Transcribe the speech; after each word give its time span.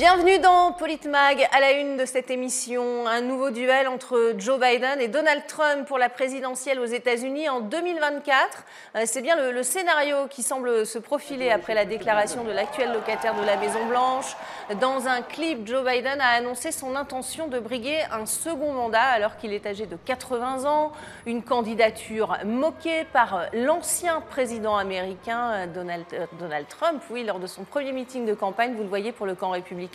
Bienvenue 0.00 0.38
dans 0.38 0.72
Politmag, 0.72 1.46
à 1.52 1.60
la 1.60 1.72
une 1.72 1.98
de 1.98 2.06
cette 2.06 2.30
émission, 2.30 3.06
un 3.06 3.20
nouveau 3.20 3.50
duel 3.50 3.86
entre 3.86 4.32
Joe 4.38 4.58
Biden 4.58 4.98
et 4.98 5.08
Donald 5.08 5.42
Trump 5.46 5.86
pour 5.86 5.98
la 5.98 6.08
présidentielle 6.08 6.80
aux 6.80 6.86
États-Unis 6.86 7.50
en 7.50 7.60
2024. 7.60 8.64
Euh, 8.96 9.02
c'est 9.04 9.20
bien 9.20 9.36
le, 9.36 9.62
scénario 9.62 10.26
qui 10.30 10.42
semble 10.42 10.86
se 10.86 10.98
profiler 10.98 11.50
après 11.50 11.74
la 11.74 11.84
déclaration 11.84 12.44
de 12.44 12.50
l'actuel 12.50 12.94
locataire 12.94 13.38
de 13.38 13.44
la 13.44 13.58
Maison-Blanche. 13.58 14.36
Dans 14.80 15.06
un 15.06 15.20
clip, 15.20 15.66
Joe 15.66 15.84
Biden 15.84 16.18
a 16.18 16.28
annoncé 16.28 16.72
son 16.72 16.96
intention 16.96 17.48
de 17.48 17.58
briguer 17.58 18.00
un 18.10 18.24
second 18.24 18.72
mandat 18.72 19.02
alors 19.02 19.36
qu'il 19.36 19.52
est 19.52 19.66
âgé 19.66 19.84
de 19.84 19.96
80 19.96 20.64
ans, 20.64 20.92
une 21.26 21.42
candidature 21.42 22.38
moquée 22.46 23.04
par 23.12 23.48
l'ancien 23.52 24.22
président 24.22 24.78
américain 24.78 25.66
Donald, 25.66 26.06
euh, 26.14 26.24
Donald 26.38 26.66
Trump, 26.68 27.02
oui, 27.10 27.22
lors 27.22 27.38
de 27.38 27.46
son 27.46 27.64
premier 27.64 27.92
meeting 27.92 28.24
de 28.24 28.32
campagne, 28.32 28.72
vous 28.74 28.82
le 28.82 28.88
voyez 28.88 29.12
pour 29.12 29.26
le 29.26 29.34
camp 29.34 29.50
républicain 29.50 29.89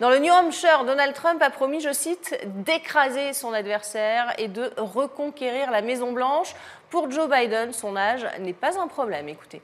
dans 0.00 0.10
le 0.10 0.18
New 0.18 0.32
Hampshire, 0.32 0.84
Donald 0.84 1.14
Trump 1.14 1.40
a 1.42 1.50
promis, 1.50 1.80
je 1.80 1.92
cite, 1.92 2.38
d'écraser 2.64 3.32
son 3.32 3.52
adversaire 3.52 4.32
et 4.38 4.48
de 4.48 4.70
reconquérir 4.76 5.70
la 5.70 5.82
Maison-Blanche. 5.82 6.54
Pour 6.90 7.10
Joe 7.10 7.28
Biden, 7.28 7.72
son 7.72 7.96
âge 7.96 8.26
n'est 8.40 8.52
pas 8.52 8.78
un 8.80 8.88
problème. 8.88 9.28
Écoutez. 9.28 9.60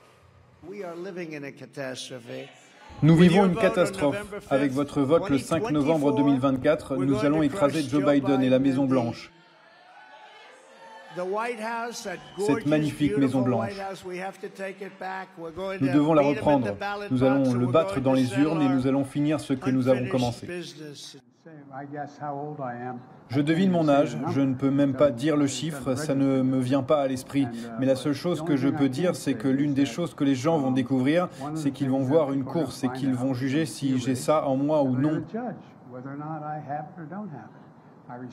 Nous 3.02 3.16
vivons 3.16 3.46
une 3.46 3.56
catastrophe. 3.56 4.16
Avec 4.50 4.72
votre 4.72 5.00
vote 5.02 5.28
le 5.28 5.38
5 5.38 5.70
novembre 5.70 6.12
2024, 6.12 6.96
nous 6.96 7.24
allons 7.24 7.42
écraser 7.42 7.82
Joe 7.82 8.04
Biden 8.04 8.42
et 8.42 8.48
la 8.48 8.58
Maison-Blanche 8.58 9.30
cette 12.38 12.66
magnifique 12.66 13.16
Maison 13.16 13.42
Blanche. 13.42 13.72
Nous 15.80 15.92
devons 15.92 16.14
la 16.14 16.22
reprendre. 16.22 16.76
Nous 17.10 17.22
allons 17.24 17.54
le 17.54 17.66
battre 17.66 18.00
dans 18.00 18.12
les 18.12 18.38
urnes 18.38 18.62
et 18.62 18.68
nous 18.68 18.86
allons 18.86 19.04
finir 19.04 19.40
ce 19.40 19.52
que 19.52 19.70
nous 19.70 19.88
avons 19.88 20.08
commencé. 20.08 20.48
Je 23.28 23.40
devine 23.40 23.70
mon 23.70 23.88
âge, 23.88 24.16
je 24.30 24.40
ne 24.40 24.54
peux 24.54 24.70
même 24.70 24.94
pas 24.94 25.10
dire 25.10 25.36
le 25.36 25.46
chiffre, 25.46 25.94
ça 25.94 26.14
ne 26.14 26.42
me 26.42 26.60
vient 26.60 26.82
pas 26.82 27.02
à 27.02 27.08
l'esprit. 27.08 27.48
Mais 27.80 27.86
la 27.86 27.96
seule 27.96 28.12
chose 28.12 28.42
que 28.42 28.56
je 28.56 28.68
peux 28.68 28.88
dire, 28.88 29.16
c'est 29.16 29.34
que 29.34 29.48
l'une 29.48 29.74
des 29.74 29.86
choses 29.86 30.14
que 30.14 30.24
les 30.24 30.34
gens 30.34 30.58
vont 30.58 30.70
découvrir, 30.70 31.28
c'est 31.54 31.70
qu'ils 31.70 31.90
vont 31.90 32.02
voir 32.02 32.32
une 32.32 32.44
course 32.44 32.84
et 32.84 32.88
qu'ils 32.90 33.14
vont 33.14 33.34
juger 33.34 33.66
si 33.66 33.98
j'ai 33.98 34.14
ça 34.14 34.46
en 34.46 34.56
moi 34.56 34.82
ou 34.82 34.96
non. 34.96 35.22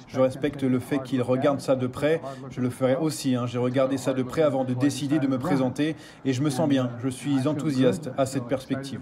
Je 0.08 0.20
respecte 0.20 0.64
le 0.64 0.80
fait 0.80 1.00
qu'il 1.00 1.22
regarde 1.22 1.62
ça 1.62 1.76
de 1.76 1.88
près. 1.88 2.22
Je 2.50 2.62
le 2.62 2.70
ferai 2.70 2.96
aussi. 2.96 3.36
Hein. 3.36 3.46
J'ai 3.48 3.58
regardé 3.58 3.98
ça 3.98 4.14
de 4.14 4.24
près 4.24 4.42
avant 4.42 4.64
de 4.64 4.74
décider 4.74 5.20
de 5.20 5.28
me 5.28 5.38
présenter 5.38 5.96
et 6.26 6.34
je 6.34 6.42
me 6.42 6.50
sens 6.50 6.68
bien. 6.68 6.92
Je 7.00 7.10
suis 7.10 7.48
enthousiaste 7.48 8.10
à 8.18 8.26
cette 8.26 8.46
perspective. 8.46 9.02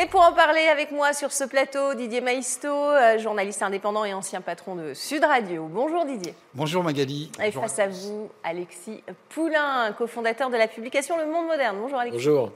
Et 0.00 0.06
pour 0.06 0.20
en 0.20 0.32
parler 0.32 0.68
avec 0.68 0.92
moi 0.92 1.12
sur 1.12 1.32
ce 1.32 1.42
plateau, 1.42 1.92
Didier 1.94 2.20
Maisto, 2.20 2.68
euh, 2.68 3.18
journaliste 3.18 3.64
indépendant 3.64 4.04
et 4.04 4.14
ancien 4.14 4.40
patron 4.40 4.76
de 4.76 4.94
Sud 4.94 5.24
Radio. 5.24 5.66
Bonjour 5.68 6.04
Didier. 6.04 6.34
Bonjour 6.54 6.84
Magali. 6.84 7.32
Et 7.42 7.50
face 7.50 7.80
à 7.80 7.88
vous, 7.88 8.30
Alexis 8.44 9.02
Poulain, 9.30 9.92
cofondateur 9.98 10.50
de 10.50 10.56
la 10.56 10.68
publication 10.68 11.16
Le 11.16 11.26
Monde 11.26 11.48
Moderne. 11.48 11.78
Bonjour 11.80 11.98
Alexis. 11.98 12.16
Bonjour. 12.16 12.52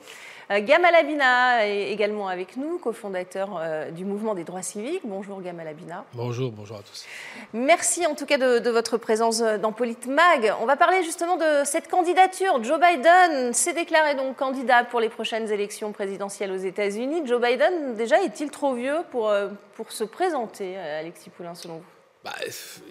Euh, 0.51 0.61
Gamal 0.61 0.95
Abina 0.95 1.67
est 1.67 1.93
également 1.93 2.29
avec 2.29 2.57
nous, 2.57 2.79
cofondateur 2.79 3.59
euh, 3.61 3.91
du 3.91 4.05
mouvement 4.05 4.35
des 4.35 4.45
droits 4.45 4.63
civiques. 4.63 5.03
Bonjour 5.05 5.41
Gamal 5.41 5.69
Abina. 5.69 6.05
Bonjour, 6.15 6.51
bonjour 6.51 6.79
à 6.79 6.83
tous. 6.83 7.05
Merci 7.53 8.07
en 8.07 8.15
tout 8.15 8.27
cas 8.27 8.39
de, 8.39 8.71
votre 8.71 8.97
présence 8.97 9.41
euh, 9.41 9.59
dans 9.59 9.73
Politmag. 9.73 10.53
On 10.61 10.67
va 10.67 10.77
parler 10.77 11.03
justement 11.05 11.37
de 11.37 11.65
cette 11.65 11.89
candidature. 11.89 12.63
Joe 12.63 12.81
Biden 12.81 13.53
s'est 13.53 13.75
déclaré 13.75 14.15
donc 14.15 14.37
candidat 14.37 14.85
pour 14.85 15.01
les 15.01 15.09
prochaines 15.09 15.51
élections 15.51 15.93
présidentielles 15.93 16.51
aux 16.51 16.57
États-Unis. 16.57 17.23
Joe 17.27 17.41
Biden, 17.41 17.95
déjà, 17.95 18.21
est-il 18.23 18.51
trop 18.51 18.75
vieux 18.75 18.99
pour, 19.11 19.33
pour 19.75 19.93
se 19.93 20.05
présenter, 20.05 20.77
Alexis 20.77 21.31
Poulain, 21.31 21.55
selon 21.55 21.77
vous? 21.77 21.83
Bah, 22.25 22.33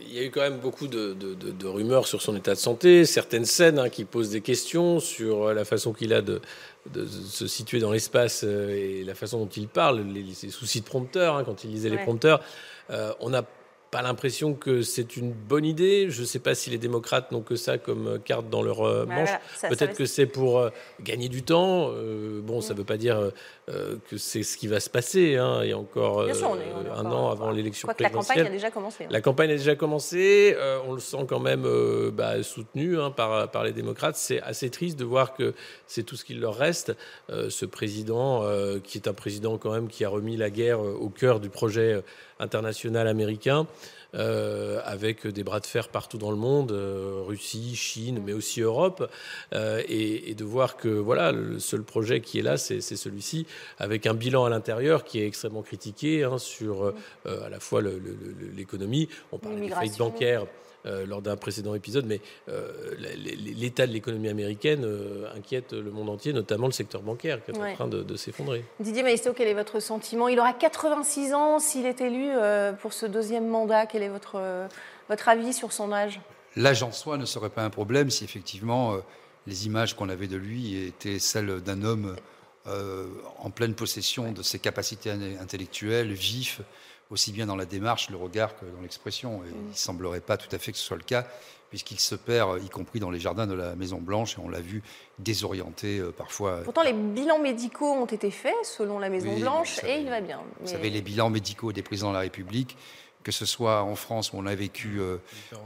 il 0.02 0.14
y 0.14 0.20
a 0.20 0.24
eu 0.24 0.30
quand 0.30 0.42
même 0.42 0.60
beaucoup 0.60 0.88
de, 0.88 1.66
rumeurs 1.66 2.06
sur 2.06 2.22
son 2.22 2.36
état 2.36 2.54
de 2.54 2.60
santé, 2.60 3.06
certaines 3.06 3.46
scènes 3.46 3.80
hein, 3.80 3.88
qui 3.88 4.04
posent 4.04 4.30
des 4.30 4.42
questions 4.42 5.00
sur 5.00 5.54
la 5.54 5.64
façon 5.64 5.94
qu'il 5.94 6.14
a 6.14 6.22
de, 6.22 6.42
se 6.96 7.48
situer 7.48 7.80
dans 7.80 7.92
l'espace 7.92 8.44
euh, 8.44 8.70
et 8.70 9.04
la 9.04 9.16
façon 9.16 9.40
dont 9.40 9.50
il 9.50 9.68
parle, 9.68 10.02
les, 10.02 10.34
soucis 10.34 10.82
de 10.82 10.86
prompteur, 10.86 11.36
hein, 11.36 11.44
quand 11.44 11.64
il 11.64 11.72
lisait 11.72 11.90
les 11.90 11.98
prompteurs. 11.98 12.42
Euh, 12.90 13.14
on 13.20 13.34
a 13.34 13.44
pas 13.92 14.02
l'impression 14.02 14.54
que 14.54 14.82
c'est 14.84 15.18
une 15.18 15.34
bonne 15.34 15.66
idée. 15.66 16.10
Je 16.10 16.22
ne 16.22 16.26
sais 16.26 16.40
pas 16.40 16.56
si 16.56 16.70
les 16.70 16.78
démocrates 16.78 17.32
n'ont 17.32 17.42
que 17.42 17.58
ça 17.58 17.78
comme 17.78 18.08
euh, 18.08 18.18
carte 18.18 18.50
dans 18.50 18.62
leur 18.62 19.06
manche. 19.06 19.30
Peut-être 19.70 19.96
que 19.96 20.06
c'est 20.06 20.26
pour 20.26 20.60
euh, 20.60 20.70
gagner 21.02 21.28
du 21.28 21.44
temps. 21.44 21.92
bon, 22.42 22.62
ça 22.62 22.74
ne 22.74 22.80
veut 22.80 22.86
pas 22.86 22.98
dire 22.98 23.32
que 24.10 24.18
c'est 24.18 24.44
ce 24.44 24.58
qui 24.58 24.68
va 24.68 24.80
se 24.80 24.90
passer. 24.90 25.38
Hein. 25.38 25.62
Il 25.64 25.70
y 25.70 25.74
a 25.74 25.78
encore 25.78 26.22
un 26.24 27.06
an 27.06 27.30
avant 27.30 27.52
l'élection 27.52 27.88
présidentielle. 27.88 28.12
La 28.12 28.22
campagne 28.22 28.48
a 28.48 28.50
déjà 28.50 28.72
commencé. 28.72 29.04
Hein. 29.04 29.08
La 29.10 29.22
campagne 29.22 29.52
a 29.52 29.56
déjà 29.56 29.76
commencé. 29.76 30.56
on 30.88 30.94
le 30.94 31.00
sent 31.00 31.26
quand 31.28 31.40
même 31.40 31.68
bah, 32.12 32.42
soutenu 32.44 33.00
hein, 33.00 33.12
par, 33.12 33.50
par 33.50 33.64
les 33.64 33.74
démocrates. 33.74 34.16
C'est 34.16 34.42
assez 34.42 34.70
triste 34.70 35.00
de 35.00 35.06
voir 35.06 35.34
que 35.34 35.54
c'est 35.88 36.04
tout 36.04 36.16
ce 36.16 36.26
qu'il 36.26 36.40
leur 36.40 36.56
reste. 36.56 36.94
ce 37.30 37.66
président, 37.66 38.44
qui 38.84 38.98
est 38.98 39.08
un 39.08 39.14
président 39.14 39.58
quand 39.58 39.72
même 39.72 39.88
qui 39.88 40.06
a 40.06 40.10
remis 40.10 40.38
la 40.38 40.50
guerre 40.50 40.80
au 40.80 41.10
cœur 41.10 41.40
du 41.40 41.50
projet 41.50 42.04
international 42.40 43.08
américain. 43.08 43.68
Euh, 44.14 44.82
avec 44.84 45.26
des 45.26 45.44
bras 45.44 45.62
de 45.62 45.66
fer 45.66 45.88
partout 45.88 46.18
dans 46.18 46.32
le 46.32 46.38
monde, 46.38 46.74
euh, 46.74 47.22
Russie, 47.26 47.78
Chine, 47.78 48.22
mais 48.26 48.34
aussi 48.34 48.60
Europe, 48.60 49.10
euh, 49.54 49.82
et, 49.88 50.36
de 50.36 50.44
voir 50.44 50.76
que 50.76 50.90
voilà, 50.90 51.32
le 51.32 51.60
seul 51.60 51.84
projet 51.84 52.20
qui 52.20 52.40
est 52.40 52.42
là, 52.42 52.58
c'est 52.58 52.82
celui-ci, 52.82 53.48
avec 53.80 54.06
un 54.08 54.14
bilan 54.14 54.44
à 54.44 54.50
l'intérieur 54.50 55.06
qui 55.06 55.22
est 55.22 55.28
extrêmement 55.28 55.62
critiqué 55.62 56.24
hein, 56.24 56.38
sur 56.38 56.94
à 57.26 57.50
la 57.50 57.60
fois 57.60 57.82
l'économie, 58.56 59.08
on 59.32 59.38
parle 59.38 59.60
des 59.62 59.70
faillites 59.70 59.98
bancaires. 59.98 60.46
Euh, 60.88 61.06
lors 61.06 61.22
d'un 61.22 61.36
précédent 61.36 61.76
épisode, 61.76 62.08
mais 62.08 62.22
euh, 62.50 62.96
l'état 62.98 63.86
de 63.86 63.92
l'économie 63.92 64.30
américaine 64.30 64.84
euh, 64.84 65.32
inquiète 65.36 65.74
le 65.74 65.92
monde 65.92 66.10
entier, 66.10 66.34
notamment 66.34 66.66
le 66.66 66.72
secteur 66.72 67.04
bancaire 67.04 67.44
qui 67.46 67.52
est 67.52 67.58
en 67.58 67.74
train 67.76 67.88
de, 67.88 68.16
s'effondrer. 68.16 68.66
Didier 68.80 69.04
Maestro, 69.04 69.34
quel 69.34 69.48
est 69.48 69.54
votre 69.54 69.80
sentiment? 69.80 70.28
Il 70.28 70.40
aura 70.40 70.54
86 70.54 71.36
ans 71.36 71.60
s'il 71.60 71.86
est 71.86 72.02
élu 72.02 72.32
pour 72.82 72.94
ce 72.94 73.06
deuxième 73.06 73.48
mandat. 73.48 73.86
Quel 73.86 74.02
est 74.02 74.10
votre, 74.10 74.42
votre 75.08 75.30
avis 75.30 75.54
sur 75.54 75.72
son 75.72 75.92
âge? 75.92 76.20
L'âge 76.56 76.82
en 76.82 76.92
soi 76.92 77.18
ne 77.18 77.26
serait 77.26 77.52
pas 77.52 77.64
un 77.64 77.70
problème 77.70 78.10
si 78.10 78.24
effectivement 78.24 78.96
les 79.46 79.68
images 79.68 79.96
qu'on 79.96 80.10
avait 80.10 80.28
de 80.28 80.38
lui 80.38 80.84
étaient 80.84 81.20
celles 81.20 81.62
d'un 81.62 81.84
homme 81.84 82.16
en 82.66 83.50
pleine 83.52 83.76
possession 83.76 84.32
de 84.32 84.42
ses 84.42 84.60
capacités 84.60 85.12
intellectuelles, 85.40 86.12
vif, 86.12 86.62
aussi 87.12 87.32
bien 87.32 87.46
dans 87.46 87.56
la 87.56 87.66
démarche, 87.66 88.10
le 88.10 88.18
regard 88.18 88.58
que 88.58 88.66
dans 88.66 88.82
l'expression. 88.82 89.42
il 89.46 89.70
ne 89.70 89.76
semblerait 89.76 90.22
pas 90.22 90.38
tout 90.38 90.54
à 90.56 90.58
fait 90.58 90.72
que 90.72 90.78
ce 90.78 90.84
soit 90.84 90.98
le 90.98 91.04
cas, 91.04 91.28
puisqu'il 91.70 92.00
se 92.00 92.16
perd, 92.16 92.64
y 92.64 92.70
compris 92.70 93.00
dans 93.00 93.12
les 93.12 93.20
jardins 93.20 93.48
de 93.48 93.54
la 93.54 93.76
Maison 93.76 94.00
Blanche, 94.00 94.38
et 94.38 94.42
on 94.42 94.50
l'a 94.50 94.62
vu 94.62 94.82
désorienté 95.20 96.00
euh, 96.00 96.12
parfois. 96.12 96.62
Pourtant, 96.64 96.84
les 96.84 96.94
bilans 96.94 97.40
médicaux 97.40 97.92
ont 97.92 98.06
été 98.06 98.32
faits 98.32 98.56
selon 98.64 98.98
la 98.98 99.10
Maison 99.10 99.38
Blanche, 99.38 99.84
et 99.84 100.00
il 100.00 100.10
va 100.10 100.22
bien. 100.22 100.40
Vous 100.62 100.68
savez, 100.68 100.90
les 100.90 101.02
bilans 101.02 101.30
médicaux 101.30 101.72
des 101.72 101.84
présidents 101.84 102.10
de 102.10 102.16
la 102.16 102.22
République, 102.22 102.78
que 103.24 103.32
ce 103.32 103.46
soit 103.46 103.84
en 103.84 103.96
France 103.96 104.34
où 104.34 104.38
on 104.38 104.46
a 104.46 104.56
vécu 104.56 105.00
euh, 105.00 105.18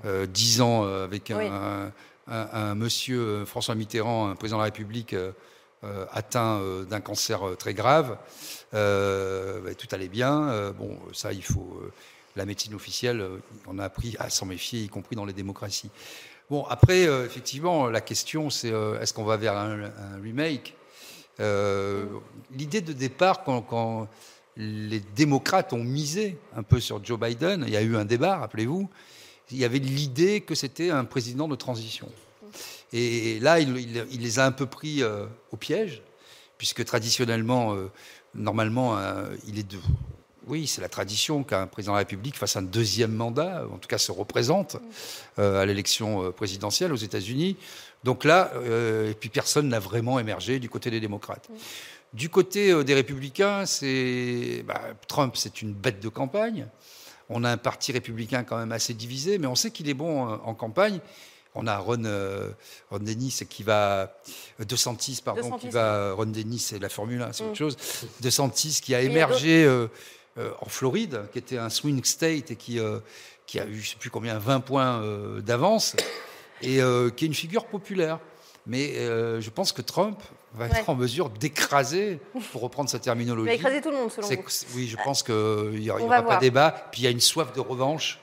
euh, 0.05 0.25
dix 0.25 0.61
ans 0.61 0.83
avec 0.83 1.31
un, 1.31 1.91
un, 2.27 2.75
monsieur 2.75 3.45
François 3.45 3.75
Mitterrand, 3.75 4.29
un 4.29 4.35
président 4.35 4.57
de 4.57 4.61
la 4.61 4.65
République 4.65 5.13
euh, 5.13 5.31
atteint 6.11 6.59
euh, 6.59 6.83
d'un 6.83 7.01
cancer 7.01 7.47
euh, 7.47 7.55
très 7.55 7.73
grave. 7.73 8.17
Bah, 8.71 9.73
tout 9.77 9.87
allait 9.91 10.09
bien. 10.09 10.73
bon, 10.77 10.97
ça, 11.13 11.31
il 11.31 11.43
faut. 11.43 11.81
la 12.35 12.45
médecine 12.45 12.73
officielle, 12.73 13.25
on 13.67 13.79
a 13.79 13.85
appris 13.85 14.17
à 14.19 14.29
s'en 14.29 14.45
méfier, 14.45 14.81
y 14.81 14.89
compris 14.89 15.15
dans 15.15 15.23
les 15.23 15.31
démocraties. 15.31 15.89
Bon, 16.49 16.65
après, 16.65 17.03
effectivement, 17.03 17.87
la 17.87 18.01
question, 18.01 18.49
c'est 18.49 18.73
est-ce 18.99 19.13
qu'on 19.13 19.23
va 19.23 19.37
vers 19.37 19.55
un, 19.55 19.91
remake? 20.21 20.75
L'idée 21.39 22.81
de 22.81 22.91
départ, 22.91 23.45
quand, 23.45 23.61
quand, 23.61 24.09
les 24.57 24.99
démocrates 24.99 25.73
ont 25.73 25.83
misé 25.83 26.37
un 26.55 26.63
peu 26.63 26.81
sur 26.81 27.03
Joe 27.03 27.19
Biden, 27.19 27.63
il 27.67 27.73
y 27.73 27.77
a 27.77 27.81
eu 27.81 27.95
un 27.95 28.05
débat, 28.05 28.37
rappelez-vous, 28.37 28.89
il 29.51 29.57
y 29.57 29.65
avait 29.65 29.79
l'idée 29.79 30.41
que 30.41 30.55
c'était 30.55 30.89
un 30.89 31.05
président 31.05 31.47
de 31.47 31.55
transition. 31.55 32.09
Et 32.93 33.39
là, 33.39 33.59
il, 33.59 34.21
les 34.21 34.39
a 34.39 34.45
un 34.45 34.51
peu 34.51 34.65
pris 34.65 35.03
euh, 35.03 35.25
au 35.51 35.57
piège, 35.57 36.01
puisque 36.57 36.85
traditionnellement, 36.85 37.73
euh, 37.73 37.91
normalement, 38.33 38.97
euh, 38.97 39.35
il 39.47 39.59
est 39.59 39.69
de. 39.69 39.77
Oui, 40.47 40.65
c'est 40.65 40.81
la 40.81 40.89
tradition 40.89 41.43
qu'un 41.43 41.67
président 41.67 41.93
de 41.93 41.95
la 41.95 41.99
République 41.99 42.37
fasse 42.37 42.55
un 42.55 42.61
deuxième 42.61 43.11
mandat, 43.11 43.65
en 43.73 43.79
tout 43.79 43.87
cas 43.87 43.97
se 43.97 44.11
représente 44.11 44.77
à 45.37 45.65
l'élection 45.65 46.31
présidentielle 46.33 46.93
aux 46.93 46.97
États-Unis. 46.97 47.57
Donc 48.03 48.23
là, 48.23 48.51
et 48.63 49.15
puis 49.15 49.29
personne 49.29 49.69
n'a 49.69 49.79
vraiment 49.79 50.19
émergé 50.19 50.59
du 50.59 50.69
côté 50.69 50.91
des 50.91 50.99
démocrates. 50.99 51.49
Du 52.13 52.29
côté 52.29 52.83
des 52.83 52.93
républicains, 52.93 53.65
c'est 53.65 54.63
bah, 54.67 54.81
Trump, 55.07 55.35
c'est 55.35 55.63
une 55.63 55.73
bête 55.73 55.99
de 55.99 56.09
campagne. 56.09 56.67
On 57.27 57.43
a 57.43 57.49
un 57.49 57.57
parti 57.57 57.91
républicain 57.91 58.43
quand 58.43 58.59
même 58.59 58.71
assez 58.71 58.93
divisé, 58.93 59.39
mais 59.39 59.47
on 59.47 59.55
sait 59.55 59.71
qu'il 59.71 59.89
est 59.89 59.95
bon 59.95 60.27
en 60.27 60.53
campagne 60.53 60.99
on 61.55 61.67
a 61.67 61.77
Ron, 61.77 62.03
Ron 62.91 62.99
Dennis 62.99 63.41
qui 63.49 63.63
va 63.63 64.13
De 64.59 64.75
Santis, 64.75 65.21
pardon, 65.23 65.57
qui 65.57 65.69
va 65.69 66.13
Ron 66.13 66.25
Dennis, 66.25 66.59
c'est 66.59 66.79
la 66.79 66.89
Formule 66.89 67.21
1, 67.21 67.33
c'est 67.33 67.43
autre 67.43 67.51
mm. 67.51 67.55
chose. 67.55 67.77
De 68.21 68.29
Santis 68.29 68.79
qui 68.81 68.93
a 68.93 69.01
émergé 69.01 69.67
en 70.37 70.65
Floride, 70.67 71.23
qui 71.31 71.39
était 71.39 71.57
un 71.57 71.69
swing 71.69 72.03
state 72.03 72.51
et 72.51 72.55
qui 72.55 72.79
qui 73.45 73.59
a 73.59 73.65
eu, 73.65 73.79
je 73.79 73.91
sais 73.91 73.97
plus 73.97 74.09
combien, 74.09 74.37
20 74.37 74.59
points 74.61 75.03
d'avance 75.41 75.95
et 76.61 76.79
qui 77.15 77.25
est 77.25 77.27
une 77.27 77.33
figure 77.33 77.65
populaire. 77.65 78.19
Mais 78.67 78.93
je 78.95 79.49
pense 79.49 79.71
que 79.71 79.81
Trump 79.81 80.19
va 80.55 80.67
être 80.67 80.89
en 80.89 80.95
mesure 80.95 81.29
d'écraser, 81.29 82.19
pour 82.51 82.61
reprendre 82.61 82.89
sa 82.89 82.99
terminologie. 82.99 83.45
Il 83.45 83.49
va 83.49 83.55
écraser 83.55 83.81
tout 83.81 83.91
le 83.91 83.97
monde, 83.97 84.11
selon 84.11 84.27
vous. 84.27 84.35
Oui, 84.75 84.87
je 84.87 84.97
pense 85.03 85.23
qu'il 85.23 85.79
n'y 85.79 85.89
aura, 85.89 86.21
pas 86.21 86.35
de 86.35 86.41
débat. 86.41 86.71
Puis 86.91 87.01
il 87.01 87.05
y 87.05 87.07
a 87.07 87.11
une 87.11 87.19
soif 87.19 87.53
de 87.53 87.59
revanche 87.59 88.19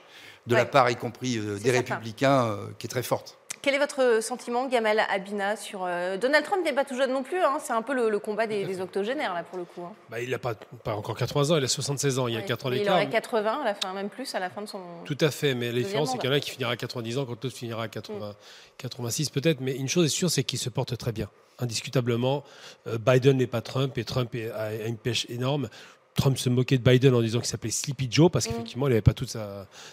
de 0.46 0.56
la 0.56 0.64
part, 0.64 0.90
y 0.90 0.96
compris 0.96 1.38
euh, 1.38 1.58
des 1.58 1.70
républicains, 1.70 2.46
euh, 2.46 2.66
qui 2.78 2.86
est 2.86 2.90
très 2.90 3.02
forte. 3.02 3.38
Quel 3.60 3.74
est 3.74 3.78
votre 3.78 4.20
sentiment, 4.20 4.66
Gamal 4.66 5.00
Abina, 5.08 5.54
sur 5.54 5.84
euh, 5.84 6.16
Donald 6.16 6.44
Trump 6.44 6.64
n'est 6.64 6.72
pas 6.72 6.84
tout 6.84 6.96
jeune 6.96 7.12
non 7.12 7.22
plus. 7.22 7.40
Hein. 7.40 7.58
c'est 7.62 7.72
un 7.72 7.82
peu 7.82 7.94
le, 7.94 8.18
combat 8.18 8.48
des, 8.48 8.80
octogénaires 8.80 9.34
là 9.34 9.44
pour 9.44 9.56
le 9.56 9.64
coup. 9.64 9.82
Hein. 9.82 9.92
Bah, 10.10 10.20
il 10.20 10.30
n'a 10.30 10.40
pas, 10.40 10.54
pas, 10.82 10.96
encore 10.96 11.16
80 11.16 11.54
ans, 11.54 11.58
il 11.58 11.64
a 11.64 11.68
76 11.68 12.18
ans. 12.18 12.26
Il 12.26 12.34
y 12.34 12.36
a 12.36 12.42
4 12.42 12.66
ans 12.66 12.70
d'écart. 12.70 13.00
Il 13.00 13.04
aurait 13.04 13.08
80 13.08 13.60
à 13.60 13.64
la 13.64 13.74
fin, 13.76 13.92
même 13.92 14.08
plus 14.08 14.34
à 14.34 14.40
la 14.40 14.50
fin 14.50 14.62
de 14.62 14.66
son. 14.66 14.80
Tout 15.04 15.18
à 15.20 15.30
fait, 15.30 15.54
mais 15.54 15.70
la 15.70 15.78
différence 15.78 16.10
c'est 16.10 16.18
qu'il 16.18 16.28
y 16.28 16.32
en 16.32 16.36
a 16.36 16.40
qui 16.40 16.50
finira 16.50 16.72
à 16.72 16.76
90 16.76 17.18
ans, 17.18 17.24
quand 17.24 17.44
l'autre 17.44 17.56
finira 17.56 17.84
à 17.84 17.88
80, 17.88 18.34
86 18.78 19.30
mm. 19.30 19.32
peut-être. 19.32 19.60
Mais 19.60 19.76
une 19.76 19.88
chose 19.88 20.06
est 20.06 20.08
sûre, 20.08 20.30
c'est 20.30 20.42
qu'il 20.42 20.58
se 20.58 20.68
porte 20.68 20.96
très 20.98 21.12
bien 21.12 21.28
indiscutablement. 21.58 22.42
Biden 22.86 23.36
n'est 23.36 23.46
pas 23.46 23.60
Trump 23.60 23.96
et 23.96 24.02
Trump 24.02 24.34
a 24.56 24.74
une 24.74 24.96
pêche 24.96 25.26
énorme. 25.28 25.68
Trump 26.14 26.37
se 26.38 26.50
moquait 26.50 26.79
de 26.79 26.82
Biden 26.82 27.14
en 27.14 27.23
disant 27.23 27.38
qu'il 27.38 27.49
s'appelait 27.49 27.70
Sleepy 27.70 28.09
Joe 28.11 28.31
parce 28.31 28.47
mm. 28.47 28.50
qu'effectivement, 28.50 28.87
il 28.87 28.91
n'avait 28.91 29.00
pas 29.00 29.14
tout, 29.14 29.26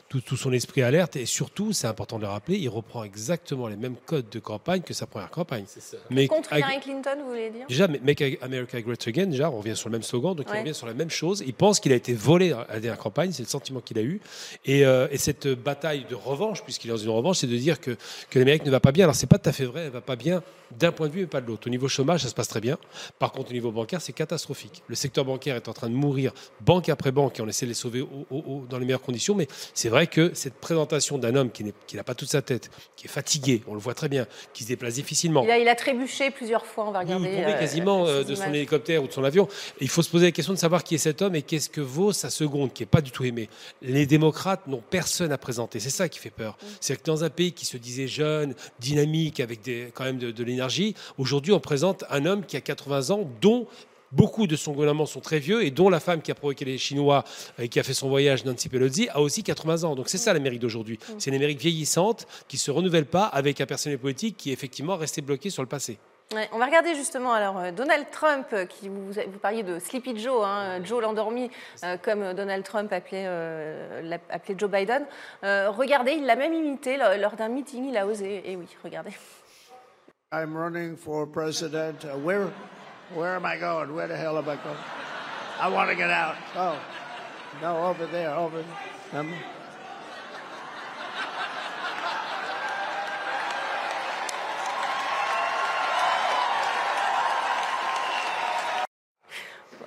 tout, 0.10 0.38
son 0.38 0.52
esprit 0.52 0.82
alerte. 0.82 1.16
Et 1.16 1.26
surtout, 1.26 1.74
c'est 1.74 1.88
important 1.88 2.18
de 2.18 2.24
le 2.24 2.30
rappeler, 2.30 2.58
il 2.58 2.70
reprend 2.70 3.04
exactement 3.04 3.68
les 3.68 3.76
mêmes 3.76 3.96
codes 4.06 4.30
de 4.30 4.40
campagne 4.40 4.82
que 4.82 4.94
sa 4.94 5.08
première 5.08 5.30
campagne. 5.30 5.66
Mais 6.10 6.28
Contre 6.28 6.54
Hillary 6.54 6.80
Clinton, 6.82 7.18
vous 7.22 7.30
voulez 7.30 7.50
dire? 7.50 7.66
Déjà, 7.68 7.88
Make 7.88 8.40
America 8.42 8.82
Great 8.82 9.08
Again, 9.08 9.28
déjà, 9.28 9.50
on 9.50 9.60
revient 9.60 9.76
sur 9.76 9.90
le 9.90 9.94
même 9.94 10.04
slogan, 10.04 10.36
donc 10.36 10.48
il 10.54 10.60
revient 10.60 10.74
sur 10.74 10.88
la 10.88 10.94
même 10.94 11.10
chose. 11.10 11.44
Il 11.46 11.54
pense 11.54 11.80
qu'il 11.80 11.92
a 11.94 11.96
été 11.96 12.14
volé 12.14 12.52
à 12.52 12.68
la 12.70 12.80
dernière 12.80 12.98
campagne, 12.98 13.32
c'est 13.32 13.44
le 13.44 13.50
sentiment 13.50 13.80
qu'il 13.80 13.98
a 13.98 14.02
eu. 14.02 14.20
Et, 14.66 14.86
euh, 14.86 15.08
et, 15.12 15.18
cette 15.18 15.48
bataille 15.48 16.06
de 16.10 16.16
revanche, 16.16 16.64
puisqu'il 16.64 16.90
est 16.90 16.94
dans 16.94 16.98
une 16.98 17.10
revanche, 17.10 17.38
c'est 17.38 17.48
de 17.48 17.58
dire 17.58 17.80
que, 17.80 17.98
que 18.30 18.40
l'Amérique 18.40 18.66
ne 18.66 18.72
va 18.72 18.80
pas 18.80 18.92
bien. 18.92 19.06
Alors, 19.06 19.16
c'est 19.16 19.28
pas 19.28 19.38
tout 19.38 19.50
à 19.50 19.54
fait 19.54 19.66
vrai, 19.66 19.86
elle 19.86 19.92
va 19.92 20.02
pas 20.02 20.16
bien 20.16 20.42
d'un 20.78 20.92
point 20.92 21.08
de 21.08 21.14
vue, 21.14 21.22
mais 21.22 21.28
pas 21.28 21.42
de 21.42 21.48
l'autre. 21.48 21.68
Au 21.68 21.70
niveau 21.70 21.88
chômage, 21.88 22.22
ça 22.22 22.30
se 22.30 22.36
passe 22.36 22.48
très 22.48 22.62
bien. 22.62 22.78
Par 23.18 23.32
contre, 23.32 23.50
au 23.50 23.54
niveau 23.54 23.72
bancaire, 23.72 24.02
c'est 24.02 24.14
catastrophique. 24.14 24.84
Le 24.88 24.96
secteur 24.96 25.26
bancaire 25.26 25.56
est 25.56 25.68
en 25.68 25.74
train 25.74 25.90
de 25.90 25.96
mourir 25.96 26.09
banque 26.62 26.90
après 26.90 27.12
banque 27.12 27.40
et 27.40 27.42
on 27.42 27.48
essaie 27.48 27.66
de 27.66 27.72
les 27.72 27.76
sauver 27.76 28.06
dans 28.70 28.78
les 28.78 28.86
meilleures 28.86 29.02
conditions. 29.02 29.36
Mais 29.36 29.48
c'est 29.74 29.90
vrai 29.90 30.08
que 30.08 30.32
cette 30.34 30.56
présentation 30.56 31.18
d'un 31.18 31.36
homme 31.36 31.52
qui 31.52 31.96
n'a 31.96 32.04
pas 32.04 32.16
toute 32.16 32.30
sa 32.30 32.42
tête, 32.42 32.70
qui 32.96 33.08
est 33.08 33.10
fatigué, 33.10 33.64
on 33.68 33.74
le 33.74 33.80
voit 33.80 33.94
très 33.94 34.10
bien, 34.10 34.28
qui 34.54 34.64
se 34.64 34.68
déplace 34.68 34.96
difficilement. 34.96 35.44
Il 35.44 35.52
a, 35.52 35.58
il 35.58 35.68
a 35.68 35.76
trébuché 35.76 36.32
plusieurs 36.32 36.66
fois, 36.66 36.88
on 36.88 36.92
va 36.92 37.00
regarder. 37.00 37.30
il 37.30 37.44
euh, 37.44 37.60
quasiment 37.60 38.06
euh, 38.06 38.24
de 38.24 38.36
son 38.36 38.54
hélicoptère 38.54 39.04
ou 39.04 39.08
de 39.08 39.14
son 39.14 39.24
avion. 39.24 39.48
il 39.80 39.90
faut 39.90 40.02
se 40.02 40.10
poser 40.10 40.28
la 40.28 40.32
question 40.32 40.54
de 40.54 40.58
savoir 40.58 40.84
qui 40.84 40.96
est 40.96 41.00
cet 41.00 41.22
homme 41.22 41.36
et 41.36 41.42
qu'est-ce 41.42 41.70
que 41.70 41.82
vaut 41.82 42.12
sa 42.12 42.30
seconde, 42.30 42.74
qui 42.74 42.84
n'est 42.84 42.88
pas 42.88 43.02
du 43.02 43.12
tout 43.12 43.24
aimée. 43.24 43.50
Les 43.82 44.06
démocrates 44.06 44.68
n'ont 44.68 44.84
personne 44.90 45.32
à 45.32 45.38
présenter. 45.38 45.80
C'est 45.80 45.90
ça 45.90 46.10
qui 46.10 46.20
fait 46.20 46.30
peur. 46.30 46.58
Mm. 46.62 46.66
C'est 46.82 46.96
que 46.98 47.04
dans 47.04 47.24
un 47.24 47.30
pays 47.30 47.52
qui 47.52 47.66
se 47.66 47.78
disait 47.78 48.08
jeune, 48.08 48.56
dynamique, 48.80 49.40
avec 49.40 49.62
des, 49.62 49.92
quand 49.94 50.04
même 50.04 50.18
de 50.18 50.44
l'énergie, 50.44 50.96
aujourd'hui 51.18 51.54
on 51.54 51.60
présente 51.60 52.04
un 52.10 52.26
homme 52.26 52.46
qui 52.46 52.58
a 52.58 52.62
80 52.62 53.12
ans, 53.12 53.30
dont 53.42 53.68
Beaucoup 54.12 54.48
de 54.48 54.56
son 54.56 54.72
gouvernement 54.72 55.06
sont 55.06 55.20
très 55.20 55.38
vieux 55.38 55.64
et 55.64 55.70
dont 55.70 55.90
la 55.90 56.00
femme 56.00 56.22
qui 56.22 56.32
a 56.32 56.36
provoqué 56.36 56.66
les 56.66 56.80
Chinois 56.80 57.24
et 57.60 57.70
qui 57.70 57.80
a 57.80 57.84
fait 57.84 57.94
son 57.94 58.10
voyage, 58.10 58.44
Nancy 58.44 58.68
Pelosi, 58.68 59.08
a 59.10 59.22
aussi 59.22 59.44
80 59.44 59.84
ans. 59.84 59.96
Donc 59.96 60.10
c'est 60.10 60.18
ça 60.18 60.34
l'Amérique 60.34 60.62
d'aujourd'hui. 60.62 60.98
Mm. 60.98 61.14
C'est 61.20 61.30
une 61.30 61.36
Amérique 61.36 61.60
vieillissante 61.60 62.26
qui 62.48 62.56
ne 62.56 62.60
se 62.60 62.72
renouvelle 62.72 63.06
pas 63.06 63.26
avec 63.26 63.62
un 63.62 63.68
personnel 63.68 64.00
politique 64.00 64.36
qui 64.36 64.50
est 64.50 64.54
effectivement 64.54 64.96
resté 64.96 65.22
bloqué 65.22 65.52
sur 65.52 65.62
le 65.62 65.70
passé. 65.70 66.00
on 66.52 66.58
va 66.58 66.66
regarder 66.66 66.96
justement 66.96 67.34
alors 67.34 67.60
euh, 67.60 67.72
Donald 67.72 68.08
Trump, 68.12 68.48
euh, 68.54 68.66
qui 68.66 68.90
vous, 68.90 69.12
vous 69.12 69.40
parliez 69.40 69.62
de 69.62 69.78
Sleepy 69.78 70.18
Joe, 70.18 70.44
hein, 70.44 70.84
Joe 70.84 71.04
l'endormi, 71.04 71.52
euh, 71.84 71.98
comme 71.98 72.34
Donald 72.34 72.64
Trump 72.64 72.92
appelait, 72.92 73.28
appelé 74.32 74.56
Joe 74.58 74.72
Biden. 74.72 75.06
regardez, 75.44 76.14
il 76.14 76.26
l'a 76.26 76.36
même 76.36 76.54
imité 76.56 76.98
lors 76.98 77.36
d'un 77.36 77.50
meeting, 77.50 77.90
il 77.90 77.98
a 77.98 78.08
osé. 78.08 78.42
Et 78.44 78.56
oui, 78.56 78.66
regardez. 78.84 79.12
I'm 80.32 80.56
running 80.56 80.96
for 80.96 81.28
president. 81.28 82.06
where 82.24 82.52
Where 83.14 83.36
am 83.36 83.46
I 83.46 83.58
going? 83.58 83.96
Where 83.96 84.08
the 84.08 84.16
hell 84.16 84.38
am 84.38 84.48
I 84.48 84.56
going? 84.56 84.78
I 85.60 85.68
want 85.68 85.90
to 85.90 85.96
get 85.96 86.12
out. 86.12 86.36
Oh, 86.56 86.80
no, 87.60 87.86
over 87.86 88.06
there, 88.06 88.36
over 88.36 88.62
there. 88.62 89.26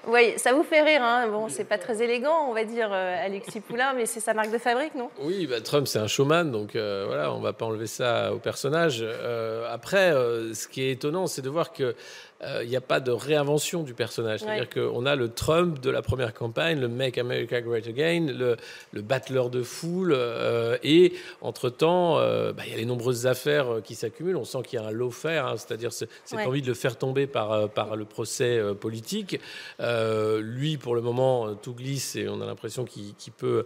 Oui, 0.08 0.34
ça 0.36 0.52
vous 0.52 0.62
fait 0.62 0.82
rire. 0.82 1.02
Hein 1.02 1.28
bon, 1.28 1.48
c'est 1.48 1.64
pas 1.64 1.78
très 1.78 2.02
élégant, 2.02 2.48
on 2.48 2.52
va 2.52 2.64
dire, 2.64 2.90
euh, 2.92 3.24
Alexis 3.24 3.60
Poulain, 3.66 3.94
mais 3.94 4.04
c'est 4.04 4.20
sa 4.20 4.34
marque 4.34 4.50
de 4.50 4.58
fabrique, 4.58 4.94
non? 4.94 5.08
Oui, 5.20 5.46
bah, 5.46 5.60
Trump, 5.60 5.86
c'est 5.86 6.00
un 6.00 6.06
showman, 6.06 6.50
donc 6.50 6.76
euh, 6.76 7.04
voilà, 7.06 7.32
on 7.32 7.40
va 7.40 7.54
pas 7.54 7.64
enlever 7.64 7.86
ça 7.86 8.34
au 8.34 8.38
personnage. 8.38 8.98
Euh, 9.00 9.72
après, 9.72 10.10
ce 10.10 10.68
qui 10.68 10.82
est 10.82 10.90
étonnant, 10.90 11.26
c'est 11.28 11.40
de 11.40 11.48
voir 11.48 11.72
que 11.72 11.94
il 12.42 12.48
euh, 12.48 12.64
n'y 12.64 12.76
a 12.76 12.80
pas 12.80 12.98
de 12.98 13.12
réinvention 13.12 13.82
du 13.82 13.94
personnage. 13.94 14.40
C'est-à-dire 14.40 14.68
qu'on 14.68 15.06
a 15.06 15.14
le 15.14 15.28
Trump 15.28 15.80
de 15.80 15.90
la 15.90 16.02
première 16.02 16.34
campagne, 16.34 16.80
le 16.80 16.88
Make 16.88 17.18
America 17.18 17.60
Great 17.60 17.86
Again, 17.86 18.32
le, 18.36 18.56
le 18.92 19.02
battleur 19.02 19.48
de 19.48 19.62
foule, 19.62 20.12
euh, 20.16 20.76
et 20.82 21.12
entre-temps, 21.40 22.18
euh, 22.18 22.52
bah, 22.52 22.64
il 22.66 22.72
y 22.72 22.74
a 22.74 22.78
les 22.78 22.84
nombreuses 22.84 23.26
affaires 23.28 23.80
qui 23.84 23.94
s'accumulent. 23.94 24.36
On 24.36 24.44
sent 24.44 24.58
qu'il 24.64 24.80
y 24.80 24.82
a 24.82 24.86
un 24.86 24.90
lawfare, 24.90 25.46
hein, 25.46 25.56
c'est-à-dire 25.56 25.92
cette 25.92 26.10
envie 26.34 26.62
de 26.62 26.66
le 26.66 26.74
faire 26.74 26.96
tomber 26.96 27.28
par, 27.28 27.68
par 27.68 27.94
le 27.94 28.04
procès 28.04 28.60
politique. 28.80 29.38
lui, 29.78 30.76
pour 30.78 30.94
le 30.94 31.00
moment, 31.00 31.54
tout 31.54 31.74
glisse 31.74 32.16
et 32.16 32.28
on 32.28 32.40
a 32.40 32.46
l'impression 32.46 32.84
qu'il 32.84 33.32
peut 33.36 33.64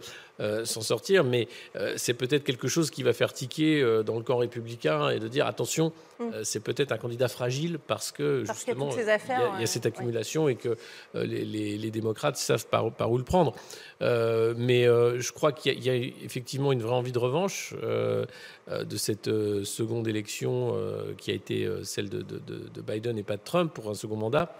s'en 0.65 0.81
sortir, 0.81 1.23
mais 1.23 1.47
c'est 1.95 2.13
peut-être 2.13 2.43
quelque 2.43 2.67
chose 2.67 2.91
qui 2.91 3.03
va 3.03 3.13
faire 3.13 3.33
tiquer 3.33 3.81
dans 4.05 4.17
le 4.17 4.23
camp 4.23 4.37
républicain 4.37 5.09
et 5.09 5.19
de 5.19 5.27
dire 5.27 5.47
attention, 5.47 5.91
mm. 6.19 6.43
c'est 6.43 6.59
peut-être 6.59 6.91
un 6.91 6.97
candidat 6.97 7.27
fragile 7.27 7.79
parce 7.79 8.11
que 8.11 8.43
il 9.57 9.59
y, 9.59 9.63
a, 9.63 9.67
cette 9.67 9.85
accumulation 9.85 10.49
et 10.49 10.55
que 10.55 10.77
euh, 11.15 11.25
les, 11.25 11.91
démocrates 11.91 12.37
savent 12.37 12.67
par, 12.67 13.11
où 13.11 13.17
le 13.17 13.23
prendre. 13.23 13.53
Euh, 14.01 14.53
mais 14.57 14.87
euh, 14.87 15.19
je 15.19 15.31
crois 15.31 15.51
qu'il 15.51 15.83
y, 15.83 15.89
a 15.89 15.95
effectivement 15.95 16.71
une 16.71 16.81
vraie 16.81 16.95
envie 16.95 17.11
de 17.11 17.19
revanche 17.19 17.73
de 17.73 18.97
cette 18.97 19.29
seconde 19.63 20.07
élection 20.07 20.75
qui 21.17 21.31
a 21.31 21.33
été 21.33 21.69
celle 21.83 22.09
de, 22.09 22.81
Biden 22.81 23.17
et 23.17 23.23
pas 23.23 23.37
de 23.37 23.43
Trump 23.43 23.73
pour 23.73 23.89
un 23.89 23.93
second 23.93 24.17
mandat 24.17 24.53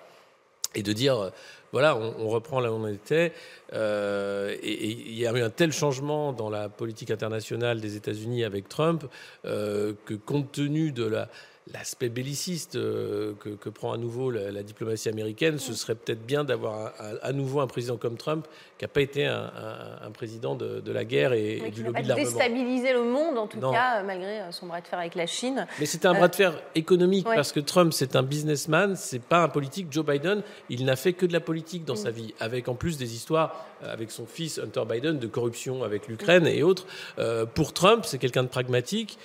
et 0.78 0.84
de 0.84 0.94
dire 0.94 1.32
voilà, 1.74 1.98
on, 1.98 2.30
reprend 2.30 2.62
là 2.62 2.72
où 2.72 2.76
on 2.76 2.88
était. 2.88 3.34
et 3.74 4.92
il 4.92 5.18
y 5.18 5.28
a 5.28 5.34
eu 5.34 5.42
un 5.42 5.50
tel 5.50 5.74
changement 5.74 6.32
dans 6.32 6.50
la 6.50 6.70
politique 6.70 7.12
internationale 7.12 7.82
des 7.82 7.98
États-Unis 7.98 8.46
avec 8.46 8.70
Trump 8.70 9.04
que 9.44 10.14
compte 10.26 10.54
tenu 10.54 10.94
de 10.94 11.06
la 11.06 11.30
l'aspect 11.74 12.10
belliciste 12.10 12.76
euh, 12.76 13.34
que, 13.40 13.70
prend 13.70 13.92
à 13.92 13.98
nouveau 13.98 14.32
la, 14.32 14.64
diplomatie 14.64 15.10
américaine, 15.10 15.60
ce 15.60 15.74
serait 15.74 15.96
peut-être 15.96 16.26
bien 16.26 16.44
d'avoir 16.44 16.94
à 17.22 17.34
nouveau 17.34 17.60
un 17.60 17.68
président 17.68 17.98
comme 17.98 18.18
Trump 18.18 18.48
qui 18.78 18.84
n'a 18.86 18.90
pas 18.90 19.02
été 19.02 19.26
un, 19.26 20.12
président 20.14 20.56
de, 20.56 20.92
la 20.92 21.04
guerre 21.04 21.34
et, 21.34 21.72
du 21.72 21.84
lobby 21.84 22.04
de 22.04 22.08
l'armement. 22.08 22.30
déstabiliser 22.30 22.94
le 22.94 23.04
monde, 23.04 23.38
en 23.38 23.48
tout 23.48 23.60
cas, 23.60 24.04
malgré 24.04 24.42
euh, 24.42 24.52
son 24.52 24.68
bras 24.68 24.82
de 24.82 24.88
fer 24.88 25.00
avec 25.00 25.16
la 25.16 25.26
Chine. 25.26 25.68
Mais 25.80 25.86
c'était 25.86 26.08
un 26.08 26.14
bras 26.14 26.28
de 26.28 26.36
fer 26.36 26.62
économique, 26.76 27.26
parce 27.26 27.52
que 27.52 27.60
Trump, 27.60 27.94
c'est 27.94 28.16
un 28.16 28.24
businessman, 28.24 28.96
c'est 28.96 29.22
pas 29.22 29.44
un 29.44 29.50
politique. 29.50 29.88
Joe 29.92 30.06
Biden, 30.06 30.44
il 30.70 30.86
n'a 30.86 30.96
fait 30.96 31.14
que 31.14 31.26
de 31.26 31.34
la 31.34 31.40
politique 31.40 31.86
dans 31.86 31.94
mm. 31.94 31.98
sa 31.98 32.12
vie, 32.12 32.34
avec 32.40 32.68
en 32.68 32.76
plus 32.76 32.98
des 32.98 33.16
histoires 33.16 33.66
euh, 33.84 33.94
avec 33.94 34.12
son 34.12 34.26
fils 34.26 34.60
Hunter 34.60 34.84
Biden 34.88 35.20
de 35.20 35.28
corruption 35.28 35.84
avec 35.84 36.08
l'Ukraine 36.08 36.48
et 36.48 36.64
autres. 36.64 36.86
Euh, 37.20 37.46
pour 37.46 37.74
Trump, 37.74 38.06
c'est 38.06 38.18
quelqu'un 38.18 38.44
de 38.44 38.50
pragmatique. 38.50 39.18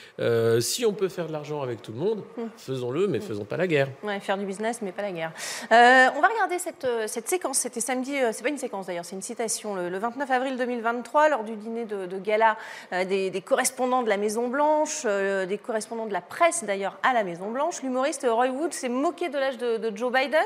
si 0.60 0.86
on 0.86 0.92
peut 0.92 1.08
faire 1.08 1.26
de 1.26 1.32
l'argent 1.32 1.62
avec 1.62 1.82
tout 1.82 1.92
le 1.92 1.98
monde, 1.98 2.22
faisons-le, 2.56 3.06
mais 3.06 3.20
faisons 3.20 3.44
pas 3.44 3.56
la 3.56 3.66
guerre. 3.66 3.88
Faire 4.20 4.38
du 4.38 4.46
business, 4.46 4.80
mais 4.82 4.92
pas 4.92 5.02
la 5.02 5.12
guerre. 5.12 5.32
on 5.70 6.20
va 6.20 6.28
regarder 6.28 6.58
cette, 6.58 6.86
cette 7.06 7.28
séquence. 7.28 7.58
C'était 7.58 7.80
samedi, 7.80 8.16
c'est 8.32 8.42
pas 8.42 8.48
une 8.48 8.58
séquence 8.58 8.86
d'ailleurs, 8.86 9.04
c'est 9.04 9.16
une 9.16 9.22
citation 9.22 9.62
le, 9.74 9.98
29 9.98 10.30
avril 10.30 10.56
2023, 10.56 11.28
lors 11.28 11.44
du 11.44 11.56
dîner 11.56 11.84
de, 11.84 12.18
gala 12.18 12.56
euh, 12.92 13.04
des, 13.04 13.42
correspondants 13.42 14.02
de 14.02 14.08
la 14.08 14.16
Maison-Blanche, 14.16 15.02
euh, 15.04 15.46
des 15.46 15.58
correspondants 15.58 16.06
de 16.06 16.12
la 16.12 16.20
presse 16.20 16.64
d'ailleurs 16.64 16.98
à 17.02 17.12
la 17.12 17.24
Maison-Blanche, 17.24 17.82
l'humoriste 17.82 18.26
Roy 18.28 18.48
Wood 18.48 18.72
s'est 18.72 18.88
moqué 18.88 19.28
de 19.28 19.38
l'âge 19.38 19.58
de, 19.58 19.92
Joe 19.94 20.12
Biden. 20.12 20.40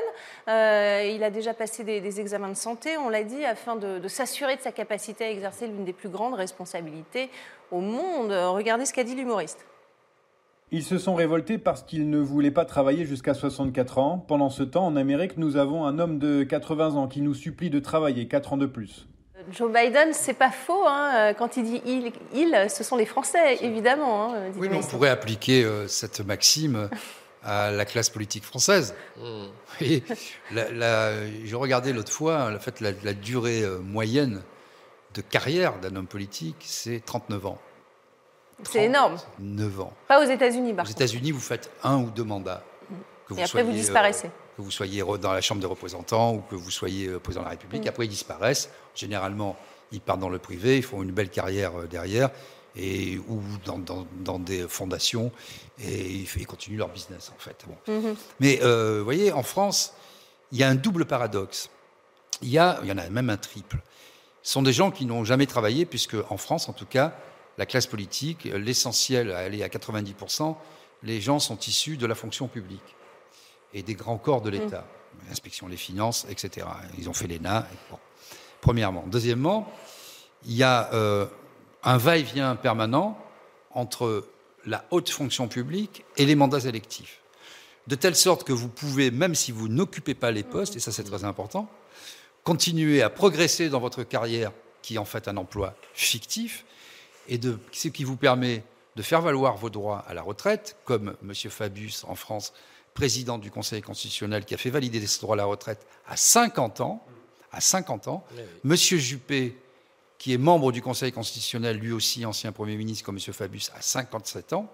Euh, 0.47 1.11
il 1.13 1.23
a 1.23 1.29
déjà 1.29 1.53
passé 1.53 1.83
des, 1.83 2.19
examens 2.19 2.49
de 2.49 2.55
santé, 2.55 2.97
on 2.97 3.09
l'a 3.09 3.23
dit, 3.23 3.45
afin 3.45 3.75
de, 3.75 4.07
s'assurer 4.07 4.55
de 4.55 4.61
sa 4.61 4.71
capacité 4.71 5.25
à 5.25 5.31
exercer 5.31 5.67
l'une 5.67 5.85
des 5.85 5.93
plus 5.93 6.09
grandes 6.09 6.33
responsabilités 6.33 7.29
au 7.71 7.79
monde. 7.79 8.31
Regardez 8.31 8.85
ce 8.85 8.93
qu'a 8.93 9.03
dit 9.03 9.15
l'humoriste. 9.15 9.65
Ils 10.71 10.83
se 10.83 10.97
sont 10.97 11.15
révoltés 11.15 11.57
parce 11.57 11.81
qu'ils 11.81 12.09
ne 12.09 12.19
voulaient 12.19 12.51
pas 12.51 12.65
travailler 12.65 13.05
jusqu'à 13.05 13.33
64 13.33 13.99
ans. 13.99 14.17
Pendant 14.27 14.49
ce 14.49 14.63
temps, 14.63 14.85
en 14.85 14.97
Amérique, 14.97 15.37
nous 15.37 15.55
avons 15.55 15.85
un 15.85 15.97
homme 15.97 16.19
de 16.19 16.43
80 16.43 16.95
ans 16.95 17.07
qui 17.07 17.21
nous 17.21 17.33
supplie 17.33 17.69
de 17.69 17.79
travailler 17.79 18.27
4 18.27 18.53
ans 18.53 18.57
de 18.57 18.65
plus. 18.65 19.07
Joe 19.49 19.71
Biden, 19.71 20.09
c'est 20.11 20.33
pas 20.33 20.51
faux. 20.51 20.85
Hein. 20.85 21.33
Quand 21.37 21.55
il 21.55 21.63
dit 21.63 21.81
il, 21.85 22.11
il, 22.35 22.69
ce 22.69 22.83
sont 22.83 22.97
les 22.97 23.05
Français, 23.05 23.59
évidemment. 23.61 24.33
Hein, 24.33 24.51
oui, 24.57 24.67
mais 24.69 24.75
on 24.77 24.81
pourrait 24.81 25.09
appliquer 25.09 25.65
cette 25.87 26.19
maxime 26.19 26.89
à 27.43 27.71
la 27.71 27.85
classe 27.85 28.09
politique 28.09 28.43
française. 28.43 28.93
Mmh. 29.17 29.45
je 30.51 31.55
regardais 31.55 31.93
l'autre 31.93 32.11
fois, 32.11 32.51
en 32.53 32.59
fait, 32.59 32.81
la, 32.81 32.91
la 33.05 33.13
durée 33.13 33.63
moyenne 33.81 34.41
de 35.13 35.21
carrière 35.21 35.79
d'un 35.79 35.95
homme 35.95 36.07
politique, 36.07 36.57
c'est 36.59 37.03
39 37.05 37.45
ans. 37.45 37.57
C'est 38.63 38.85
énorme. 38.85 39.17
9 39.39 39.81
ans. 39.81 39.93
Pas 40.07 40.23
aux 40.23 40.29
États-Unis, 40.29 40.73
par 40.73 40.85
Aux 40.85 40.89
États-Unis, 40.89 41.31
vous 41.31 41.39
faites 41.39 41.69
un 41.83 41.97
ou 41.97 42.09
deux 42.09 42.23
mandats. 42.23 42.63
Que 43.27 43.33
vous 43.33 43.39
Et 43.39 43.43
après, 43.43 43.63
vous 43.63 43.71
disparaissez. 43.71 44.27
Euh, 44.27 44.57
que 44.57 44.61
vous 44.61 44.71
soyez 44.71 45.03
dans 45.21 45.33
la 45.33 45.41
Chambre 45.41 45.61
des 45.61 45.67
représentants 45.67 46.33
ou 46.33 46.41
que 46.41 46.55
vous 46.55 46.71
soyez 46.71 47.07
euh, 47.07 47.19
président 47.19 47.41
de 47.41 47.45
la 47.45 47.51
République. 47.51 47.85
Mm. 47.85 47.89
Après, 47.89 48.05
ils 48.05 48.09
disparaissent. 48.09 48.69
Généralement, 48.95 49.55
ils 49.91 50.01
partent 50.01 50.19
dans 50.19 50.29
le 50.29 50.39
privé, 50.39 50.77
ils 50.77 50.83
font 50.83 51.03
une 51.03 51.11
belle 51.11 51.29
carrière 51.29 51.79
euh, 51.79 51.87
derrière 51.87 52.29
et, 52.75 53.17
ou 53.27 53.41
dans, 53.65 54.39
des 54.39 54.67
fondations 54.67 55.31
et 55.83 56.25
ils 56.35 56.47
continuent 56.47 56.77
leur 56.77 56.89
business, 56.89 57.31
en 57.35 57.39
fait. 57.39 57.65
Mm-hmm. 57.87 58.15
Mais 58.39 58.59
vous 58.59 59.03
voyez, 59.03 59.31
en 59.31 59.41
France, 59.41 59.95
il 60.51 60.59
y 60.59 60.63
a 60.63 60.69
un 60.69 60.75
double 60.75 61.05
paradoxe. 61.05 61.71
Il 62.43 62.49
y, 62.49 62.59
a, 62.59 62.79
il 62.83 62.89
y 62.89 62.91
en 62.91 62.99
a 62.99 63.09
même 63.09 63.31
un 63.31 63.37
triple. 63.37 63.79
Ce 64.43 64.53
sont 64.53 64.61
des 64.61 64.73
gens 64.73 64.91
qui 64.91 65.07
n'ont 65.07 65.23
jamais 65.23 65.47
travaillé, 65.47 65.87
puisque 65.87 66.15
en 66.29 66.37
France, 66.37 66.69
en 66.69 66.73
tout 66.73 66.85
cas, 66.85 67.15
la 67.57 67.65
classe 67.65 67.87
politique, 67.87 68.45
l'essentiel, 68.45 69.35
elle 69.37 69.55
est 69.55 69.63
à 69.63 69.67
90%, 69.67 70.55
les 71.03 71.21
gens 71.21 71.39
sont 71.39 71.57
issus 71.59 71.97
de 71.97 72.05
la 72.05 72.15
fonction 72.15 72.47
publique 72.47 72.95
et 73.73 73.83
des 73.83 73.93
grands 73.93 74.17
corps 74.17 74.41
de 74.41 74.49
l'État, 74.49 74.81
mmh. 74.81 75.29
l'inspection 75.29 75.69
des 75.69 75.77
finances, 75.77 76.25
etc. 76.29 76.67
Ils 76.97 77.09
ont 77.09 77.13
fait 77.13 77.27
l'ENA. 77.27 77.67
Bon. 77.91 77.97
Premièrement. 78.61 79.05
Deuxièmement, 79.07 79.71
il 80.45 80.53
y 80.53 80.63
a 80.63 80.91
euh, 80.93 81.27
un 81.83 81.97
va-et-vient 81.97 82.55
permanent 82.55 83.17
entre 83.71 84.27
la 84.65 84.85
haute 84.91 85.09
fonction 85.09 85.47
publique 85.47 86.03
et 86.17 86.25
les 86.25 86.35
mandats 86.35 86.59
électifs. 86.59 87.21
De 87.87 87.95
telle 87.95 88.15
sorte 88.15 88.43
que 88.43 88.53
vous 88.53 88.67
pouvez, 88.67 89.11
même 89.11 89.35
si 89.35 89.51
vous 89.51 89.69
n'occupez 89.69 90.13
pas 90.13 90.31
les 90.31 90.43
postes, 90.43 90.75
et 90.75 90.79
ça 90.79 90.91
c'est 90.91 91.03
très 91.03 91.23
important, 91.23 91.69
continuer 92.43 93.01
à 93.01 93.09
progresser 93.09 93.69
dans 93.69 93.79
votre 93.79 94.03
carrière, 94.03 94.51
qui 94.81 94.95
est 94.95 94.97
en 94.97 95.05
fait 95.05 95.27
un 95.27 95.37
emploi 95.37 95.75
fictif, 95.93 96.65
et 97.27 97.37
de, 97.37 97.59
ce 97.71 97.87
qui 97.87 98.03
vous 98.03 98.17
permet 98.17 98.63
de 98.95 99.01
faire 99.01 99.21
valoir 99.21 99.57
vos 99.57 99.69
droits 99.69 100.03
à 100.07 100.13
la 100.13 100.21
retraite, 100.21 100.77
comme 100.85 101.15
M. 101.21 101.33
Fabius 101.33 102.03
en 102.05 102.15
France, 102.15 102.53
président 102.93 103.37
du 103.37 103.51
Conseil 103.51 103.81
constitutionnel, 103.81 104.43
qui 104.43 104.55
a 104.55 104.57
fait 104.57 104.71
valider 104.71 105.05
ses 105.05 105.21
droits 105.21 105.35
à 105.35 105.37
la 105.37 105.45
retraite 105.45 105.85
à 106.07 106.17
50 106.17 106.81
ans, 106.81 107.05
à 107.51 107.61
50 107.61 108.07
ans, 108.07 108.25
M. 108.65 108.75
Juppé, 108.75 109.55
qui 110.17 110.33
est 110.33 110.37
membre 110.37 110.71
du 110.71 110.81
Conseil 110.81 111.11
constitutionnel, 111.11 111.77
lui 111.77 111.91
aussi 111.91 112.25
ancien 112.25 112.51
Premier 112.51 112.75
ministre 112.75 113.05
comme 113.05 113.17
M. 113.17 113.33
Fabius, 113.33 113.71
à 113.75 113.81
57 113.81 114.53
ans. 114.53 114.71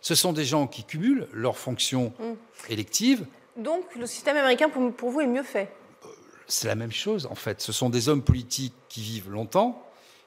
Ce 0.00 0.14
sont 0.14 0.32
des 0.32 0.44
gens 0.44 0.68
qui 0.68 0.84
cumulent 0.84 1.26
leurs 1.32 1.58
fonctions 1.58 2.12
mm. 2.20 2.70
électives. 2.70 3.26
Donc 3.56 3.96
le 3.96 4.06
système 4.06 4.36
américain, 4.36 4.68
pour 4.68 5.10
vous, 5.10 5.20
est 5.20 5.26
mieux 5.26 5.42
fait? 5.42 5.72
C'est 6.46 6.68
la 6.68 6.76
même 6.76 6.92
chose, 6.92 7.26
en 7.26 7.34
fait. 7.34 7.60
Ce 7.60 7.72
sont 7.72 7.90
des 7.90 8.08
hommes 8.08 8.22
politiques 8.22 8.74
qui 8.88 9.00
vivent 9.00 9.30
longtemps, 9.30 9.84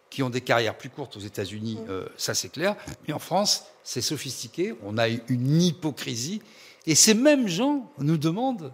qui 0.10 0.24
ont 0.24 0.30
des 0.30 0.42
carrières 0.42 0.78
plus 0.78 0.90
courtes 0.90 1.18
aux 1.18 1.22
États-Unis, 1.22 1.80
mm. 1.82 1.90
euh, 1.90 2.06
ça 2.18 2.34
c'est 2.34 2.50
clair. 2.50 2.76
Mais 3.08 3.14
en 3.14 3.20
France, 3.20 3.66
c'est 3.84 4.02
sophistiqué, 4.02 4.74
on 4.84 4.98
a 4.98 5.08
une 5.08 5.62
hypocrisie. 5.62 6.42
Et 6.88 6.96
ces 6.96 7.14
mêmes 7.14 7.48
gens 7.48 7.92
nous 8.00 8.18
demandent 8.18 8.74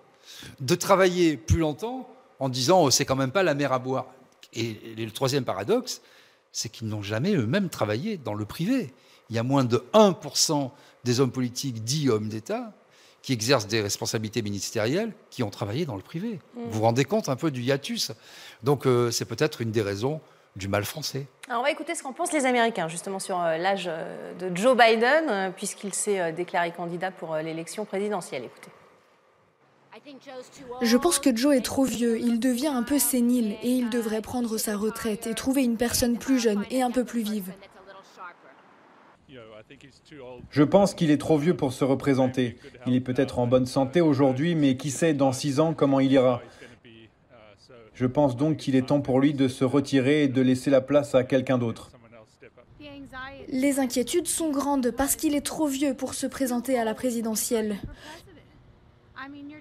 de 0.59 0.75
travailler 0.75 1.37
plus 1.37 1.59
longtemps 1.59 2.09
en 2.39 2.49
disant 2.49 2.83
oh, 2.83 2.91
c'est 2.91 3.05
quand 3.05 3.15
même 3.15 3.31
pas 3.31 3.43
la 3.43 3.53
mer 3.53 3.73
à 3.73 3.79
boire. 3.79 4.07
Et, 4.53 4.77
le 4.97 5.11
troisième 5.11 5.43
paradoxe, 5.43 6.01
c'est 6.51 6.69
qu'ils 6.69 6.87
n'ont 6.87 7.01
jamais 7.01 7.33
eux-mêmes 7.33 7.69
travaillé 7.69 8.17
dans 8.17 8.33
le 8.33 8.45
privé. 8.45 8.93
Il 9.29 9.35
y 9.35 9.39
a 9.39 9.43
moins 9.43 9.63
de 9.63 9.83
1% 9.93 10.71
des 11.03 11.19
hommes 11.19 11.31
politiques 11.31 11.83
dits 11.83 12.09
hommes 12.09 12.29
d'État 12.29 12.73
qui 13.21 13.33
exercent 13.33 13.67
des 13.67 13.81
responsabilités 13.81 14.43
ministérielles 14.43 15.13
qui 15.31 15.41
ont 15.41 15.49
travaillé 15.49 15.85
dans 15.85 15.95
le 15.95 16.03
privé. 16.03 16.39
Mm. 16.55 16.61
Vous 16.65 16.71
vous 16.71 16.81
rendez 16.81 17.05
compte 17.05 17.27
un 17.27 17.35
peu 17.35 17.51
du 17.51 17.61
hiatus? 17.61 18.11
Donc 18.63 18.85
euh, 18.85 19.11
c'est 19.11 19.25
peut-être 19.25 19.61
une 19.61 19.71
des 19.71 19.81
raisons 19.81 20.21
du 20.55 20.67
mal 20.67 20.85
français. 20.85 21.27
Alors 21.47 21.61
on 21.61 21.63
va 21.63 21.71
écouter 21.71 21.95
ce 21.95 22.03
qu'en 22.03 22.13
pensent 22.13 22.31
les 22.31 22.45
Américains 22.45 22.87
justement 22.87 23.19
sur 23.19 23.39
euh, 23.41 23.57
l'âge 23.57 23.85
euh, 23.87 24.33
de 24.35 24.55
Joe 24.55 24.77
Biden, 24.77 25.29
euh, 25.29 25.49
puisqu'il 25.51 25.93
s'est 25.93 26.31
déclaré 26.31 26.71
candidat 26.71 27.11
pour 27.11 27.35
l'élection 27.35 27.85
présidentielle. 27.85 28.43
Écoutez. 28.45 28.71
Je 30.81 30.97
pense 30.97 31.19
que 31.19 31.35
Joe 31.35 31.55
est 31.55 31.61
trop 31.61 31.83
vieux, 31.83 32.19
il 32.19 32.39
devient 32.39 32.67
un 32.67 32.83
peu 32.83 32.99
sénile 32.99 33.55
et 33.63 33.69
il 33.69 33.89
devrait 33.89 34.21
prendre 34.21 34.57
sa 34.57 34.75
retraite 34.75 35.25
et 35.25 35.33
trouver 35.33 35.63
une 35.63 35.77
personne 35.77 36.17
plus 36.17 36.39
jeune 36.39 36.63
et 36.69 36.81
un 36.81 36.91
peu 36.91 37.05
plus 37.05 37.21
vive. 37.21 37.51
Je 40.51 40.63
pense 40.63 40.93
qu'il 40.93 41.11
est 41.11 41.17
trop 41.17 41.37
vieux 41.37 41.55
pour 41.55 41.73
se 41.73 41.83
représenter. 41.83 42.57
Il 42.85 42.95
est 42.95 43.01
peut-être 43.01 43.39
en 43.39 43.47
bonne 43.47 43.65
santé 43.65 44.01
aujourd'hui, 44.01 44.53
mais 44.53 44.77
qui 44.77 44.91
sait 44.91 45.13
dans 45.13 45.31
six 45.31 45.59
ans 45.59 45.73
comment 45.73 45.99
il 45.99 46.11
ira. 46.11 46.41
Je 47.95 48.05
pense 48.05 48.35
donc 48.35 48.57
qu'il 48.57 48.75
est 48.75 48.87
temps 48.87 48.99
pour 48.99 49.19
lui 49.19 49.33
de 49.33 49.47
se 49.47 49.63
retirer 49.63 50.23
et 50.23 50.27
de 50.27 50.41
laisser 50.41 50.69
la 50.69 50.81
place 50.81 51.15
à 51.15 51.23
quelqu'un 51.23 51.57
d'autre. 51.57 51.89
Les 53.47 53.79
inquiétudes 53.79 54.27
sont 54.27 54.51
grandes 54.51 54.91
parce 54.91 55.15
qu'il 55.15 55.33
est 55.33 55.45
trop 55.45 55.67
vieux 55.67 55.93
pour 55.93 56.13
se 56.13 56.27
présenter 56.27 56.77
à 56.77 56.83
la 56.83 56.93
présidentielle. 56.93 57.77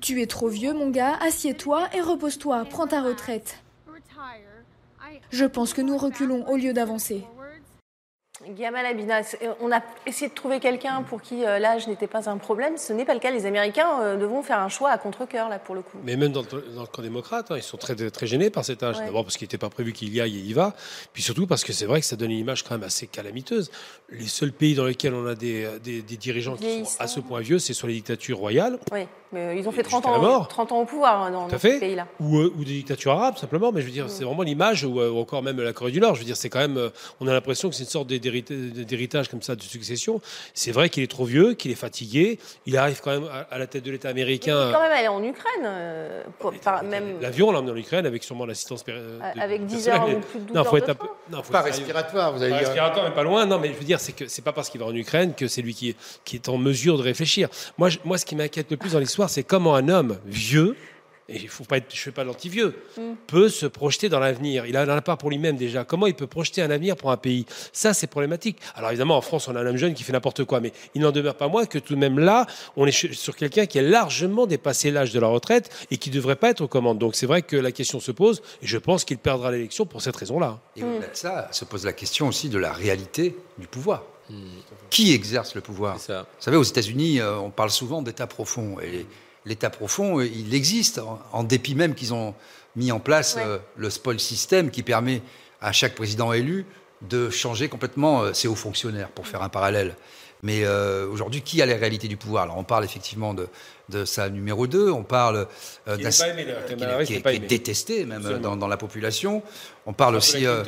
Tu 0.01 0.21
es 0.21 0.27
trop 0.27 0.49
vieux, 0.49 0.75
mon 0.75 0.91
gars, 0.91 1.17
assieds-toi 1.21 1.89
et 1.95 2.01
repose-toi, 2.01 2.67
prends 2.69 2.87
ta 2.89 3.03
retraite. 3.03 3.63
Je 5.31 5.45
pense 5.45 5.73
que 5.73 5.81
nous 5.81 5.97
reculons 5.97 6.47
au 6.49 6.57
lieu 6.57 6.73
d'avancer. 6.73 7.25
Gamal 8.43 8.85
Abina, 8.85 9.21
euh, 9.21 9.55
on 9.61 9.71
a 9.71 9.81
essayé 10.07 10.29
de 10.29 10.35
trouver 10.35 10.59
quelqu'un 10.59 11.03
pour 11.03 11.23
qui 11.23 11.45
euh, 11.45 11.61
l'âge 11.61 11.87
n'était 11.87 12.09
pas 12.09 12.29
un 12.29 12.37
problème. 12.37 12.77
Ce 12.77 12.93
n'est 12.93 13.05
pas 13.05 13.15
le 13.15 13.21
cas. 13.21 13.31
Les 13.31 13.47
Américains 13.47 14.01
euh, 14.03 14.17
devront 14.17 14.43
faire 14.43 14.59
un 14.59 14.69
choix 14.69 14.91
à 14.91 14.99
contre-coeur, 14.99 15.49
là, 15.49 15.61
pour 15.61 15.77
le 15.77 15.83
coup. 15.83 15.99
Mais 16.03 16.17
même 16.17 16.33
dans 16.33 16.43
le, 16.43 16.87
camp 16.87 17.03
démocrate, 17.03 17.53
hein, 17.53 17.57
ils 17.57 17.63
sont 17.63 17.77
très, 17.77 17.95
très 17.95 18.27
gênés 18.27 18.51
par 18.51 18.65
cet 18.65 18.83
âge. 18.83 18.99
D'abord 18.99 19.25
parce 19.25 19.37
qu'il 19.37 19.47
n'était 19.47 19.59
pas 19.59 19.71
prévu 19.71 19.93
qu'il 19.93 20.13
y 20.13 20.21
aille 20.21 20.37
et 20.37 20.41
il 20.41 20.47
y 20.47 20.53
va. 20.53 20.75
Puis 21.13 21.23
surtout 21.23 21.47
parce 21.47 21.63
que 21.63 21.73
c'est 21.73 21.87
vrai 21.87 22.01
que 22.01 22.07
ça 22.07 22.17
donne 22.17 22.33
une 22.33 22.39
image 22.39 22.65
quand 22.65 22.75
même 22.75 22.83
assez 22.83 23.07
calamiteuse. 23.07 23.71
Les 24.11 24.27
seuls 24.27 24.53
pays 24.53 24.75
dans 24.75 24.85
lesquels 24.85 25.15
on 25.15 25.27
a 25.27 25.37
des, 25.37 25.69
des, 25.81 26.03
dirigeants 26.03 26.57
qui 26.57 26.85
sont 26.85 27.01
à 27.01 27.07
ce 27.07 27.21
point 27.21 27.41
vieux, 27.41 27.61
c'est 27.61 27.73
sur 27.73 27.87
les 27.87 27.95
dictatures 27.95 28.39
royales. 28.39 28.81
Oui, 28.93 29.07
mais 29.35 29.59
ils 29.59 29.69
ont 29.69 29.73
fait 29.73 29.83
30 29.83 30.07
ans, 30.07 30.45
30 30.45 30.73
ans 30.73 30.81
au 30.81 30.85
pouvoir 30.85 31.25
hein, 31.25 31.31
dans, 31.31 31.59
ces 31.59 31.79
pays-là. 31.79 32.07
Ou, 32.21 32.39
ou, 32.39 32.65
des 32.65 32.73
dictatures 32.73 33.13
arabes, 33.13 33.37
simplement. 33.37 33.73
Mais 33.73 33.81
je 33.81 33.87
veux 33.87 33.93
dire, 33.93 34.09
c'est 34.09 34.25
vraiment 34.25 34.43
l'image, 34.43 34.85
ou, 34.85 35.01
encore 35.19 35.43
même 35.43 35.61
la 35.61 35.73
Corée 35.73 35.93
du 35.93 36.01
Nord. 36.01 36.15
Je 36.15 36.21
veux 36.21 36.27
dire, 36.27 36.37
c'est 36.37 36.49
quand 36.49 36.61
même. 36.61 36.91
On 37.21 37.27
a 37.27 37.33
l'impression 37.33 37.69
que 37.69 37.75
c'est 37.75 37.85
une 37.85 37.91
sorte 37.91 38.09
d'héritage 38.09 39.29
comme 39.29 39.43
ça 39.43 39.57
de 39.57 39.63
succession. 39.63 40.21
C'est 40.55 40.73
vrai 40.73 40.89
qu'il 40.89 41.03
est 41.03 41.11
trop 41.11 41.25
vieux, 41.25 41.55
qu'il 41.55 41.71
est 41.71 41.77
fatigué. 41.77 42.39
Il 42.67 42.77
arrive 42.77 43.01
quand 43.03 43.11
même 43.11 43.29
à, 43.51 43.59
la 43.59 43.67
tête 43.67 43.85
de 43.85 43.91
l'État 43.91 44.09
américain. 44.09 44.69
Il 44.69 44.73
quand 44.73 44.83
même 44.83 44.93
aller 44.93 45.09
en 45.09 45.23
Ukraine. 45.23 45.65
Euh, 45.65 46.23
même... 46.85 47.21
L'avion 47.21 47.51
l'a 47.51 47.59
emmené 47.59 47.73
en 47.73 47.77
Ukraine 47.77 48.07
avec 48.07 48.23
sûrement 48.23 48.47
l'assistance. 48.47 48.85
Euh, 48.89 49.19
avec 49.41 49.67
10 49.67 49.89
heures 49.89 50.09
ou 50.09 50.21
plus 50.21 50.41
de 50.41 50.45
12 50.47 50.57
non, 50.57 50.65
faut 50.65 50.77
être 50.77 50.97
non, 51.31 51.43
faut 51.43 51.53
pas 51.53 51.63
respiratoire, 51.63 52.33
vous 52.33 52.43
avez 52.43 52.53
pas 52.53 52.59
respiratoire, 52.59 53.09
mais 53.09 53.15
pas 53.15 53.23
loin. 53.23 53.47
Non, 53.47 53.59
mais 53.59 53.69
je 53.69 53.79
veux 53.79 53.85
dire, 53.85 54.01
c'est 54.01 54.13
que 54.13 54.29
c'est 54.29 54.43
pas 54.43 54.53
parce 54.53 54.71
qu'il 54.71 54.81
va 54.81 54.87
en 54.87 54.95
Ukraine 54.95 55.35
que 55.35 55.49
c'est 55.49 55.63
lui 55.63 55.75
qui 55.75 55.91
est, 55.91 55.97
qui 56.25 56.37
est 56.37 56.49
en 56.49 56.59
mesure 56.59 56.99
de 56.99 57.03
réfléchir. 57.03 57.49
Moi, 57.79 57.89
moi, 58.05 58.19
ce 58.19 58.25
qui 58.25 58.37
m'inquiète 58.37 58.71
le 58.71 58.77
plus 58.77 58.93
dans 58.93 58.99
l'histoire, 58.99 59.24
c'est 59.29 59.45
comment 59.45 59.75
un 59.75 59.89
homme 59.89 60.19
vieux 60.27 60.77
et 61.29 61.37
il 61.37 61.49
faut 61.49 61.65
pas 61.65 61.79
être, 61.79 61.87
je 61.95 62.01
ne 62.01 62.03
fais 62.03 62.11
pas 62.11 62.25
l'antivieux, 62.25 62.75
mm. 62.99 63.15
peut 63.27 63.49
se 63.49 63.67
projeter 63.67 64.09
dans 64.09 64.19
l'avenir. 64.19 64.67
Il 64.67 64.75
n'en 64.75 64.89
a 64.89 65.01
pas 65.01 65.17
pour 65.17 65.31
lui-même 65.31 65.57
déjà. 65.57 65.85
Comment 65.85 66.07
il 66.07 66.15
peut 66.15 66.27
projeter 66.27 66.61
un 66.61 66.71
avenir 66.71 66.97
pour 66.97 67.11
un 67.11 67.17
pays? 67.17 67.47
Ça, 67.73 67.95
c'est 67.95 68.07
problématique. 68.07 68.59
Alors 68.75 68.91
évidemment, 68.91 69.17
en 69.17 69.23
France, 69.23 69.49
on 69.49 69.57
a 69.57 69.61
un 69.61 69.67
homme 69.67 69.77
jeune 69.77 69.95
qui 69.95 70.03
fait 70.03 70.13
n'importe 70.13 70.45
quoi, 70.45 70.61
mais 70.61 70.73
il 70.95 71.01
n'en 71.01 71.13
demeure 71.13 71.37
pas 71.37 71.49
moins 71.49 71.65
que 71.65 71.79
tout 71.79 71.95
de 71.95 71.99
même 71.99 72.19
là, 72.19 72.47
on 72.77 72.87
est 72.87 73.15
sur 73.15 73.37
quelqu'un 73.37 73.67
qui 73.67 73.79
a 73.79 73.83
largement 73.83 74.47
dépassé 74.47 74.91
l'âge 74.91 75.13
de 75.13 75.21
la 75.21 75.29
retraite 75.29 75.71
et 75.91 75.97
qui 75.97 76.11
ne 76.11 76.15
devrait 76.15 76.37
pas 76.37 76.51
être 76.51 76.61
aux 76.61 76.69
commandes. 76.69 76.99
Donc 76.99 77.15
c'est 77.15 77.27
vrai 77.27 77.43
que 77.43 77.57
la 77.57 77.73
question 77.73 78.01
se 78.01 78.13
pose, 78.13 78.43
et 78.63 78.67
je 78.67 78.79
pense 78.79 79.05
qu'il 79.05 79.19
perdra 79.19 79.51
l'élection 79.51 79.87
pour 79.87 80.03
cette 80.03 80.17
raison-là. 80.17 80.61
Et 80.77 80.83
au-delà 80.83 81.09
de 81.09 81.17
ça, 81.17 81.49
se 81.53 81.65
pose 81.65 81.87
la 81.87 81.93
question 81.93 82.29
aussi 82.29 82.51
de 82.51 82.59
la 82.59 82.73
réalité 82.73 83.37
du 83.59 83.67
pouvoir. 83.67 84.05
Mm. 84.31 84.35
Qui 84.91 85.13
exerce 85.13 85.55
le 85.55 85.61
pouvoir 85.61 85.97
Vous 85.99 86.25
savez, 86.41 86.57
aux 86.57 86.63
États-Unis, 86.63 87.21
euh, 87.21 87.37
on 87.39 87.51
parle 87.51 87.71
souvent 87.71 88.03
d'État 88.03 88.27
profond. 88.27 88.79
Et 88.81 89.07
l'État 89.45 89.71
profond, 89.71 90.19
euh, 90.19 90.27
il 90.27 90.55
existe, 90.55 91.01
en 91.33 91.43
dépit 91.43 91.75
même 91.75 91.95
qu'ils 91.95 92.15
ont 92.15 92.35
mis 92.77 92.91
en 92.91 93.01
place 93.01 93.37
euh, 93.39 93.59
le 93.77 93.91
spoil 93.91 94.19
system 94.19 94.71
qui 94.71 94.83
permet 94.83 95.23
à 95.61 95.73
chaque 95.73 95.95
président 95.95 96.33
élu 96.33 96.67
de 97.03 97.29
changer 97.29 97.69
complètement 97.69 98.33
ses 98.33 98.49
hauts 98.49 98.55
fonctionnaires, 98.55 99.11
pour 99.11 99.27
faire 99.27 99.43
un 99.43 99.49
parallèle. 99.49 99.95
Mais 100.43 100.67
aujourd'hui, 100.67 101.43
qui 101.43 101.61
a 101.63 101.67
les 101.67 101.75
réalités 101.75 102.09
du 102.09 102.17
pouvoir? 102.17 102.45
Alors, 102.45 102.59
on 102.59 102.65
parle 102.65 102.85
effectivement 102.85 103.35
de, 103.35 103.49
de 103.89 104.05
sa 104.05 104.29
numéro 104.31 104.67
2. 104.67 104.91
On 104.91 105.03
parle 105.03 105.47
euh, 105.89 105.97
d'un 105.97 107.05
qui, 107.05 107.15
est, 107.15 107.39
détesté 107.41 108.05
même 108.05 108.39
dans, 108.39 108.69
la 108.69 108.77
population. 108.77 109.43
On 109.87 109.93
parle 109.93 110.17
aussi 110.17 110.47
euh, 110.47 110.63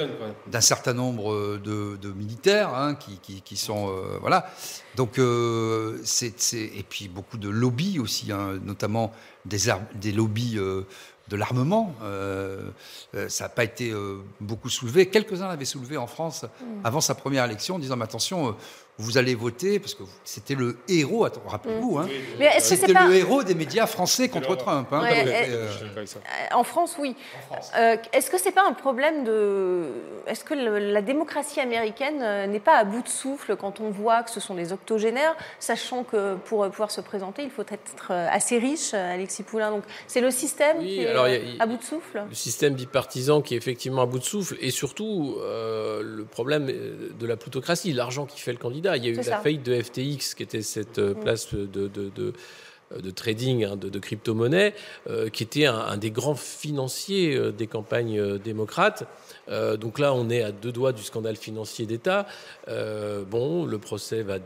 d'un 0.46 0.60
certain 0.60 0.92
nombre 0.92 1.58
de, 1.58 2.12
militaires 2.12 2.74
hein, 2.74 2.94
qui, 2.94 3.40
qui, 3.42 3.56
sont 3.56 3.88
euh, 3.88 4.18
voilà. 4.20 4.50
Donc 4.96 5.20
c'est 6.04 6.34
et 6.54 6.84
puis 6.88 7.08
beaucoup 7.08 7.38
de 7.38 7.48
lobbies 7.48 7.98
aussi, 7.98 8.32
hein, 8.32 8.58
notamment 8.64 9.12
des, 9.44 9.72
des 9.94 10.12
lobbies 10.12 10.56
de 10.56 11.36
l'armement. 11.36 11.94
ça 13.28 13.44
n'a 13.44 13.48
pas 13.48 13.64
été 13.64 13.92
beaucoup 14.40 14.68
soulevé. 14.68 15.06
Quelques-uns 15.06 15.48
l'avaient 15.48 15.64
soulevé 15.64 15.96
en 15.96 16.06
France 16.06 16.44
mm. 16.44 16.64
avant 16.84 17.00
sa 17.00 17.14
première 17.14 17.44
élection, 17.44 17.76
en 17.76 17.78
disant 17.78 17.96
mais 17.96 18.04
attention, 18.04 18.56
vous 18.98 19.18
allez 19.18 19.34
voter 19.34 19.78
parce 19.78 19.94
que 19.94 20.04
c'était 20.24 20.54
le 20.54 20.78
héros, 20.88 21.26
rappelez-vous, 21.46 21.98
hein, 21.98 22.08
c'était 22.60 22.94
le 22.94 23.14
héros 23.14 23.42
des 23.42 23.54
médias 23.54 23.86
français 23.86 24.28
contre 24.30 24.56
Trump. 24.56 24.88
Hein, 24.90 25.04
euh, 25.06 25.68
en 26.52 26.64
France, 26.64 26.96
oui. 26.98 27.14
Euh, 27.78 27.96
est-ce 28.14 28.30
que 28.30 28.38
c'est 28.38 28.52
pas 28.52 28.66
un 28.66 28.72
problème 28.72 29.24
de, 29.24 29.88
est-ce 30.26 30.44
que 30.44 30.54
la 30.54 31.02
démocratie 31.02 31.60
américaine 31.60 32.22
euh, 32.22 32.46
n'est 32.46 32.60
pas 32.60 32.76
à 32.76 32.84
bout 32.84 33.02
de 33.02 33.08
souffle 33.08 33.56
quand 33.56 33.80
on 33.80 33.90
voit 33.90 34.22
que 34.22 34.30
ce 34.30 34.40
sont 34.40 34.54
des 34.54 34.72
octogénaires, 34.72 35.36
sachant 35.58 36.02
que 36.02 36.36
pour 36.36 36.66
pouvoir 36.70 36.90
se 36.90 37.02
présenter, 37.02 37.42
il 37.42 37.50
faut 37.50 37.64
être 37.70 38.12
assez 38.12 38.58
riche, 38.58 38.94
Alexis 38.94 39.42
Poulain. 39.42 39.70
Donc 39.70 39.84
c'est 40.06 40.22
le 40.22 40.30
système 40.30 40.78
qui 40.78 41.02
est 41.02 41.60
à 41.60 41.66
bout 41.66 41.76
de 41.76 41.84
souffle? 41.84 42.22
Le 42.28 42.34
système 42.34 42.74
bipartisan 42.74 43.42
qui 43.42 43.54
est 43.54 43.58
effectivement 43.58 44.02
à 44.02 44.06
bout 44.06 44.20
de 44.20 44.24
souffle, 44.24 44.56
et 44.60 44.70
surtout 44.70 45.36
le 45.38 46.24
problème 46.24 46.66
de 46.66 47.26
la 47.26 47.36
plutocratie, 47.36 47.92
l'argent 47.92 48.24
qui 48.24 48.40
fait 48.40 48.52
le 48.52 48.58
candidat. 48.58 48.85
Il 48.94 49.04
y 49.04 49.08
a 49.08 49.10
eu 49.10 49.14
la 49.14 49.40
faillite 49.40 49.64
de 49.64 49.80
FTX, 49.80 50.34
qui 50.34 50.42
était 50.42 50.62
cette 50.62 50.98
euh, 50.98 51.14
mm. 51.14 51.20
place 51.20 51.54
de, 51.54 51.66
de, 51.66 51.88
de 51.88 52.32
de 52.96 53.10
trading 53.10 53.64
hein, 53.64 53.74
de, 53.74 53.98
crypto-monnaies, 53.98 54.72
euh, 55.10 55.28
qui 55.28 55.42
était 55.42 55.66
un, 55.66 55.96
des 55.96 56.12
grands 56.12 56.36
financiers 56.36 57.34
euh, 57.34 57.50
des 57.50 57.66
campagnes 57.66 58.38
démocrates. 58.38 59.08
donc 59.80 59.98
là, 59.98 60.14
on 60.14 60.30
est 60.30 60.42
à 60.42 60.52
deux 60.52 60.70
doigts 60.70 60.92
du 60.92 61.02
scandale 61.02 61.34
financier 61.34 61.84
d'État. 61.84 62.26
bon, 62.68 63.64
le 63.64 63.78
procès 63.78 64.22
va 64.22 64.38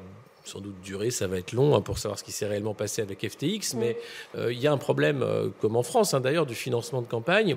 sans 0.45 0.61
doute 0.61 0.81
durer, 0.83 1.11
ça 1.11 1.27
va 1.27 1.39
être 1.39 1.53
long 1.53 1.75
hein, 1.75 1.81
pour 1.81 1.99
savoir 1.99 2.19
ce 2.19 2.25
qui 2.25 2.33
s'est 2.33 2.47
réellement 2.47 2.75
passé 2.75 3.03
avec 3.03 3.29
FTX, 3.29 3.75
mais 3.77 3.97
il 4.37 4.59
y 4.59 4.67
a 4.67 4.73
un 4.73 4.79
problème, 4.79 5.25
comme 5.61 5.77
en 5.77 5.83
France 5.83 6.15
hein, 6.15 6.21
d'ailleurs, 6.21 6.47
du 6.47 6.55
financement 6.55 7.03
de 7.03 7.07
campagne. 7.07 7.57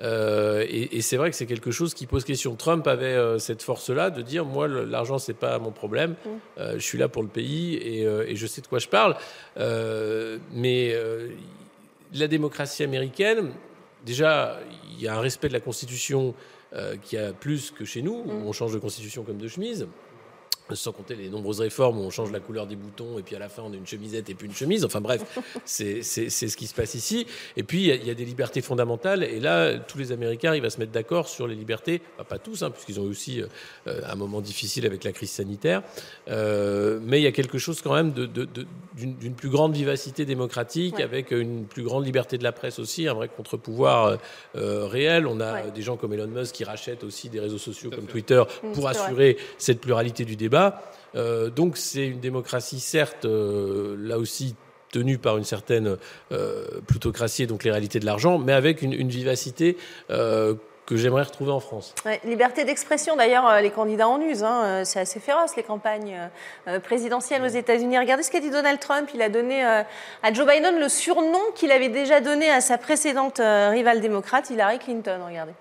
Euh, 0.00 0.66
et, 0.68 1.00
c'est 1.02 1.16
vrai 1.16 1.30
que 1.30 1.36
c'est 1.36 1.46
quelque 1.46 1.70
chose 1.70 1.94
qui 1.94 2.06
pose 2.06 2.24
question. 2.24 2.56
Trump 2.56 2.86
avait 2.86 3.06
euh, 3.06 3.38
cette 3.38 3.62
force-là 3.62 4.10
de 4.10 4.22
dire 4.22 4.44
moi 4.44 4.66
l'argent 4.66 5.18
c'est 5.18 5.34
pas 5.34 5.58
mon 5.58 5.70
problème, 5.70 6.12
mm. 6.12 6.28
euh, 6.58 6.72
je 6.74 6.84
suis 6.84 6.98
là 6.98 7.08
pour 7.08 7.22
le 7.22 7.28
pays 7.28 7.74
et, 7.74 8.02
et, 8.02 8.36
je 8.36 8.46
sais 8.46 8.60
de 8.60 8.66
quoi 8.66 8.78
je 8.78 8.88
parle. 8.88 9.16
mais 10.52 10.94
la 12.12 12.28
démocratie 12.28 12.82
américaine, 12.82 13.50
déjà 14.04 14.58
il 14.92 15.02
y 15.02 15.08
a 15.08 15.16
un 15.16 15.20
respect 15.20 15.48
de 15.48 15.52
la 15.52 15.60
Constitution 15.60 16.34
qui 17.02 17.16
a 17.16 17.32
plus 17.32 17.70
que 17.70 17.84
chez 17.84 18.02
nous, 18.02 18.24
où 18.26 18.32
mm. 18.32 18.46
on 18.46 18.52
change 18.52 18.74
de 18.74 18.78
constitution 18.78 19.22
comme 19.22 19.38
de 19.38 19.48
chemise 19.48 19.86
sans 20.72 20.92
compter 20.92 21.14
les 21.14 21.28
nombreuses 21.28 21.60
réformes 21.60 21.98
où 21.98 22.02
on 22.02 22.10
change 22.10 22.32
la 22.32 22.40
couleur 22.40 22.66
des 22.66 22.76
boutons 22.76 23.18
et 23.18 23.22
puis 23.22 23.36
à 23.36 23.38
la 23.38 23.48
fin 23.48 23.62
on 23.62 23.72
a 23.72 23.76
une 23.76 23.86
chemisette 23.86 24.30
et 24.30 24.34
puis 24.34 24.46
une 24.46 24.54
chemise. 24.54 24.84
Enfin 24.84 25.00
bref, 25.00 25.22
c'est 25.64 26.02
ce 26.02 26.56
qui 26.56 26.66
se 26.66 26.74
passe 26.74 26.94
ici. 26.94 27.26
Et 27.56 27.62
puis 27.62 27.88
il 27.88 28.06
y, 28.06 28.10
a 28.10 28.14
des 28.14 28.24
libertés 28.24 28.62
fondamentales 28.62 29.22
et 29.22 29.40
là 29.40 29.78
tous 29.78 29.98
les 29.98 30.12
Américains 30.12 30.50
arrivent 30.50 30.64
à 30.64 30.70
se 30.70 30.78
mettre 30.78 30.92
d'accord 30.92 31.28
sur 31.28 31.46
les 31.46 31.54
libertés, 31.54 32.00
pas 32.28 32.38
tous, 32.38 32.62
hein, 32.62 32.70
puisqu'ils 32.70 32.98
ont 32.98 33.04
eu 33.04 33.10
aussi 33.10 33.42
euh, 33.42 34.00
un 34.08 34.14
moment 34.14 34.40
difficile 34.40 34.86
avec 34.86 35.04
la 35.04 35.12
crise 35.12 35.30
sanitaire, 35.30 35.82
euh, 36.28 36.98
mais 37.02 37.20
il 37.20 37.24
y 37.24 37.26
a 37.26 37.32
quelque 37.32 37.58
chose 37.58 37.82
quand 37.82 37.94
même 37.94 38.12
d'une 38.12 38.46
de, 38.96 39.28
plus 39.36 39.50
grande 39.50 39.74
vivacité 39.74 40.24
démocratique 40.24 41.00
avec 41.00 41.30
une 41.30 41.66
plus 41.66 41.82
grande 41.82 42.06
liberté 42.06 42.38
de 42.38 42.44
la 42.44 42.52
presse 42.52 42.78
aussi, 42.78 43.06
un 43.06 43.14
vrai 43.14 43.28
contre-pouvoir 43.28 44.18
euh, 44.56 44.86
réel. 44.86 45.26
On 45.26 45.40
a 45.40 45.62
des 45.62 45.82
gens 45.82 45.96
comme 45.96 46.14
Elon 46.14 46.28
Musk 46.28 46.54
qui 46.54 46.64
rachètent 46.64 47.04
aussi 47.04 47.28
des 47.28 47.40
réseaux 47.40 47.58
sociaux 47.58 47.90
comme 47.90 48.06
Twitter 48.06 48.42
pour 48.72 48.88
assurer 48.88 49.36
cette 49.58 49.80
pluralité 49.80 50.24
du 50.24 50.36
débat 50.36 50.53
euh, 51.16 51.50
donc 51.50 51.76
c'est 51.76 52.06
une 52.06 52.20
démocratie, 52.20 52.80
certes, 52.80 53.24
euh, 53.24 53.96
là 53.98 54.18
aussi 54.18 54.56
tenue 54.92 55.18
par 55.18 55.36
une 55.36 55.44
certaine 55.44 55.96
euh, 56.32 56.64
plutocratie 56.86 57.42
et 57.42 57.46
donc 57.46 57.64
les 57.64 57.70
réalités 57.70 57.98
de 57.98 58.06
l'argent, 58.06 58.38
mais 58.38 58.52
avec 58.52 58.80
une, 58.80 59.08
vivacité 59.08 59.76
que 60.08 60.96
j'aimerais 60.96 61.22
retrouver 61.22 61.50
en 61.50 61.60
France. 61.60 61.94
liberté 62.24 62.64
d'expression, 62.64 63.16
d'ailleurs, 63.16 63.60
les 63.60 63.70
candidats 63.70 64.06
en 64.06 64.20
usent. 64.20 64.44
Hein, 64.44 64.84
c'est 64.84 65.00
assez 65.00 65.18
féroce, 65.18 65.56
les 65.56 65.62
campagnes 65.62 66.16
présidentielles 66.84 67.42
aux 67.42 67.48
États-Unis. 67.48 67.98
Regardez 67.98 68.22
ce 68.22 68.30
qu'a 68.30 68.40
dit 68.40 68.50
Donald 68.50 68.78
Trump. 68.78 69.08
Il 69.14 69.22
a 69.22 69.30
donné 69.30 69.64
à 69.64 70.32
Joe 70.32 70.46
Biden 70.46 70.78
le 70.78 70.88
surnom 70.88 71.40
qu'il 71.56 71.72
avait 71.72 71.88
déjà 71.88 72.20
donné 72.20 72.50
à 72.50 72.60
sa 72.60 72.78
précédente 72.78 73.40
rivale 73.40 74.00
démocrate, 74.00 74.50
Hillary 74.50 74.78
Clinton. 74.78 75.20
Regardez. 75.26 75.54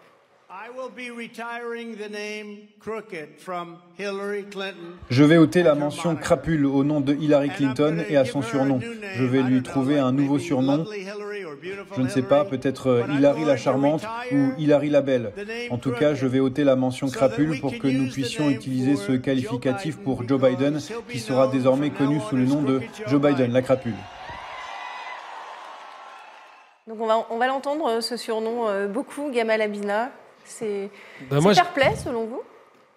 Je 5.09 5.23
vais 5.23 5.37
ôter 5.37 5.63
la 5.63 5.73
mention 5.73 6.15
crapule 6.15 6.65
au 6.65 6.83
nom 6.83 7.01
de 7.01 7.15
Hillary 7.15 7.49
Clinton 7.49 8.03
et 8.07 8.17
à 8.17 8.25
son 8.25 8.41
surnom. 8.41 8.79
Je 9.15 9.23
vais 9.23 9.41
lui 9.41 9.63
trouver 9.63 9.97
un 9.97 10.11
nouveau 10.11 10.37
surnom. 10.37 10.85
Je 11.95 12.01
ne 12.01 12.07
sais 12.07 12.21
pas, 12.21 12.45
peut-être 12.45 12.87
euh, 12.87 13.03
Hillary 13.15 13.45
la 13.45 13.57
charmante 13.57 14.03
ou 14.31 14.51
Hillary 14.57 14.89
la 14.89 15.01
belle. 15.01 15.31
En 15.71 15.77
tout 15.77 15.91
cas, 15.91 16.13
je 16.13 16.27
vais 16.27 16.39
ôter 16.39 16.63
la 16.63 16.75
mention 16.75 17.07
crapule 17.07 17.59
pour 17.59 17.77
que 17.77 17.87
nous 17.87 18.11
puissions 18.11 18.49
utiliser 18.49 18.95
ce 18.95 19.13
qualificatif 19.13 19.97
pour 19.97 20.27
Joe 20.27 20.41
Biden 20.41 20.79
qui 21.09 21.19
sera 21.19 21.47
désormais 21.47 21.89
connu 21.89 22.19
sous 22.29 22.35
le 22.35 22.45
nom 22.45 22.61
de 22.61 22.81
Joe 23.07 23.21
Biden 23.21 23.53
la 23.53 23.61
crapule. 23.61 23.95
Donc 26.87 26.99
on 26.99 27.07
va, 27.07 27.25
on 27.29 27.37
va 27.37 27.47
l'entendre, 27.47 27.87
euh, 27.87 28.01
ce 28.01 28.17
surnom, 28.17 28.67
euh, 28.67 28.87
beaucoup, 28.87 29.31
Gamal 29.31 29.61
Abina. 29.61 30.11
C'est 30.45 30.89
bah, 31.29 31.39
fair 31.53 31.73
play 31.73 31.95
selon 31.95 32.25
vous? 32.25 32.41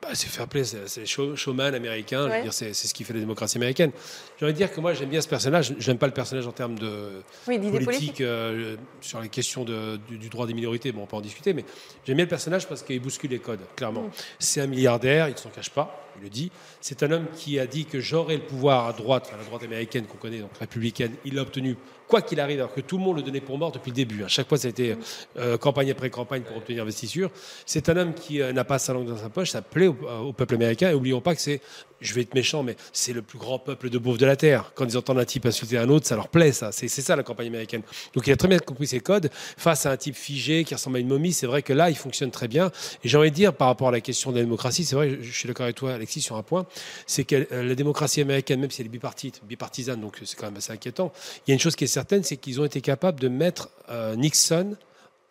Bah, 0.03 0.11
c'est 0.13 0.29
fair 0.29 0.47
play, 0.47 0.63
c'est 0.65 1.07
showman 1.07 1.75
américain, 1.75 2.29
c'est 2.51 2.75
ce 2.75 2.93
qui 2.93 3.03
fait 3.03 3.15
la 3.15 3.21
démocratie 3.21 3.57
américaine. 3.57 3.93
J'ai 4.39 4.45
envie 4.45 4.53
de 4.53 4.59
dire 4.59 4.71
que 4.71 4.81
moi 4.81 4.93
j'aime 4.93 5.09
bien 5.09 5.23
ce 5.23 5.29
personnage, 5.29 5.75
j'aime 5.79 5.97
pas 5.97 6.07
le 6.07 6.13
personnage 6.13 6.47
en 6.47 6.53
termes 6.53 6.79
de 6.79 7.23
politique, 7.45 8.21
euh, 8.21 8.77
sur 9.01 9.21
les 9.21 9.31
questions 9.31 9.65
de, 9.65 9.99
du, 10.09 10.29
droit 10.29 10.47
des 10.47 10.53
minorités, 10.53 10.93
bon 10.93 11.03
on 11.03 11.07
peut 11.07 11.17
en 11.17 11.23
discuter, 11.23 11.55
mais 11.55 11.65
j'aime 12.07 12.17
bien 12.17 12.27
le 12.27 12.31
personnage 12.31 12.69
parce 12.69 12.83
qu'il 12.83 13.01
bouscule 13.01 13.31
les 13.31 13.39
codes, 13.39 13.61
clairement. 13.75 14.03
Mm. 14.03 14.11
C'est 14.39 14.61
un 14.61 14.67
milliardaire, 14.67 15.29
il 15.29 15.33
ne 15.33 15.39
s'en 15.39 15.49
cache 15.49 15.71
pas, 15.71 16.07
il 16.19 16.25
le 16.25 16.29
dit. 16.29 16.53
C'est 16.83 17.03
un 17.03 17.11
homme 17.11 17.27
qui 17.35 17.59
a 17.59 17.67
dit 17.67 17.87
que 17.87 17.99
j'aurai 17.99 18.37
le 18.37 18.43
pouvoir 18.43 18.87
à 18.87 18.93
droite, 18.93 19.31
à 19.33 19.39
la 19.39 19.45
droite 19.45 19.63
américaine 19.63 20.05
qu'on 20.05 20.19
connaît, 20.19 20.41
donc 20.41 20.57
républicaine, 20.61 21.15
il 21.25 21.35
l'a 21.35 21.43
obtenu 21.43 21.77
quoi 22.09 22.23
qu'il 22.23 22.41
arrive, 22.41 22.59
alors 22.59 22.73
que 22.73 22.81
tout 22.81 22.99
le 22.99 23.05
monde 23.05 23.17
le 23.17 23.23
donnait 23.23 23.41
pour 23.41 23.59
mort 23.59 23.73
depuis 23.73 23.91
le 23.91 23.97
début. 23.97 24.25
À 24.25 24.29
chaque 24.29 24.49
fois, 24.49 24.59
ça 24.59 24.69
a 24.69 24.71
été 24.71 24.97
euh, 25.39 25.57
campagne 25.59 25.91
après 25.91 26.11
campagne 26.11 26.43
pour 26.43 26.57
obtenir 26.57 26.83
investiture. 26.83 27.31
C'est 27.65 27.89
un 27.89 27.97
homme 27.97 28.15
qui 28.15 28.41
euh, 28.41 28.53
n'a 28.53 28.65
pas 28.65 28.79
sa 28.79 28.93
langue 28.93 29.09
dans 29.09 29.17
sa 29.17 29.29
poche, 29.29 29.51
ça 29.51 29.63
plaît 29.63 29.89
au, 29.89 30.33
peuple 30.33 30.55
américain. 30.55 30.91
Et 30.91 30.95
oublions 30.95 31.21
pas 31.21 31.35
que 31.35 31.41
c'est, 31.41 31.61
je 32.01 32.15
vais 32.15 32.23
être 32.23 32.35
méchant, 32.35 32.63
mais 32.63 32.77
c'est 32.93 33.13
le 33.13 33.23
plus 33.23 33.39
grand 33.39 33.59
peuple 33.59 33.91
de 33.91 33.99
beaufs 33.99 34.19
de 34.19 34.27
la 34.27 34.37
Terre. 34.37 34.73
Quand 34.75 34.85
ils 34.85 34.97
entendent 34.97 35.19
un 35.19 35.25
type 35.25 35.47
insulter 35.47 35.79
un 35.79 35.89
autre, 35.89 36.07
ça 36.07 36.17
leur 36.17 36.29
plaît, 36.29 36.53
ça. 36.53 36.73
C'est 36.73 36.89
ça 36.89 37.17
la 37.17 37.23
campagne 37.23 37.49
américaine. 37.49 37.83
Donc 38.15 38.27
il 38.27 38.33
a 38.33 38.37
très 38.37 38.49
bien 38.49 38.59
compris 38.59 38.87
ses 38.87 39.01
codes. 39.01 39.31
Face 39.57 39.87
à 39.87 39.93
un 39.93 39.97
type 39.97 40.15
figé 40.15 40.65
qui 40.65 40.75
ressemble 40.75 40.97
à 40.97 41.01
une 41.01 41.09
momie, 41.09 41.33
c'est 41.33 41.47
vrai 41.47 41.63
que 41.63 41.73
là, 41.73 41.91
il 41.91 41.97
fonctionne 41.97 42.31
très 42.31 42.49
bien. 42.49 42.71
Et 43.03 43.09
j'ai 43.09 43.17
envie 43.19 43.31
de 43.31 43.35
dire, 43.35 43.55
par 43.55 43.69
rapport 43.69 43.89
à 43.89 43.93
la 43.93 44.01
question 44.01 44.31
de 44.31 44.37
la 44.37 44.43
démocratie, 44.43 44.85
c'est 44.85 44.97
vrai, 44.97 45.19
je 45.21 45.31
suis 45.31 45.49
d'accord 45.49 45.65
avec 45.65 45.77
toi, 45.77 45.95
Alexis, 45.95 46.21
sur 46.21 46.37
un 46.37 46.43
point, 46.43 46.67
c'est 47.07 47.25
que 47.25 47.47
euh, 47.53 47.63
la 47.63 47.75
démocratie 47.75 48.21
américaine, 48.21 48.61
même 48.61 48.71
si 48.71 48.83
elle 48.83 48.89
est 48.89 49.39
bipartisane, 49.43 50.01
donc 50.01 50.19
c'est 50.25 50.37
quand 50.37 50.47
même 50.47 50.57
assez 50.57 50.73
inquiétant, 50.73 51.13
il 51.47 51.51
y 51.51 51.53
a 51.53 51.55
une 51.55 51.61
chose 51.61 51.77
qui 51.77 51.85
est 51.85 51.89
certaine, 51.97 52.23
c'est 52.23 52.37
qu'ils 52.37 52.61
ont 52.61 52.65
été 52.65 52.81
capable 52.81 53.19
de 53.21 53.29
mettre 53.29 53.71
euh, 53.89 54.17
Nixon 54.17 54.77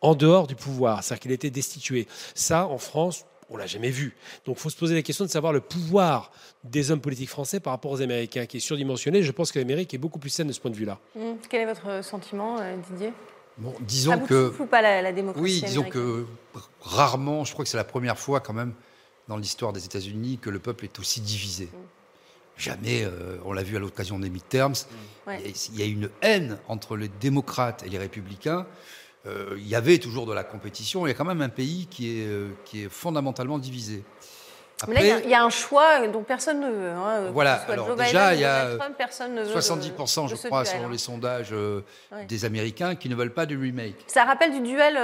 en 0.01 0.15
dehors 0.15 0.47
du 0.47 0.55
pouvoir, 0.55 1.03
c'est-à-dire 1.03 1.21
qu'il 1.21 1.31
était 1.31 1.51
destitué. 1.51 2.07
Ça, 2.33 2.67
en 2.67 2.79
France, 2.79 3.25
on 3.51 3.57
l'a 3.57 3.67
jamais 3.67 3.91
vu. 3.91 4.15
Donc, 4.45 4.57
il 4.57 4.61
faut 4.61 4.71
se 4.71 4.77
poser 4.77 4.95
la 4.95 5.03
question 5.03 5.25
de 5.25 5.29
savoir 5.29 5.53
le 5.53 5.61
pouvoir 5.61 6.31
des 6.63 6.89
hommes 6.89 7.01
politiques 7.01 7.29
français 7.29 7.59
par 7.59 7.71
rapport 7.73 7.91
aux 7.91 8.01
Américains, 8.01 8.47
qui 8.47 8.57
est 8.57 8.59
surdimensionné. 8.71 9.21
Je 9.21 9.31
pense 9.31 9.51
que 9.51 9.59
l'Amérique 9.59 9.93
est 9.93 9.99
beaucoup 9.99 10.17
plus 10.17 10.31
saine 10.31 10.47
de 10.47 10.53
ce 10.53 10.59
point 10.59 10.71
de 10.71 10.75
vue-là. 10.75 10.97
Mmh. 11.15 11.21
Quel 11.49 11.61
est 11.61 11.65
votre 11.65 12.03
sentiment, 12.03 12.57
euh, 12.59 12.75
Didier? 12.89 13.13
Bon, 13.57 13.73
disons 13.81 14.19
que 14.19 14.49
pas 14.65 14.81
la, 14.81 15.13
démocratie 15.13 15.43
oui, 15.43 15.61
disons 15.61 15.83
que 15.83 16.25
rarement, 16.81 17.45
je 17.45 17.53
crois 17.53 17.63
que 17.63 17.69
c'est 17.69 17.77
la 17.77 17.85
première 17.85 18.17
fois 18.17 18.41
quand 18.41 18.53
même 18.53 18.73
dans 19.27 19.37
l'histoire 19.37 19.71
des 19.71 19.85
États-Unis 19.85 20.39
que 20.41 20.49
le 20.49 20.59
peuple 20.59 20.83
est 20.85 20.99
aussi 20.99 21.21
divisé. 21.21 21.65
Mmh. 21.65 21.94
Jamais, 22.57 23.03
euh, 23.03 23.37
on 23.43 23.51
l'a 23.51 23.63
vu 23.63 23.75
à 23.75 23.79
l'occasion 23.79 24.17
des 24.17 24.29
midterms, 24.29 24.73
mmh. 25.27 25.31
il 25.73 25.79
y 25.79 25.81
a 25.81 25.85
une 25.85 26.09
haine 26.21 26.57
entre 26.67 26.95
les 26.95 27.09
démocrates 27.09 27.83
et 27.85 27.89
les 27.89 27.97
républicains. 27.97 28.65
Euh, 29.27 29.55
il 29.57 29.67
y 29.67 29.75
avait 29.75 29.97
toujours 29.97 30.25
de 30.25 30.33
la 30.33 30.43
compétition. 30.43 31.05
Il 31.05 31.09
y 31.09 31.11
a 31.11 31.15
quand 31.15 31.25
même 31.25 31.41
un 31.41 31.49
pays 31.49 31.87
qui 31.87 32.19
est, 32.19 32.27
euh, 32.27 32.51
qui 32.63 32.83
est 32.83 32.89
fondamentalement 32.89 33.57
divisé. 33.57 34.03
Mais 34.87 34.93
là, 34.95 35.19
il 35.23 35.29
y, 35.29 35.33
a 35.33 35.43
un 35.43 35.49
choix 35.49 36.05
dont 36.07 36.23
personne 36.23 36.59
ne 36.59 36.69
veut. 36.69 36.89
Hein, 36.89 37.31
voilà, 37.31 37.53
alors 37.69 37.95
déjà, 37.95 38.33
il 38.33 38.41
y 38.41 38.43
a 38.43 38.75
Trump, 38.75 38.97
70%, 38.99 40.29
je 40.29 40.47
crois, 40.47 40.65
selon 40.65 40.89
les 40.89 40.97
sondages 40.97 41.53
euh, 41.53 41.81
des 42.27 42.45
Américains, 42.45 42.95
qui 42.95 43.07
ne 43.07 43.15
veulent 43.15 43.33
pas 43.33 43.45
du 43.45 43.57
remake. 43.57 43.95
Ça 44.07 44.25
rappelle 44.25 44.51
du 44.51 44.59
duel 44.59 44.97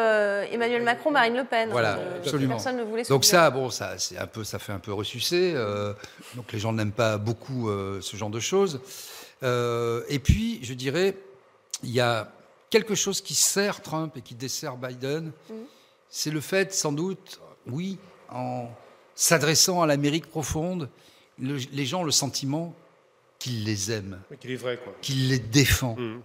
Emmanuel 0.51 0.84
Macron-Marine 0.84 1.38
Le 1.38 1.45
Pen. 1.45 1.69
Voilà, 1.69 1.99
absolument. 2.17 2.55
Personne 2.55 2.77
ne 2.77 2.84
voulait 2.84 3.03
donc 3.03 3.25
ça, 3.25 3.49
bon, 3.49 3.69
ça, 3.69 3.95
un 4.19 4.27
peu, 4.27 4.43
ça 4.43 4.60
fait 4.60 4.73
un 4.73 4.79
peu 4.79 4.93
ressucé. 4.93 5.53
donc 6.36 6.51
les 6.51 6.60
gens 6.60 6.73
n'aiment 6.73 6.91
pas 6.91 7.17
beaucoup 7.17 7.69
ce 8.01 8.17
genre 8.17 8.29
de 8.29 8.39
choses. 8.39 8.81
et 9.41 10.19
puis, 10.19 10.60
je 10.63 10.73
dirais, 10.73 11.15
il 11.84 11.91
y 11.91 12.01
a 12.01 12.27
quelque 12.71 12.95
chose 12.95 13.21
qui 13.21 13.36
sert 13.36 13.81
Trump 13.81 14.17
et 14.17 14.21
qui 14.21 14.34
dessert 14.34 14.77
Biden, 14.77 15.31
mm. 15.49 15.53
c'est 16.10 16.31
le 16.31 16.41
fait, 16.41 16.73
sans 16.73 16.91
doute, 16.91 17.39
oui, 17.67 17.99
en 18.29 18.69
s'adressant 19.21 19.84
à 19.84 19.86
l'Amérique 19.86 20.25
profonde, 20.25 20.89
les 21.38 21.86
gens 21.86 22.01
ont 22.01 22.03
le 22.03 22.12
sentiment 22.12 22.73
qu'il 23.38 23.65
les 23.65 23.91
aime, 23.91 24.19
qu'il 24.39 24.49
est 24.49 24.55
vrai, 24.55 24.79
qu'il 24.99 25.29
les 25.29 25.38
défend 25.38 25.95
mmh, 25.95 26.21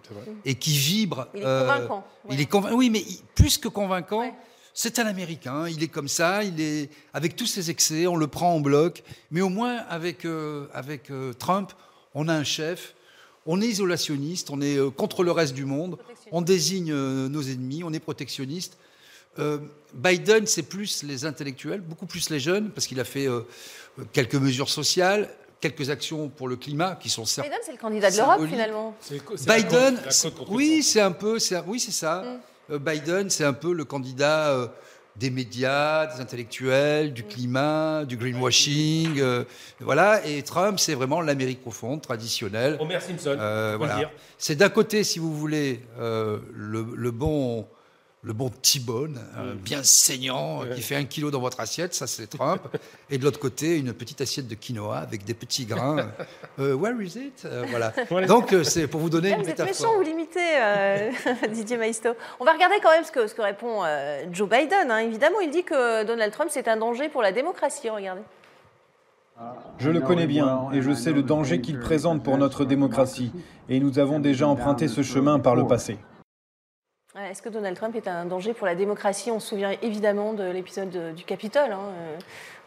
et 0.47 0.55
qui 0.55 0.79
vibre. 0.79 1.29
Il 1.35 1.41
est 1.41 1.45
convaincant. 1.45 2.07
Il 2.31 2.41
est 2.41 2.55
Oui, 2.73 2.89
mais 2.89 3.05
plus 3.35 3.59
que 3.59 3.69
convaincant. 3.69 4.35
C'est 4.73 4.99
un 4.99 5.07
Américain, 5.07 5.69
il 5.69 5.83
est 5.83 5.89
comme 5.89 6.09
ça, 6.09 6.43
il 6.43 6.59
est 6.59 6.89
avec 7.13 7.37
tous 7.37 7.47
ses 7.47 7.71
excès, 7.71 8.07
on 8.07 8.17
le 8.17 8.29
prend 8.29 8.55
en 8.55 8.61
bloc, 8.61 9.03
mais 9.31 9.43
au 9.43 9.51
moins 9.51 9.77
avec, 9.91 10.27
avec 10.73 11.11
Trump, 11.39 11.73
on 12.15 12.29
a 12.29 12.35
un 12.35 12.45
chef, 12.45 12.95
on 13.45 13.61
est 13.61 13.69
isolationniste, 13.69 14.49
on 14.49 14.63
est 14.63 14.79
contre 14.95 15.23
le 15.23 15.33
reste 15.33 15.55
du 15.55 15.67
monde, 15.67 15.99
on 16.33 16.41
désigne 16.41 16.95
nos 16.95 17.43
ennemis, 17.43 17.85
on 17.85 17.93
est 17.93 18.01
protectionniste. 18.01 18.79
Euh, 19.97 20.11
Biden, 20.11 20.47
c'est 20.47 20.63
plus 20.63 21.03
les 21.03 21.25
intellectuels, 21.25 21.81
beaucoup 21.81 22.07
plus 22.07 22.31
les 22.31 22.41
jeunes, 22.41 22.71
parce 22.71 22.87
qu'il 22.87 23.01
a 23.01 23.05
fait 23.05 23.29
euh, 23.29 23.43
quelques 24.13 24.35
mesures 24.35 24.69
sociales, 24.69 25.29
quelques 25.61 25.91
actions 25.91 26.29
pour 26.29 26.49
le 26.49 26.57
climat 26.57 26.97
qui 27.01 27.09
sont 27.09 27.25
certes. 27.25 27.47
Biden, 27.47 27.61
c'est 27.65 27.73
le 27.73 27.79
candidat 27.79 28.11
de 28.11 28.17
l'Europe 28.17 28.47
finalement. 28.47 28.95
Biden, 29.47 30.01
oui, 30.49 30.83
c'est 30.83 31.01
un 31.01 31.13
peu, 31.13 31.39
oui, 31.67 31.81
c'est 31.81 31.93
ça. 31.93 32.23
Mm. 32.23 32.73
Euh, 32.73 32.79
Biden, 32.79 33.31
c'est 33.31 33.45
un 33.45 33.53
peu 33.53 33.73
le 33.73 33.85
candidat 33.85 34.71
des 35.15 35.31
médias, 35.31 36.15
des 36.15 36.21
intellectuels, 36.21 37.15
du 37.15 37.23
climat, 37.25 38.05
du 38.05 38.19
greenwashing, 38.19 39.23
voilà. 39.81 40.27
Et 40.27 40.43
Trump, 40.43 40.79
c'est 40.79 40.95
vraiment 40.95 41.23
l'Amérique 41.23 41.63
profonde, 41.63 42.03
traditionnelle. 42.03 42.77
Homer 42.81 43.01
Simpson. 43.01 43.37
voilà. 43.79 44.11
C'est 44.37 44.57
d'un 44.57 44.69
côté, 44.69 45.05
si 45.05 45.19
vous 45.19 45.35
voulez, 45.35 45.81
le, 45.99 46.41
le, 46.95 47.11
bon 47.13 47.67
le 48.23 48.33
bon 48.33 48.51
T-bone, 48.51 49.21
euh, 49.37 49.55
mm. 49.55 49.59
bien 49.59 49.83
saignant, 49.85 50.63
qui 50.75 50.83
fait 50.83 50.97
un 50.97 51.05
kilo 51.05 51.31
dans 51.31 51.41
votre 51.41 51.61
assiette, 51.61 51.95
ça 51.95 52.07
c'est 52.07 52.27
Trump. 52.27 52.61
Et 53.11 53.19
de 53.19 53.25
l'autre 53.25 53.39
côté, 53.39 53.79
une 53.79 53.93
petite 53.93 54.21
assiette 54.21 54.49
de 54.49 54.55
quinoa 54.57 54.99
avec 54.99 55.25
des 55.25 55.35
petits 55.35 55.65
grains. 55.65 56.11
Euh, 56.59 56.75
where 56.75 56.95
is 57.03 57.19
it? 57.19 57.43
Euh, 57.45 57.67
Voilà. 57.69 57.93
Donc 58.27 58.55
c'est 58.63 58.87
pour 58.87 58.99
vous 58.99 59.11
donner 59.11 59.33
une 59.33 59.45
métaphore. 59.45 59.67
Vous 59.67 59.71
êtes 59.71 59.83
méchant 59.83 59.99
ou 59.99 60.03
limité, 60.03 60.41
Didier 61.53 61.77
Maisto. 61.77 62.11
On 62.41 62.47
va 62.47 62.55
regarder 62.55 62.77
quand 62.83 62.91
même 62.91 63.05
ce 63.05 63.13
que, 63.13 63.27
ce 63.27 63.35
que 63.35 63.43
répond 63.43 63.83
Joe 64.33 64.49
Biden. 64.49 64.91
Hein. 64.91 65.01
Évidemment, 65.01 65.41
il 65.41 65.51
dit 65.51 65.65
que 65.65 66.05
Donald 66.05 66.33
Trump 66.33 66.51
c'est 66.51 66.67
un 66.67 66.79
danger 66.79 67.11
pour 67.11 67.21
la 67.21 67.33
démocratie. 67.33 67.91
Regardez. 67.91 68.23
Je 69.79 69.91
le 69.91 70.01
connais 70.01 70.27
bien 70.27 70.69
et 70.73 70.81
je 70.81 70.95
sais 70.95 71.13
le 71.13 71.23
danger 71.23 71.61
qu'il 71.61 71.79
présente 71.79 72.23
pour 72.23 72.39
notre 72.39 72.65
démocratie. 72.65 73.33
Et 73.69 73.79
nous 73.79 73.99
avons 73.99 74.19
déjà 74.19 74.49
emprunté 74.49 74.89
ce 74.89 75.03
chemin 75.03 75.39
par 75.39 75.57
le 75.57 75.67
passé. 75.67 75.99
Est-ce 77.19 77.41
que 77.41 77.49
Donald 77.49 77.77
Trump 77.77 77.97
est 77.97 78.09
un 78.09 78.27
danger 78.27 78.53
pour 78.53 78.67
la 78.67 78.75
démocratie? 78.75 79.31
On 79.31 79.41
se 79.41 79.49
souvient 79.49 79.75
évidemment 79.81 80.35
de 80.35 80.45
l'épisode 80.45 81.15
du 81.15 81.25
Capitole. 81.25 81.73
Hein, 81.73 81.91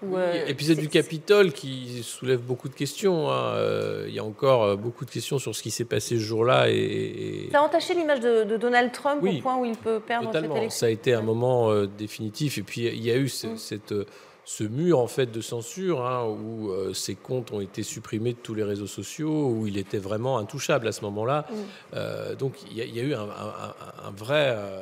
euh, 0.04 0.16
euh, 0.16 0.48
épisode 0.48 0.80
du 0.80 0.88
Capitole 0.88 1.52
qui 1.52 2.02
soulève 2.04 2.40
beaucoup 2.40 2.68
de 2.68 2.74
questions. 2.74 3.30
Hein. 3.30 3.54
Euh, 3.56 4.06
il 4.08 4.14
y 4.14 4.20
a 4.20 4.24
encore 4.24 4.76
beaucoup 4.76 5.06
de 5.06 5.12
questions 5.12 5.38
sur 5.38 5.56
ce 5.56 5.62
qui 5.62 5.70
s'est 5.70 5.86
passé 5.86 6.16
ce 6.16 6.22
jour-là. 6.22 6.70
Et, 6.70 7.50
Ça 7.52 7.60
a 7.60 7.62
entaché 7.62 7.94
l'image 7.94 8.22
de, 8.22 8.58
Donald 8.58 8.92
Trump 8.92 9.24
au 9.24 9.42
point 9.42 9.58
où 9.58 9.66
il 9.66 9.76
peut 9.76 10.00
perdre 10.00 10.32
cette 10.32 10.46
élection. 10.46 10.70
Ça 10.70 10.88
a 10.88 10.90
été 10.90 11.14
un 11.14 11.22
moment 11.22 11.86
définitif. 11.86 12.58
Et 12.58 12.64
puis 12.64 12.88
il 12.88 13.04
y 13.04 13.12
a 13.12 13.18
eu 13.18 13.26
mm. 13.26 13.58
cette 13.58 13.94
ce 14.50 14.64
mur 14.64 14.98
en 14.98 15.06
fait 15.06 15.28
de 15.28 15.42
censure 15.42 16.04
hein, 16.08 16.26
où 16.26 16.72
euh, 16.72 16.92
ses 16.92 17.14
comptes 17.14 17.52
ont 17.52 17.62
été 17.62 17.84
supprimés 17.84 18.34
de 18.34 18.40
tous 18.40 18.56
les 18.56 18.64
réseaux 18.64 18.88
sociaux, 18.88 19.48
où 19.48 19.68
il 19.68 19.78
était 19.78 20.00
vraiment 20.00 20.40
intouchable 20.40 20.88
à 20.88 20.92
ce 20.92 21.02
moment-là. 21.02 21.46
Euh, 21.94 22.34
donc 22.34 22.56
il 22.72 22.76
y, 22.76 23.00
a 23.00 23.04
eu 23.04 23.14
un, 23.14 23.28
vrai, 24.18 24.56
euh, 24.58 24.82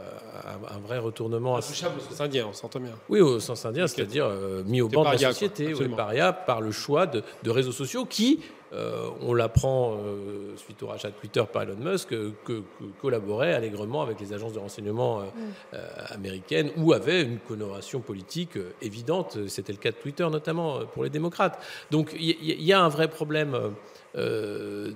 un, 0.74 0.80
vrai 0.80 1.00
retournement. 1.00 1.58
Intouchable 1.58 1.96
au 1.98 2.10
sens 2.10 2.22
indien, 2.22 2.48
on 2.50 2.54
s'entend 2.54 2.80
bien. 2.80 2.94
Oui, 3.10 3.20
au 3.20 3.42
sens 3.42 3.66
indien, 3.66 3.88
c'est-à-dire 3.88 4.32
mis 4.66 4.80
au 4.80 4.88
banc 4.88 5.04
de 5.04 5.12
la 5.12 5.34
société, 5.34 5.74
paria 5.98 6.32
par 6.32 6.62
le 6.62 6.72
choix 6.72 7.06
de, 7.06 7.22
de 7.44 7.50
réseaux 7.50 7.74
sociaux 7.74 8.06
qui 8.06 8.40
euh, 8.74 9.10
on 9.22 9.34
l'apprend 9.34 9.96
euh, 9.96 10.56
suite 10.58 10.84
au 10.84 10.88
rachat 10.88 11.10
de 11.10 11.16
Twitter 11.16 11.42
par 11.52 11.62
Elon 11.64 11.78
Musk, 11.78 12.10
que, 12.10 12.64
collaborait 13.02 13.54
allègrement 13.54 14.02
avec 14.02 14.20
les 14.20 14.34
agences 14.34 14.54
de 14.54 14.60
renseignement 14.60 15.22
euh, 15.22 15.24
mm. 15.24 16.14
américaines 16.14 16.72
ou 16.78 16.92
avait 16.92 17.24
une 17.24 17.40
coloration 17.40 18.02
politique 18.02 18.58
évidente. 18.82 19.38
C'était 19.48 19.72
le 19.72 19.78
cas 19.78 19.92
de 19.92 19.96
Twitter 19.96 20.28
notamment 20.30 20.86
pour 20.86 21.04
les 21.04 21.10
démocrates. 21.10 21.62
Donc 21.92 22.14
il 22.20 22.62
y, 22.62 22.74
a 22.74 22.82
un 22.82 22.90
vrai 22.90 23.08
problème 23.08 23.58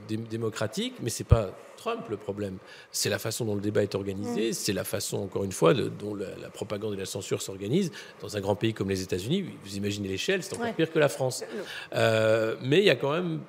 démocratique, 0.08 0.96
mais 1.02 1.10
c'est 1.10 1.24
pas 1.24 1.52
Trump 1.78 2.02
le 2.10 2.18
problème. 2.18 2.58
C'est 2.92 3.10
la 3.10 3.20
façon 3.20 3.46
dont 3.46 3.56
le 3.56 3.62
débat 3.62 3.84
est 3.84 3.96
organisé, 3.96 4.50
mm. 4.50 4.54
c'est 4.54 4.74
la 4.74 4.84
façon, 4.84 5.18
encore 5.18 5.44
une 5.44 5.52
fois, 5.52 5.74
dont 5.74 6.16
la, 6.16 6.50
propagande 6.50 6.94
et 6.94 6.98
la 6.98 7.06
censure 7.06 7.42
s'organisent. 7.42 7.92
Dans 8.22 8.36
un 8.36 8.42
grand 8.42 8.56
pays 8.56 8.74
comme 8.74 8.90
les 8.90 9.02
États-Unis, 9.02 9.46
vous 9.64 9.78
imaginez 9.78 10.10
l'échelle, 10.10 10.44
c'est 10.44 10.56
encore 10.56 10.74
pire 10.74 10.92
que 10.92 11.00
la 11.00 11.10
France. 11.10 11.44
mais 11.94 12.80
il 12.80 12.84
y 12.84 12.90
a 12.90 12.96
quand 12.96 13.14
même 13.14 13.40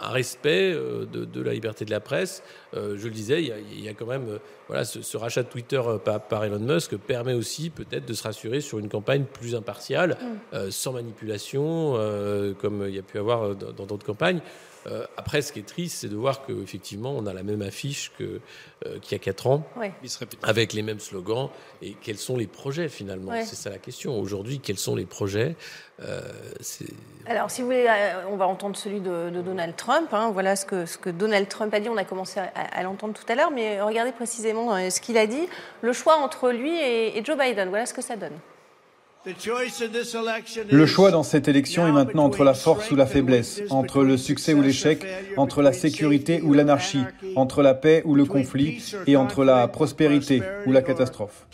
un 0.00 0.10
respect 0.10 0.72
euh, 0.74 1.06
de, 1.06 1.40
la 1.40 1.52
liberté 1.52 1.84
de 1.84 1.90
la 1.90 2.00
presse. 2.00 2.42
Euh, 2.74 2.96
je 2.96 3.04
le 3.04 3.10
disais, 3.10 3.42
il 3.42 3.84
y 3.84 3.88
a, 3.88 3.94
quand 3.94 4.06
même 4.06 4.28
euh, 4.28 4.38
voilà, 4.68 4.84
ce, 4.84 5.16
rachat 5.16 5.42
de 5.42 5.48
Twitter 5.48 5.80
par, 6.04 6.44
Elon 6.44 6.58
Musk 6.58 6.96
permet 6.96 7.34
aussi 7.34 7.70
peut-être 7.70 8.06
de 8.06 8.14
se 8.14 8.22
rassurer 8.22 8.60
sur 8.60 8.78
une 8.78 8.88
campagne 8.88 9.24
plus 9.24 9.54
impartiale, 9.54 10.16
mm. 10.52 10.70
sans 10.70 10.92
manipulation, 10.92 11.94
comme 12.60 12.84
il 12.88 12.94
y 12.94 12.98
a 12.98 13.02
pu 13.02 13.18
avoir 13.18 13.54
dans 13.54 13.86
d'autres 13.86 14.06
campagnes. 14.06 14.40
Euh, 14.86 15.04
après, 15.16 15.42
ce 15.42 15.52
qui 15.52 15.60
est 15.60 15.66
triste, 15.66 15.98
c'est 15.98 16.08
de 16.08 16.16
voir 16.16 16.44
qu'effectivement, 16.44 17.14
on 17.16 17.26
a 17.26 17.32
la 17.32 17.42
même 17.42 17.62
affiche 17.62 18.12
qu'il 18.16 18.40
euh, 18.86 18.98
y 19.10 19.14
a 19.14 19.18
4 19.18 19.46
ans, 19.46 19.66
avec 20.42 20.72
les 20.72 20.82
mêmes 20.82 21.00
slogans. 21.00 21.50
Et 21.82 21.94
quels 22.00 22.18
sont 22.18 22.36
les 22.36 22.46
projets 22.46 22.88
finalement? 22.88 23.32
C'est 23.44 23.56
ça 23.56 23.70
la 23.70 23.78
question. 23.78 24.18
Aujourd'hui, 24.18 24.58
quels 24.58 24.78
sont 24.78 24.96
les 24.96 25.06
projets? 25.06 25.56
Euh, 26.00 26.20
Alors, 27.26 27.50
si 27.50 27.60
vous 27.60 27.68
voulez, 27.68 27.86
on 28.28 28.36
va 28.36 28.46
entendre 28.46 28.76
celui 28.76 29.00
de, 29.00 29.30
Donald 29.42 29.76
Trump. 29.76 30.12
Hein. 30.12 30.30
Voilà 30.32 30.56
ce 30.56 30.66
que, 30.66 30.86
ce 30.86 30.98
que, 30.98 31.10
Donald 31.10 31.48
Trump 31.48 31.72
a 31.74 31.80
dit. 31.80 31.88
On 31.88 31.96
a 31.96 32.04
commencé 32.04 32.40
à, 32.40 32.61
l'entendre 32.82 33.14
tout 33.14 33.30
à 33.30 33.34
l'heure, 33.34 33.50
mais 33.50 33.80
regardez 33.80 34.12
précisément 34.12 34.76
ce 34.90 35.00
qu'il 35.00 35.16
a 35.18 35.26
dit. 35.26 35.48
Le 35.80 35.92
choix 35.92 36.16
entre 36.16 36.50
lui 36.50 36.76
et 36.78 37.22
Joe 37.24 37.38
Biden, 37.38 37.68
voilà 37.68 37.86
ce 37.86 37.94
que 37.94 38.02
ça 38.02 38.16
donne. 38.16 38.38
Le 40.70 40.86
choix 40.86 41.12
dans 41.12 41.22
cette 41.22 41.46
élection 41.46 41.86
est 41.86 41.92
maintenant 41.92 42.24
entre 42.24 42.42
la 42.42 42.54
force 42.54 42.90
ou 42.90 42.96
la 42.96 43.06
faiblesse, 43.06 43.62
entre 43.70 44.02
le 44.02 44.16
succès 44.16 44.52
ou 44.52 44.62
l'échec, 44.62 45.06
entre 45.36 45.62
la 45.62 45.72
sécurité 45.72 46.40
ou 46.42 46.54
l'anarchie, 46.54 47.04
entre 47.36 47.62
la 47.62 47.74
paix 47.74 48.02
ou 48.04 48.16
le 48.16 48.24
conflit, 48.24 48.82
et 49.06 49.16
entre 49.16 49.44
la 49.44 49.68
prospérité 49.68 50.42
ou 50.66 50.72
la 50.72 50.82
catastrophe. 50.82 51.46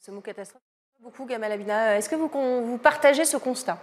Ce 0.00 0.10
mot 0.10 0.20
catastrophe, 0.20 0.62
beaucoup, 1.00 1.24
Gamal 1.24 1.52
Abina. 1.52 1.96
Est-ce 1.96 2.08
que 2.08 2.16
vous, 2.16 2.28
vous 2.66 2.78
partagez 2.78 3.24
ce 3.24 3.36
constat? 3.36 3.78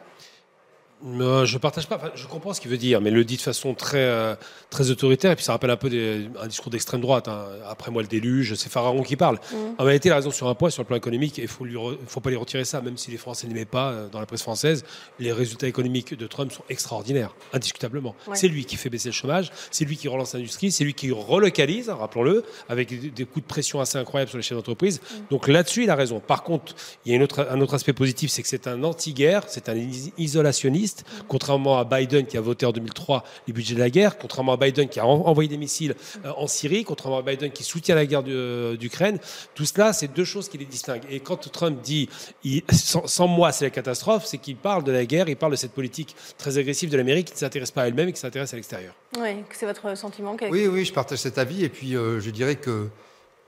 Je 1.04 1.46
je 1.46 1.58
partage 1.58 1.88
pas. 1.88 2.00
je 2.16 2.28
comprends 2.28 2.54
ce 2.54 2.62
qu'il 2.62 2.72
veut 2.72 2.78
dire, 2.78 3.02
mais 3.02 3.10
il 3.10 3.16
le 3.16 3.26
dit 3.26 3.38
de 3.38 3.42
façon 3.42 3.74
très, 3.74 4.00
euh, 4.00 4.36
très 4.70 4.90
autoritaire. 4.90 5.32
Et 5.32 5.36
puis 5.36 5.44
ça 5.44 5.52
rappelle 5.52 5.70
un 5.70 5.78
peu 5.78 5.90
un 6.42 6.48
discours 6.48 6.72
d'extrême 6.72 7.02
droite. 7.02 7.28
Hein. 7.28 7.46
Après 7.70 7.92
moi, 7.92 8.02
le 8.02 8.08
déluge, 8.08 8.56
c'est 8.56 8.72
Pharaon 8.72 9.04
qui 9.04 9.16
parle. 9.16 9.36
Mmh. 9.36 9.56
En 9.78 9.84
réalité, 9.84 10.10
il 10.10 10.12
a 10.12 10.16
raison 10.16 10.32
sur 10.32 10.48
un 10.48 10.56
point, 10.56 10.70
sur 10.70 10.82
le 10.82 10.88
plan 10.88 10.96
économique. 10.96 11.38
Il 11.38 11.48
faut, 11.48 11.66
lui 11.66 11.76
faut 12.08 12.20
pas 12.20 12.30
lui 12.30 12.38
retirer 12.38 12.66
ça, 12.66 12.82
même 12.82 12.98
si 12.98 13.12
les 13.12 13.18
Français 13.18 13.48
n'aimaient 13.48 13.66
pas 13.66 13.92
euh, 13.92 14.10
dans 14.10 14.20
la 14.20 14.26
presse 14.26 14.42
française. 14.42 14.84
Les 15.20 15.32
résultats 15.32 15.68
économiques 15.68 16.18
de 16.18 16.28
Trump 16.28 16.52
sont 16.52 16.64
extraordinaires, 16.70 17.36
indiscutablement. 17.54 18.16
C'est 18.34 18.48
lui 18.48 18.66
qui 18.66 18.76
fait 18.76 18.90
baisser 18.90 19.10
le 19.10 19.14
chômage, 19.14 19.52
c'est 19.72 19.86
lui 19.86 19.98
qui 19.98 20.08
relance 20.08 20.34
l'industrie, 20.34 20.72
c'est 20.72 20.84
lui 20.84 20.94
qui 20.94 21.12
relocalise, 21.12 21.90
rappelons-le, 21.90 22.44
avec 22.70 23.14
des 23.14 23.26
coups 23.26 23.44
de 23.46 23.50
pression 23.50 23.80
assez 23.82 23.98
incroyables 23.98 24.30
sur 24.30 24.38
les 24.38 24.44
chefs 24.44 24.58
d'entreprise. 24.58 25.00
Mmh. 25.00 25.16
Donc 25.30 25.48
là-dessus, 25.48 25.84
il 25.84 25.90
a 25.90 25.96
raison. 25.96 26.20
Par 26.20 26.44
contre, 26.44 26.76
il 27.06 27.12
y 27.12 27.14
a 27.14 27.16
une 27.16 27.24
autre, 27.24 27.48
un 27.50 27.60
autre 27.62 27.74
aspect 27.74 27.94
positif, 27.94 28.32
c'est 28.32 28.42
que 28.42 28.48
c'est 28.48 28.68
un 28.68 28.84
anti-guerre, 28.84 29.44
c'est 29.48 29.70
un 29.70 29.76
isolationniste 30.18 30.91
contrairement 31.28 31.78
à 31.78 31.86
Biden 31.86 32.26
qui 32.26 32.38
a 32.38 32.42
voté 32.42 32.66
en 32.66 32.72
2003 32.72 33.24
les 33.48 33.54
budgets 33.54 33.76
de 33.76 33.80
la 33.80 33.90
guerre, 33.90 34.18
contrairement 34.18 34.54
à 34.54 34.58
Biden 34.58 34.88
qui 34.90 35.00
a 35.00 35.06
envoyé 35.06 35.50
des 35.50 35.58
missiles 35.58 35.96
euh, 36.26 36.32
en 36.38 36.48
Syrie, 36.48 36.84
contrairement 36.84 37.20
à 37.20 37.22
Biden 37.22 37.52
qui 37.52 37.64
soutient 37.64 37.96
la 37.96 38.06
guerre 38.06 38.24
euh, 38.28 38.76
d'Ukraine. 38.78 39.20
Tout 39.56 39.66
cela, 39.66 39.94
c'est 39.94 40.08
deux 40.08 40.26
choses 40.26 40.50
qui 40.50 40.58
les 40.58 40.66
distinguent. 40.66 41.06
Et 41.10 41.20
quand 41.20 41.50
Trump 41.52 41.82
dit 41.82 42.10
sans, 42.72 43.28
moi, 43.28 43.52
c'est 43.52 43.66
la 43.66 43.72
catastrophe, 43.72 44.26
c'est 44.26 44.38
qu'il 44.38 44.58
parle 44.58 44.84
de 44.84 44.92
la 44.92 45.06
guerre, 45.06 45.30
il 45.30 45.36
parle 45.36 45.52
de 45.52 45.58
cette 45.58 45.74
politique 45.74 46.16
très 46.38 46.58
agressive 46.58 46.90
de 46.90 46.98
l'Amérique 46.98 47.28
qui 47.28 47.34
ne 47.34 47.40
s'intéresse 47.40 47.72
pas 47.72 47.84
à 47.84 47.88
elle-même 47.88 48.10
et 48.10 48.14
qui 48.14 48.20
s'intéresse 48.20 48.54
à 48.54 48.56
l'extérieur. 48.56 48.94
Oui, 49.20 49.44
c'est 49.52 49.66
votre 49.66 49.96
sentiment 49.98 50.36
Oui, 50.50 50.68
oui, 50.68 50.86
je 50.86 50.94
partage 50.94 51.20
cet 51.20 51.38
avis. 51.38 51.64
Et 51.64 51.70
puis, 51.70 51.96
euh, 51.96 52.20
je 52.20 52.30
dirais 52.30 52.56
que 52.56 52.90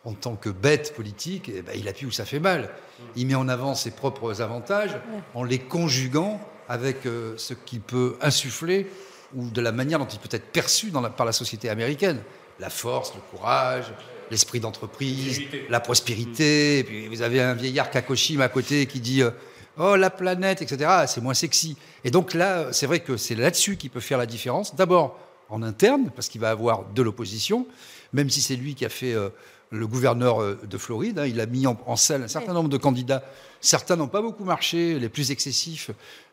en 0.05 0.13
tant 0.13 0.35
que 0.35 0.49
bête 0.49 0.93
politique, 0.95 1.49
eh 1.53 1.61
ben, 1.61 1.73
il 1.75 1.87
appuie 1.87 2.05
où 2.05 2.11
ça 2.11 2.25
fait 2.25 2.39
mal. 2.39 2.69
Il 3.15 3.27
met 3.27 3.35
en 3.35 3.47
avant 3.47 3.73
ses 3.73 3.91
propres 3.91 4.41
avantages 4.41 4.97
en 5.33 5.43
les 5.43 5.59
conjuguant 5.59 6.41
avec 6.69 7.05
euh, 7.05 7.33
ce 7.37 7.53
qu'il 7.53 7.81
peut 7.81 8.15
insuffler 8.21 8.87
ou 9.35 9.49
de 9.49 9.61
la 9.61 9.71
manière 9.71 9.99
dont 9.99 10.07
il 10.07 10.19
peut 10.19 10.29
être 10.31 10.51
perçu 10.51 10.91
par 11.17 11.25
la 11.25 11.31
société 11.31 11.69
américaine. 11.69 12.21
La 12.59 12.69
force, 12.69 13.13
le 13.15 13.21
courage, 13.35 13.91
l'esprit 14.29 14.59
d'entreprise, 14.59 15.41
la 15.69 15.79
prospérité. 15.79 16.79
Et 16.79 16.83
puis 16.83 17.07
vous 17.07 17.21
avez 17.21 17.41
un 17.41 17.53
vieillard 17.53 17.89
Kakoshim 17.89 18.41
à 18.41 18.49
côté 18.49 18.85
qui 18.85 18.99
dit 18.99 19.21
euh, 19.21 19.31
Oh, 19.77 19.95
la 19.95 20.11
planète, 20.11 20.61
etc. 20.61 21.05
C'est 21.07 21.21
moins 21.21 21.33
sexy. 21.33 21.75
Et 22.03 22.11
donc 22.11 22.35
là, 22.35 22.71
c'est 22.71 22.85
vrai 22.85 22.99
que 22.99 23.17
c'est 23.17 23.33
là-dessus 23.33 23.75
qu'il 23.75 23.89
peut 23.89 23.99
faire 23.99 24.19
la 24.19 24.27
différence. 24.27 24.75
D'abord 24.75 25.17
en 25.49 25.63
interne, 25.63 26.11
parce 26.15 26.29
qu'il 26.29 26.41
va 26.41 26.51
avoir 26.51 26.85
de 26.93 27.01
l'opposition, 27.01 27.65
même 28.11 28.29
si 28.29 28.41
c'est 28.41 28.55
lui 28.55 28.75
qui 28.75 28.85
a 28.85 28.89
fait. 28.89 29.13
Euh, 29.13 29.29
le 29.73 29.87
gouverneur 29.87 30.55
de 30.63 30.77
Floride. 30.77 31.19
Hein, 31.19 31.25
il 31.25 31.41
a 31.41 31.47
mis 31.47 31.65
en, 31.65 31.95
scène 31.95 32.21
un 32.21 32.27
certain 32.27 32.53
nombre 32.53 32.69
de 32.69 32.77
candidats. 32.77 33.23
Certains 33.59 33.95
n'ont 33.95 34.07
pas 34.07 34.21
beaucoup 34.21 34.43
marché, 34.43 34.99
les 34.99 35.09
plus 35.09 35.31
excessifs, 35.31 35.89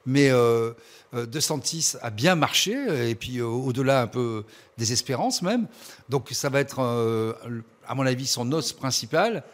mais 0.06 0.30
De 1.12 1.40
Santis 1.40 1.94
a 2.02 2.10
bien 2.10 2.34
marché, 2.34 3.10
et 3.10 3.14
puis 3.14 3.40
au-delà 3.40 4.02
un 4.02 4.06
peu 4.06 4.44
des 4.78 4.92
espérances 4.92 5.42
même. 5.42 5.66
Donc 6.08 6.28
ça 6.30 6.48
va 6.48 6.60
être, 6.60 6.80
à 7.86 7.94
mon 7.94 8.06
avis, 8.06 8.26
son 8.26 8.50
os 8.52 8.72
principal. 8.72 9.44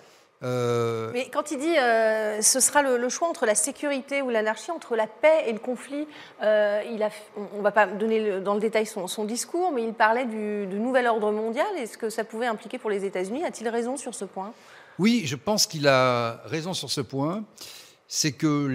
Euh, 0.43 1.11
Mais 1.15 1.29
quand 1.33 1.51
il 1.51 1.59
dit 1.59 1.79
euh, 1.79 2.43
ce 2.43 2.61
sera 2.61 2.83
le, 2.83 3.09
choix 3.09 3.29
entre 3.29 3.47
la 3.47 3.55
sécurité 3.55 4.21
ou 4.21 4.29
l'anarchie, 4.29 4.71
entre 4.71 4.95
la 4.95 5.07
paix 5.07 5.45
et 5.47 5.53
le 5.53 5.59
conflit, 5.59 6.07
euh, 6.43 6.83
il 6.93 7.03
a, 7.03 7.09
on 7.55 7.59
ne 7.59 7.63
va 7.63 7.71
pas 7.71 7.87
donner 7.87 8.41
dans 8.41 8.55
le 8.55 8.61
détail 8.61 8.87
son, 8.87 9.25
discours, 9.25 9.73
mais 9.73 9.83
il 9.85 9.95
parlait 9.95 10.27
du, 10.27 10.67
nouvel 10.67 11.07
ordre 11.07 11.33
mondial. 11.33 11.67
Est-ce 11.79 11.97
que 11.97 12.11
ça 12.11 12.25
pouvait 12.25 12.47
impliquer 12.47 12.79
pour 12.79 12.91
les 12.91 13.05
États-Unis? 13.05 13.45
A-t-il 13.45 13.69
raison 13.69 13.97
sur 13.97 14.15
ce 14.15 14.27
point? 14.27 14.53
Oui, 14.99 15.23
je 15.25 15.37
pense 15.37 15.67
qu'il 15.67 15.89
a 15.89 16.43
raison 16.45 16.75
sur 16.75 16.91
ce 16.91 17.01
point. 17.01 17.43
C'est 18.09 18.33
que 18.33 18.67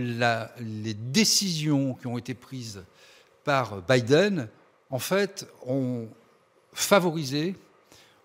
les 0.59 0.93
décisions 0.93 1.93
qui 1.95 2.07
ont 2.07 2.17
été 2.17 2.33
prises 2.33 2.83
par 3.43 3.81
Biden, 3.81 4.49
en 4.89 4.99
fait, 4.99 5.47
ont 5.65 6.07
favorisé, 6.73 7.55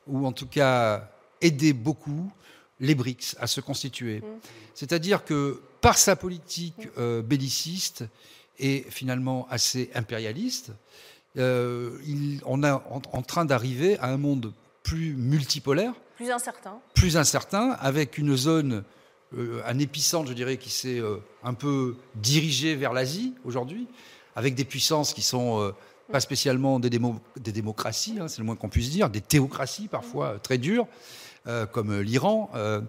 ou 0.07 0.27
en 0.27 0.33
tout 0.33 0.47
cas 0.47 1.09
aidé 1.41 1.73
beaucoup, 1.73 2.31
les 2.81 2.95
BRICS 2.95 3.37
à 3.41 3.47
se 3.47 3.61
constituer. 3.61 4.21
Mm. 4.21 4.25
C'est-à-dire 4.75 5.25
que 5.25 5.61
par 5.81 5.97
sa 5.99 6.17
politique 6.17 6.89
euh, 6.99 7.23
belliciste 7.23 8.05
et 8.59 8.85
finalement 8.91 9.47
assez 9.51 9.91
impérialiste, 9.95 10.73
euh, 11.39 11.99
on 12.45 12.63
est 12.63 12.71
en, 12.71 13.23
train 13.23 13.45
d'arriver 13.45 13.99
à 13.99 14.09
un 14.09 14.17
monde 14.17 14.53
plus 14.83 15.15
multipolaire, 15.15 15.93
plus 16.17 16.31
incertain, 16.31 16.79
plus 16.95 17.17
incertain, 17.17 17.71
avec 17.73 18.17
une 18.17 18.37
zone, 18.37 18.85
un 19.35 19.79
épicentre, 19.79 20.29
je 20.29 20.35
dirais, 20.35 20.57
qui 20.57 20.71
s'est 20.71 21.01
un 21.43 21.55
peu 21.55 21.97
dirigé 22.15 22.75
vers 22.75 22.93
l'Asie 22.93 23.35
aujourd'hui, 23.45 23.87
avec 24.35 24.55
des 24.55 24.65
puissances 24.65 25.13
qui 25.13 25.23
sont 25.23 25.73
pas 26.11 26.21
spécialement 26.21 26.79
des, 26.79 26.91
démocraties, 27.37 28.19
hein, 28.21 28.29
c'est 28.29 28.39
le 28.39 28.45
moins 28.45 28.57
qu'on 28.57 28.69
puisse 28.69 28.91
dire, 28.91 29.11
des 29.11 29.21
théocraties 29.21 29.89
parfois 29.89 30.39
très 30.39 30.59
dures. 30.59 30.87
Euh, 31.49 31.65
comme 31.65 32.01
l'Iran, 32.01 32.51
euh, 32.57 32.81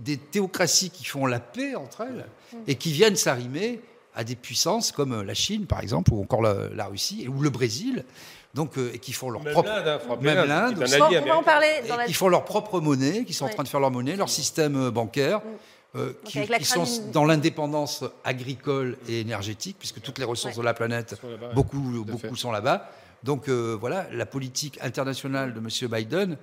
des 0.00 0.18
théocraties 0.18 0.90
qui 0.90 1.04
font 1.04 1.24
la 1.24 1.40
paix 1.40 1.76
entre 1.76 2.02
elles 2.02 2.26
et 2.66 2.74
qui 2.74 2.92
viennent 2.92 3.16
s'arrimer 3.16 3.80
à 4.14 4.22
des 4.22 4.36
puissances 4.36 4.92
comme 4.92 5.22
la 5.22 5.32
Chine, 5.32 5.66
par 5.66 5.80
exemple, 5.80 6.12
ou 6.12 6.20
encore 6.20 6.42
la, 6.42 6.86
Russie, 6.86 7.26
ou 7.28 7.40
le 7.40 7.48
Brésil, 7.48 8.04
donc 8.54 8.78
euh, 8.78 8.90
et 8.94 8.98
qui 8.98 9.12
font 9.12 9.30
leur 9.30 9.42
propre 9.42 9.70
hein, 9.70 10.18
même 10.20 10.46
l'Inde, 10.46 10.84
qui 12.06 12.12
font 12.12 12.28
leur 12.28 12.44
propre 12.44 12.80
monnaie, 12.80 13.24
qui 13.24 13.32
sont 13.32 13.46
en 13.46 13.48
train 13.48 13.62
de 13.62 13.68
faire 13.68 13.80
leur 13.80 13.90
monnaie, 13.90 14.16
leur 14.16 14.28
système 14.28 14.90
bancaire. 14.90 15.40
Mm. 15.92 15.98
qui, 16.24 16.64
sont 16.64 16.84
dans 17.12 17.24
l'indépendance 17.24 18.04
agricole 18.22 18.96
et 19.08 19.20
énergétique, 19.20 19.74
puisque 19.76 20.00
toutes 20.00 20.18
les 20.18 20.24
ressources 20.24 20.56
de 20.56 20.62
la 20.62 20.72
planète, 20.72 21.20
beaucoup, 21.54 22.04
beaucoup 22.06 22.36
sont 22.36 22.52
là-bas. 22.52 22.88
Donc 23.24 23.48
voilà, 23.48 24.06
la 24.12 24.26
politique 24.26 24.78
internationale 24.82 25.52
de 25.52 25.58
M. 25.58 25.90
Biden 25.90 26.36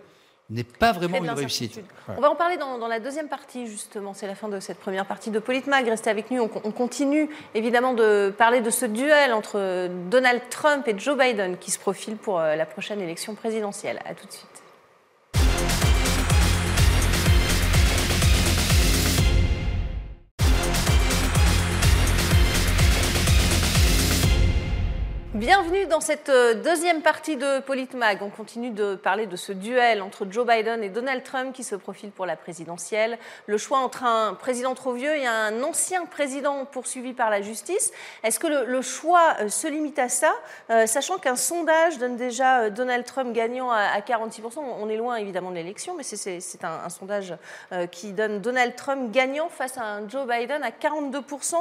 n'est 0.50 0.64
pas 0.64 0.94
vraiment 0.94 1.18
une 1.18 1.30
réussite. 1.30 1.82
On 2.08 2.22
va 2.22 2.32
en 2.32 2.36
parler 2.36 2.58
dans, 2.58 2.88
la 2.88 3.00
deuxième 3.00 3.28
partie, 3.28 3.68
justement. 3.68 4.14
C'est 4.14 4.28
la 4.28 4.36
fin 4.36 4.48
de 4.48 4.60
cette 4.60 4.80
première 4.80 5.06
partie 5.06 5.30
de 5.30 5.40
Politmag. 5.40 5.88
Restez 5.88 6.10
avec 6.10 6.32
nous. 6.32 6.42
On, 6.42 6.72
continue 6.72 7.30
évidemment 7.54 7.94
de 7.94 8.34
parler 8.38 8.62
de 8.62 8.70
ce 8.70 8.86
duel 8.86 9.34
entre 9.34 9.90
Donald 10.10 10.42
Trump 10.50 10.88
et 10.88 10.98
Joe 10.98 11.18
Biden 11.18 11.58
qui 11.58 11.72
se 11.72 11.80
profile 11.80 12.16
pour 12.16 12.40
euh, 12.40 12.56
la 12.56 12.66
prochaine 12.66 13.02
élection 13.02 13.36
présidentielle. 13.36 14.00
A 14.06 14.14
tout 14.14 14.26
de 14.26 14.32
suite. 14.32 14.57
Bienvenue 25.38 25.86
dans 25.86 26.00
cette 26.00 26.30
euh, 26.30 26.56
deuxième 26.56 27.04
partie 27.04 27.38
de 27.38 27.60
Politmag. 27.60 28.24
On 28.24 28.32
continue 28.32 28.72
de 28.72 28.96
parler 28.96 29.28
de 29.28 29.36
ce 29.36 29.52
duel 29.52 30.02
entre 30.02 30.26
Joe 30.28 30.48
Biden 30.48 30.82
et 30.82 30.90
Donald 30.90 31.22
Trump 31.22 31.54
qui 31.54 31.64
se 31.64 31.76
profile 31.76 32.10
pour 32.10 32.26
la 32.26 32.36
présidentielle. 32.36 33.20
Le 33.46 33.60
choix 33.60 33.78
entre 33.78 34.04
un 34.04 34.34
président 34.34 34.74
trop 34.74 34.94
vieux 34.94 35.16
et 35.16 35.28
un 35.28 35.62
ancien 35.62 36.08
président 36.08 36.66
poursuivi 36.66 37.14
par 37.14 37.30
la 37.30 37.44
justice. 37.44 37.92
Est-ce 38.24 38.40
que 38.40 38.48
le, 38.48 38.82
choix 38.82 39.36
euh, 39.40 39.48
se 39.48 39.68
limite 39.68 40.00
à 40.00 40.10
ça, 40.10 40.34
euh, 40.72 40.88
sachant 40.88 41.20
qu'un 41.20 41.36
sondage 41.36 42.00
donne 42.00 42.16
déjà 42.16 42.72
Donald 42.72 43.06
Trump 43.06 43.32
gagnant 43.32 43.70
à, 43.70 44.00
46%. 44.00 44.58
On 44.58 44.90
est 44.90 44.98
loin 44.98 45.18
évidemment 45.18 45.52
de 45.52 45.58
l'élection, 45.58 45.94
mais 45.96 46.02
c'est 46.02 46.64
un, 46.64 46.90
sondage 46.90 47.36
qui 47.92 48.12
donne 48.12 48.42
Donald 48.42 48.76
Trump 48.76 49.12
gagnant 49.12 49.50
face 49.50 49.78
à 49.78 49.84
un 49.84 50.10
Joe 50.10 50.28
Biden 50.28 50.64
à 50.64 50.72
42%. 50.72 51.58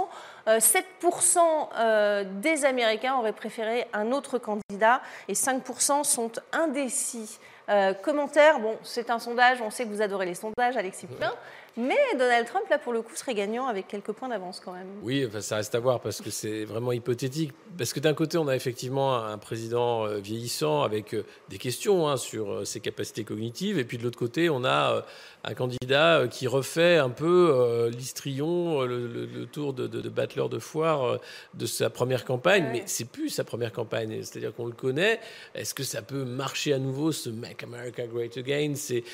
7% 0.46 2.40
des 2.40 2.64
Américains 2.64 3.16
auraient 3.16 3.32
préféré 3.32 3.86
un 3.92 4.12
autre 4.12 4.38
candidat 4.38 5.00
et 5.28 5.34
5% 5.34 6.04
sont 6.04 6.32
indécis. 6.52 7.38
Euh, 7.68 7.94
commentaire, 7.94 8.60
bon, 8.60 8.76
c'est 8.84 9.10
un 9.10 9.18
sondage, 9.18 9.60
on 9.60 9.70
sait 9.70 9.84
que 9.84 9.88
vous 9.88 10.02
adorez 10.02 10.26
les 10.26 10.34
sondages, 10.34 10.76
Alexis 10.76 11.06
Poulain. 11.06 11.32
Mais 11.76 11.98
Donald 12.14 12.46
Trump, 12.46 12.64
là, 12.70 12.78
pour 12.78 12.94
le 12.94 13.02
coup, 13.02 13.14
serait 13.14 13.34
gagnant 13.34 13.66
avec 13.66 13.86
quelques 13.86 14.12
points 14.12 14.28
d'avance 14.28 14.62
quand 14.64 14.72
même. 14.72 14.86
Oui, 15.02 15.26
enfin, 15.26 15.42
ça 15.42 15.56
reste 15.56 15.74
à 15.74 15.80
voir 15.80 16.00
parce 16.00 16.22
que 16.22 16.30
c'est 16.30 16.64
vraiment 16.64 16.92
hypothétique. 16.92 17.52
Parce 17.76 17.92
que 17.92 18.00
d'un 18.00 18.14
côté, 18.14 18.38
on 18.38 18.48
a 18.48 18.56
effectivement 18.56 19.16
un 19.16 19.36
président 19.36 20.06
euh, 20.06 20.16
vieillissant 20.16 20.82
avec 20.82 21.14
euh, 21.14 21.26
des 21.50 21.58
questions 21.58 22.08
hein, 22.08 22.16
sur 22.16 22.50
euh, 22.50 22.64
ses 22.64 22.80
capacités 22.80 23.24
cognitives. 23.24 23.78
Et 23.78 23.84
puis 23.84 23.98
de 23.98 24.04
l'autre 24.04 24.18
côté, 24.18 24.48
on 24.48 24.64
a 24.64 25.04
un 25.46 25.54
candidat 25.54 26.24
qui 26.30 26.46
refait 26.46 26.96
un 26.96 27.10
peu 27.10 27.90
l'histrion, 27.96 28.82
le, 28.82 29.46
tour 29.46 29.72
de, 29.72 29.86
de, 29.86 30.08
battleur 30.08 30.48
de 30.48 30.58
foire 30.58 31.18
de 31.54 31.66
sa 31.66 31.90
première 31.90 32.24
campagne. 32.24 32.68
Mais 32.72 32.82
c'est 32.86 33.08
plus 33.08 33.30
sa 33.30 33.44
première 33.44 33.72
campagne. 33.72 34.22
C'est-à-dire 34.22 34.54
qu'on 34.54 34.66
le 34.66 34.72
connaît. 34.72 35.20
Est-ce 35.54 35.74
que 35.74 35.84
ça 35.84 36.02
peut 36.02 36.24
marcher 36.24 36.72
à 36.72 36.78
nouveau, 36.78 37.12
ce 37.12 37.30
Make 37.30 37.62
America 37.62 38.06
Great 38.06 38.36
Again? 38.36 38.74
Ces, 38.74 39.04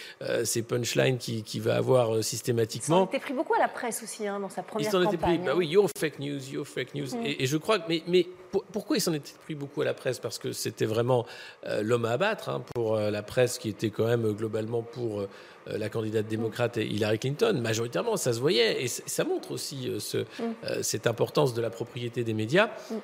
ces 0.44 0.62
punchlines 0.62 1.18
qui 1.18 1.60
va 1.60 1.76
avoir 1.76 2.22
systématiquement 2.22 2.42
systématiquement. 2.42 3.08
Il 3.12 3.16
s'en 3.16 3.20
pris 3.20 3.34
beaucoup 3.34 3.54
à 3.54 3.58
la 3.58 3.68
presse 3.68 4.02
aussi 4.02 4.26
hein, 4.26 4.40
dans 4.40 4.48
sa 4.48 4.62
première 4.62 4.88
il 4.88 4.92
campagne. 4.92 5.38
Pris, 5.38 5.46
bah 5.46 5.54
oui, 5.56 5.68
your 5.68 5.88
fake 5.96 6.18
news, 6.18 6.40
your 6.50 6.66
fake 6.66 6.94
news. 6.94 7.14
Mm. 7.14 7.26
Et, 7.38 7.46
je 7.46 7.56
crois 7.56 7.78
que, 7.78 7.88
mais, 7.88 8.02
mais 8.06 8.26
pourquoi 8.72 8.96
il 8.96 9.00
s'en 9.00 9.12
était 9.12 9.32
pris 9.44 9.54
beaucoup 9.54 9.82
à 9.82 9.84
la 9.84 9.94
presse? 9.94 10.18
Parce 10.18 10.38
que 10.38 10.52
c'était 10.52 10.84
vraiment 10.84 11.26
euh, 11.66 11.82
l'homme 11.82 12.04
à 12.04 12.10
abattre 12.10 12.48
hein, 12.48 12.62
pour 12.74 12.96
euh, 12.96 13.10
la 13.10 13.22
presse 13.22 13.58
qui 13.58 13.68
était 13.68 13.90
quand 13.90 14.06
même 14.06 14.30
globalement 14.32 14.82
pour 14.82 15.20
euh, 15.20 15.24
euh, 15.24 15.51
la 15.66 15.88
candidate 15.88 16.26
démocrate 16.26 16.76
et 16.76 16.86
Hillary 16.86 17.18
Clinton, 17.18 17.58
majoritairement, 17.60 18.16
ça 18.16 18.32
se 18.32 18.40
voyait. 18.40 18.82
Et 18.82 18.88
ça 18.88 19.24
montre 19.24 19.52
aussi 19.52 19.88
euh, 19.88 20.00
ce, 20.00 20.18
mm. 20.18 20.24
euh, 20.64 20.78
cette 20.82 21.06
importance 21.06 21.54
de 21.54 21.62
la 21.62 21.70
propriété 21.70 22.24
des 22.24 22.34
médias. 22.34 22.68
Mm. 22.90 22.94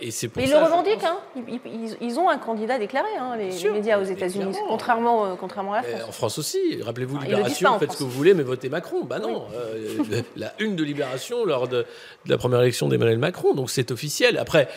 et 0.00 0.10
c'est 0.10 0.34
Mais 0.36 0.44
ils 0.44 0.50
le 0.50 0.58
revendiquent, 0.58 1.04
hein. 1.04 1.18
ils, 2.00 2.18
ont 2.18 2.28
un 2.28 2.38
candidat 2.38 2.78
déclaré, 2.78 3.08
hein, 3.18 3.36
les, 3.36 3.70
médias 3.70 4.00
aux 4.00 4.04
États-Unis, 4.04 4.56
contrairement, 4.68 5.36
contrairement 5.36 5.74
à 5.74 5.76
la 5.76 5.82
France. 5.82 6.08
en 6.08 6.12
France 6.12 6.38
aussi, 6.38 6.82
rappelez-vous 6.82 7.18
Libération, 7.18 7.78
faites 7.78 7.92
ce 7.92 7.98
que 7.98 8.04
vous 8.04 8.10
voulez, 8.10 8.34
mais 8.34 8.42
votez 8.42 8.68
Macron. 8.68 9.04
Bah 9.04 9.18
non, 9.18 9.46
la 10.36 10.52
une 10.58 10.76
de 10.76 10.84
Libération 10.84 11.44
lors 11.44 11.68
de, 11.68 11.84
la 12.26 12.38
première 12.38 12.62
élection 12.62 12.88
d'Emmanuel 12.88 13.18
Macron, 13.18 13.54
donc 13.54 13.70
c'est 13.70 13.90
officiel. 13.90 14.38
Après, 14.38 14.68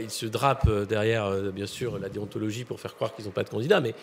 ils 0.00 0.10
se 0.10 0.26
drapent 0.26 0.70
derrière, 0.88 1.30
bien 1.52 1.66
sûr, 1.66 1.98
la 1.98 2.08
déontologie 2.08 2.64
pour 2.64 2.80
faire 2.80 2.94
croire 2.94 3.14
qu'ils 3.14 3.26
n'ont 3.26 3.30
pas 3.30 3.44
de 3.44 3.50
candidat, 3.50 3.80
mais 3.80 3.94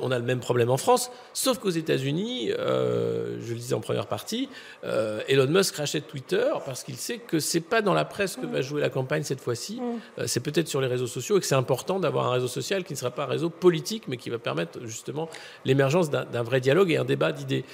on 0.00 0.10
a 0.10 0.18
le 0.18 0.24
même 0.24 0.40
problème 0.40 0.70
en 0.70 0.76
France, 0.76 1.10
sauf 1.32 1.58
qu'aux 1.58 1.70
États 1.70 1.96
unis 1.96 2.50
euh, 2.58 3.36
je 3.40 3.52
le 3.52 3.58
disais 3.58 3.74
en 3.74 3.80
première 3.80 4.06
partie, 4.06 4.48
euh, 4.84 5.20
Elon 5.28 5.46
Musk 5.46 5.76
rachète 5.76 6.06
Twitter 6.06 6.50
parce 6.64 6.82
qu'il 6.82 6.96
sait 6.96 7.18
que 7.18 7.38
c'est 7.38 7.60
pas 7.60 7.82
dans 7.82 7.94
la 7.94 8.04
presse 8.04 8.36
que 8.36 8.46
va 8.46 8.62
jouer 8.62 8.80
la 8.80 8.90
campagne 8.90 9.22
cette 9.22 9.40
fois-ci. 9.40 9.80
Mm. 9.80 10.00
Euh, 10.18 10.24
c'est 10.26 10.40
peut-être 10.40 10.68
sur 10.68 10.80
les 10.80 10.86
réseaux 10.86 11.06
sociaux 11.06 11.36
et 11.36 11.40
que 11.40 11.46
c'est 11.46 11.54
important 11.54 12.00
d'avoir 12.00 12.26
un 12.26 12.32
réseau 12.32 12.48
social 12.48 12.84
qui 12.84 12.92
ne 12.92 12.98
sera 12.98 13.10
pas 13.10 13.24
un 13.24 13.26
réseau 13.26 13.50
politique, 13.50 14.04
mais 14.08 14.16
qui 14.16 14.30
va 14.30 14.38
permettre 14.38 14.78
justement 14.84 15.28
l'émergence 15.64 16.10
d'un 16.10 16.42
vrai 16.42 16.60
dialogue 16.60 16.90
et 16.90 16.96
un 16.96 17.04
débat 17.04 17.32
d'idées. 17.32 17.64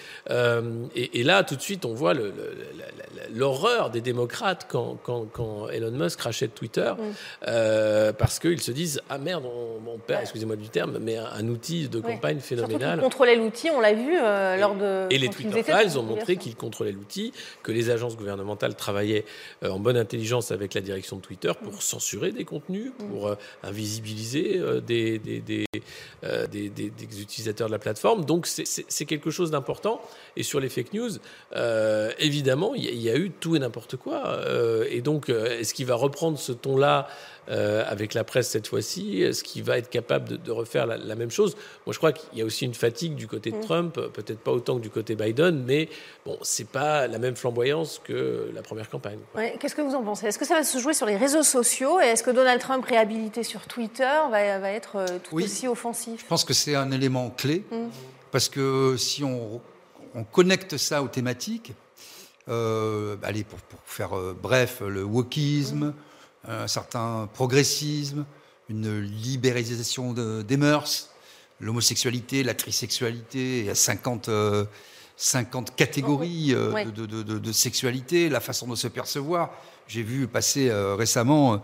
Et, 0.94 1.22
là, 1.22 1.42
tout 1.44 1.56
de 1.56 1.60
suite, 1.60 1.84
on 1.84 1.94
voit 1.94 2.14
l'horreur 3.34 3.90
des 3.90 4.00
démocrates 4.00 4.66
quand, 4.70 4.98
quand, 5.02 5.68
Elon 5.68 5.90
Musk 5.90 6.20
rachète 6.20 6.54
Twitter 6.54 6.92
mm. 6.96 7.37
Parce 7.40 8.38
qu'ils 8.38 8.60
se 8.60 8.72
disent 8.72 9.00
ah 9.08 9.18
merde, 9.18 9.44
on, 9.44 9.98
perd, 9.98 10.22
excusez-moi 10.22 10.56
du 10.56 10.68
terme, 10.68 10.98
mais 11.00 11.16
un, 11.16 11.48
outil 11.48 11.88
de 11.88 12.00
campagne 12.00 12.38
phénoménal. 12.40 13.00
contrôler 13.00 13.36
l'outil, 13.36 13.70
on 13.70 13.80
l'a 13.80 13.94
vu 13.94 14.16
euh, 14.20 14.56
lors 14.56 14.74
de. 14.74 15.06
Et 15.10 15.18
les 15.18 15.28
Twitter 15.28 15.62
Files 15.62 15.98
ont 15.98 16.02
montré 16.02 16.36
qu'ils 16.36 16.56
contrôlaient 16.56 16.92
l'outil, 16.92 17.32
que 17.62 17.72
les 17.72 17.90
agences 17.90 18.16
gouvernementales 18.16 18.74
travaillaient 18.74 19.24
euh, 19.64 19.70
en 19.70 19.78
bonne 19.78 19.96
intelligence 19.96 20.50
avec 20.50 20.74
la 20.74 20.80
direction 20.80 21.16
de 21.16 21.22
Twitter 21.22 21.52
pour 21.62 21.74
mm. 21.74 21.80
censurer 21.80 22.32
des 22.32 22.44
contenus, 22.44 22.92
mm. 22.98 23.08
pour 23.08 23.28
euh, 23.28 23.34
invisibiliser 23.62 24.60
des 24.86 25.18
des, 25.18 25.40
des, 25.40 25.66
des, 26.70 27.20
utilisateurs 27.20 27.68
de 27.68 27.72
la 27.72 27.78
plateforme. 27.78 28.24
Donc 28.24 28.46
c'est 28.46 29.04
quelque 29.06 29.30
chose 29.30 29.50
d'important. 29.50 30.00
Et 30.36 30.42
sur 30.42 30.60
les 30.60 30.68
fake 30.68 30.92
news, 30.92 31.10
évidemment, 32.18 32.74
il 32.74 32.84
y, 32.84 33.04
y, 33.04 33.10
a 33.10 33.16
eu 33.16 33.30
tout 33.30 33.56
et 33.56 33.58
n'importe 33.58 33.96
quoi. 33.96 34.40
et 34.88 35.00
donc, 35.00 35.28
est-ce 35.28 35.74
qu'il 35.74 35.86
va 35.86 35.94
reprendre 35.94 36.38
ce 36.38 36.52
ton-là 36.52 37.08
euh, 37.50 37.82
avec 37.86 38.14
la 38.14 38.24
presse 38.24 38.48
cette 38.48 38.66
fois-ci 38.66 39.22
Est-ce 39.22 39.42
qu'il 39.42 39.62
va 39.62 39.78
être 39.78 39.88
capable 39.88 40.42
de, 40.42 40.50
refaire 40.50 40.86
la, 40.86 41.14
même 41.14 41.30
chose? 41.30 41.56
Moi, 41.86 41.92
je 41.92 41.98
crois 41.98 42.12
qu'il 42.12 42.38
y 42.38 42.42
a 42.42 42.44
aussi 42.44 42.64
une 42.64 42.74
fatigue 42.74 43.14
du 43.14 43.26
côté 43.26 43.50
de 43.50 43.56
mm. 43.56 43.62
Trump 43.62 43.94
peut-être 43.94 44.40
pas 44.40 44.52
autant 44.52 44.76
que 44.76 44.82
du 44.82 44.90
côté 44.90 45.14
Biden, 45.14 45.64
mais 45.64 45.88
bon, 46.26 46.38
c'est 46.42 46.68
pas 46.68 47.06
la 47.06 47.18
même 47.18 47.36
flamboyance 47.36 48.00
que 48.04 48.50
la 48.54 48.62
première 48.62 48.90
campagne. 48.90 49.18
Qu'est-ce 49.58 49.74
que 49.74 49.82
vous 49.82 49.94
en 49.94 50.02
pensez? 50.02 50.26
Est-ce 50.26 50.38
que 50.38 50.46
ça 50.46 50.54
va 50.54 50.64
se 50.64 50.78
jouer 50.78 50.94
sur 50.94 51.06
les 51.06 51.16
réseaux 51.16 51.42
sociaux? 51.42 52.00
Et 52.00 52.04
est-ce 52.04 52.22
que 52.22 52.30
Donald 52.30 52.60
Trump, 52.60 52.84
réhabilité 52.84 53.42
sur 53.42 53.66
Twitter, 53.66 54.10
va, 54.30 54.58
va 54.58 54.70
être 54.70 55.06
tout 55.24 55.36
aussi 55.36 55.68
offensif? 55.68 56.20
Je 56.20 56.26
pense 56.26 56.44
que 56.44 56.54
c'est 56.54 56.74
un 56.74 56.90
élément 56.90 57.30
clé 57.30 57.64
mm. 57.70 57.88
parce 58.30 58.48
que 58.48 58.96
si 58.98 59.24
on, 59.24 59.60
on, 60.14 60.24
connecte 60.24 60.76
ça 60.76 61.02
aux 61.02 61.08
thématiques, 61.08 61.72
euh, 62.48 63.16
allez, 63.22 63.44
pour, 63.44 63.58
pour 63.60 63.80
faire 63.84 64.16
euh, 64.16 64.36
bref, 64.40 64.82
le 64.86 65.02
wokisme, 65.02 65.86
mm. 65.86 65.94
Un 66.46 66.66
certain 66.66 67.28
progressisme, 67.32 68.24
une 68.68 69.00
libéralisation 69.00 70.12
des 70.12 70.56
mœurs, 70.56 71.10
l'homosexualité, 71.60 72.42
la 72.42 72.54
trisexualité, 72.54 73.60
il 73.60 73.64
y 73.66 73.70
a 73.70 73.74
50, 73.74 74.30
50 75.18 75.74
catégories 75.74 76.54
euh, 76.54 76.84
de, 76.84 77.52
sexualité, 77.52 78.28
la 78.28 78.40
façon 78.40 78.68
de 78.68 78.76
se 78.76 78.86
percevoir. 78.86 79.50
J'ai 79.88 80.04
vu 80.04 80.28
passer 80.28 80.70
euh, 80.70 80.94
récemment 80.94 81.54
euh, 81.54 81.56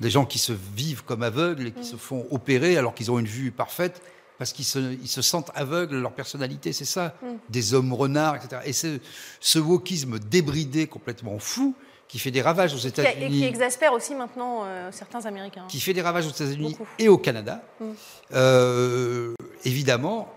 des 0.00 0.08
gens 0.08 0.24
qui 0.24 0.38
se 0.38 0.52
vivent 0.74 1.04
comme 1.04 1.22
aveugles 1.22 1.68
et 1.68 1.72
qui 1.72 1.84
se 1.84 1.96
font 1.96 2.26
opérer 2.30 2.78
alors 2.78 2.94
qu'ils 2.94 3.10
ont 3.10 3.18
une 3.18 3.26
vue 3.26 3.50
parfaite 3.50 4.00
parce 4.38 4.54
qu'ils 4.54 4.64
se, 4.64 5.22
sentent 5.22 5.50
aveugles 5.54 6.00
leur 6.00 6.12
personnalité, 6.12 6.72
c'est 6.72 6.86
ça. 6.86 7.14
Des 7.50 7.74
hommes 7.74 7.92
renards, 7.92 8.36
etc. 8.36 8.62
Et 8.64 8.72
ce 8.72 9.58
wokisme 9.58 10.18
débridé, 10.18 10.86
complètement 10.86 11.38
fou, 11.38 11.76
qui 12.12 12.18
fait 12.18 12.30
des 12.30 12.42
ravages 12.42 12.74
aux 12.74 12.78
États-Unis. 12.78 13.24
Et 13.24 13.40
qui 13.40 13.44
exaspère 13.44 13.94
aussi 13.94 14.14
maintenant 14.14 14.66
certains 14.90 15.24
Américains. 15.24 15.64
Qui 15.66 15.80
fait 15.80 15.94
des 15.94 16.02
ravages 16.02 16.26
aux 16.26 16.30
États-Unis 16.30 16.76
et 16.98 17.08
au 17.08 17.16
Canada. 17.16 17.62
Mm. 17.80 19.34
évidemment, 19.64 20.30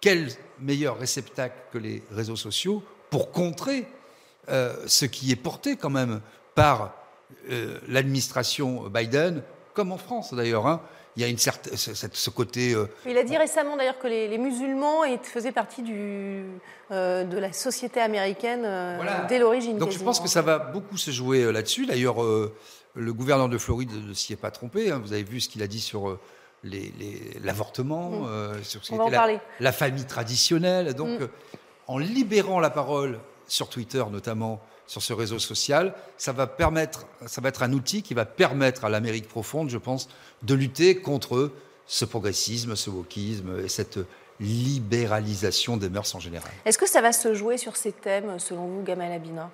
quel 0.00 0.28
meilleur 0.60 0.98
réceptacle 0.98 1.56
que 1.72 1.78
les 1.78 2.02
réseaux 2.10 2.36
sociaux 2.36 2.82
pour 3.10 3.30
contrer 3.30 3.86
euh, 4.48 4.74
ce 4.86 5.04
qui 5.04 5.32
est 5.32 5.36
porté 5.36 5.76
quand 5.76 5.90
même 5.90 6.20
par 6.54 6.94
euh, 7.50 7.78
l'administration 7.88 8.88
Biden, 8.88 9.42
comme 9.74 9.92
en 9.92 9.98
France 9.98 10.32
d'ailleurs. 10.34 10.66
Hein. 10.66 10.80
Il 11.16 11.22
y 11.22 11.24
a 11.24 11.28
une 11.28 11.38
certaine, 11.38 11.74
ce 11.76 12.30
côté. 12.30 12.74
Euh, 12.74 12.86
Il 13.06 13.16
a 13.16 13.24
dit 13.24 13.36
récemment 13.36 13.76
d'ailleurs 13.76 13.98
que 13.98 14.06
les, 14.06 14.38
musulmans 14.38 15.02
faisaient 15.22 15.52
partie 15.52 15.82
du, 15.82 16.44
de 16.90 17.38
la 17.38 17.52
société 17.52 18.00
américaine 18.00 18.66
dès 19.28 19.38
l'origine. 19.38 19.78
Donc 19.78 19.92
je 19.92 19.98
pense 19.98 20.20
que 20.20 20.28
ça 20.28 20.42
va 20.42 20.58
beaucoup 20.58 20.98
se 20.98 21.10
jouer 21.10 21.50
là-dessus. 21.50 21.86
D'ailleurs, 21.86 22.16
le 22.96 23.12
gouverneur 23.12 23.48
de 23.48 23.58
Floride 23.58 23.90
ne 24.06 24.14
s'y 24.14 24.32
est 24.32 24.36
pas 24.36 24.50
trompé. 24.50 24.90
Hein. 24.90 25.00
Vous 25.02 25.12
avez 25.12 25.22
vu 25.22 25.40
ce 25.40 25.48
qu'il 25.48 25.62
a 25.62 25.66
dit 25.66 25.80
sur 25.80 26.18
l'avortement, 27.42 28.26
euh, 28.26 28.54
sur 28.62 28.84
ce 28.84 28.94
la, 29.10 29.40
la, 29.60 29.72
famille 29.72 30.04
traditionnelle. 30.04 30.94
Donc, 30.94 31.20
mm. 31.20 31.22
euh, 31.24 31.28
en 31.86 31.98
libérant 31.98 32.60
la 32.60 32.70
parole 32.70 33.18
sur 33.46 33.68
Twitter, 33.68 34.02
notamment 34.10 34.60
sur 34.86 35.02
ce 35.02 35.12
réseau 35.12 35.38
social, 35.38 35.94
ça 36.16 36.32
va 36.32 36.46
permettre, 36.46 37.06
ça 37.26 37.40
va 37.40 37.48
être 37.48 37.62
un 37.62 37.72
outil 37.72 38.02
qui 38.02 38.14
va 38.14 38.24
permettre 38.24 38.84
à 38.84 38.88
l'Amérique 38.88 39.28
profonde, 39.28 39.68
je 39.68 39.78
pense, 39.78 40.08
de 40.42 40.54
lutter 40.54 40.96
contre 40.96 41.52
ce 41.86 42.04
progressisme, 42.04 42.76
ce 42.76 42.90
wokisme 42.90 43.60
et 43.64 43.68
cette 43.68 43.98
libéralisation 44.40 45.76
des 45.76 45.88
mœurs 45.88 46.14
en 46.14 46.20
général. 46.20 46.50
Est-ce 46.64 46.78
que 46.78 46.88
ça 46.88 47.00
va 47.00 47.12
se 47.12 47.34
jouer 47.34 47.58
sur 47.58 47.76
ces 47.76 47.92
thèmes, 47.92 48.38
selon 48.38 48.66
vous, 48.66 48.82
Gamal 48.82 49.12
Abina? 49.12 49.50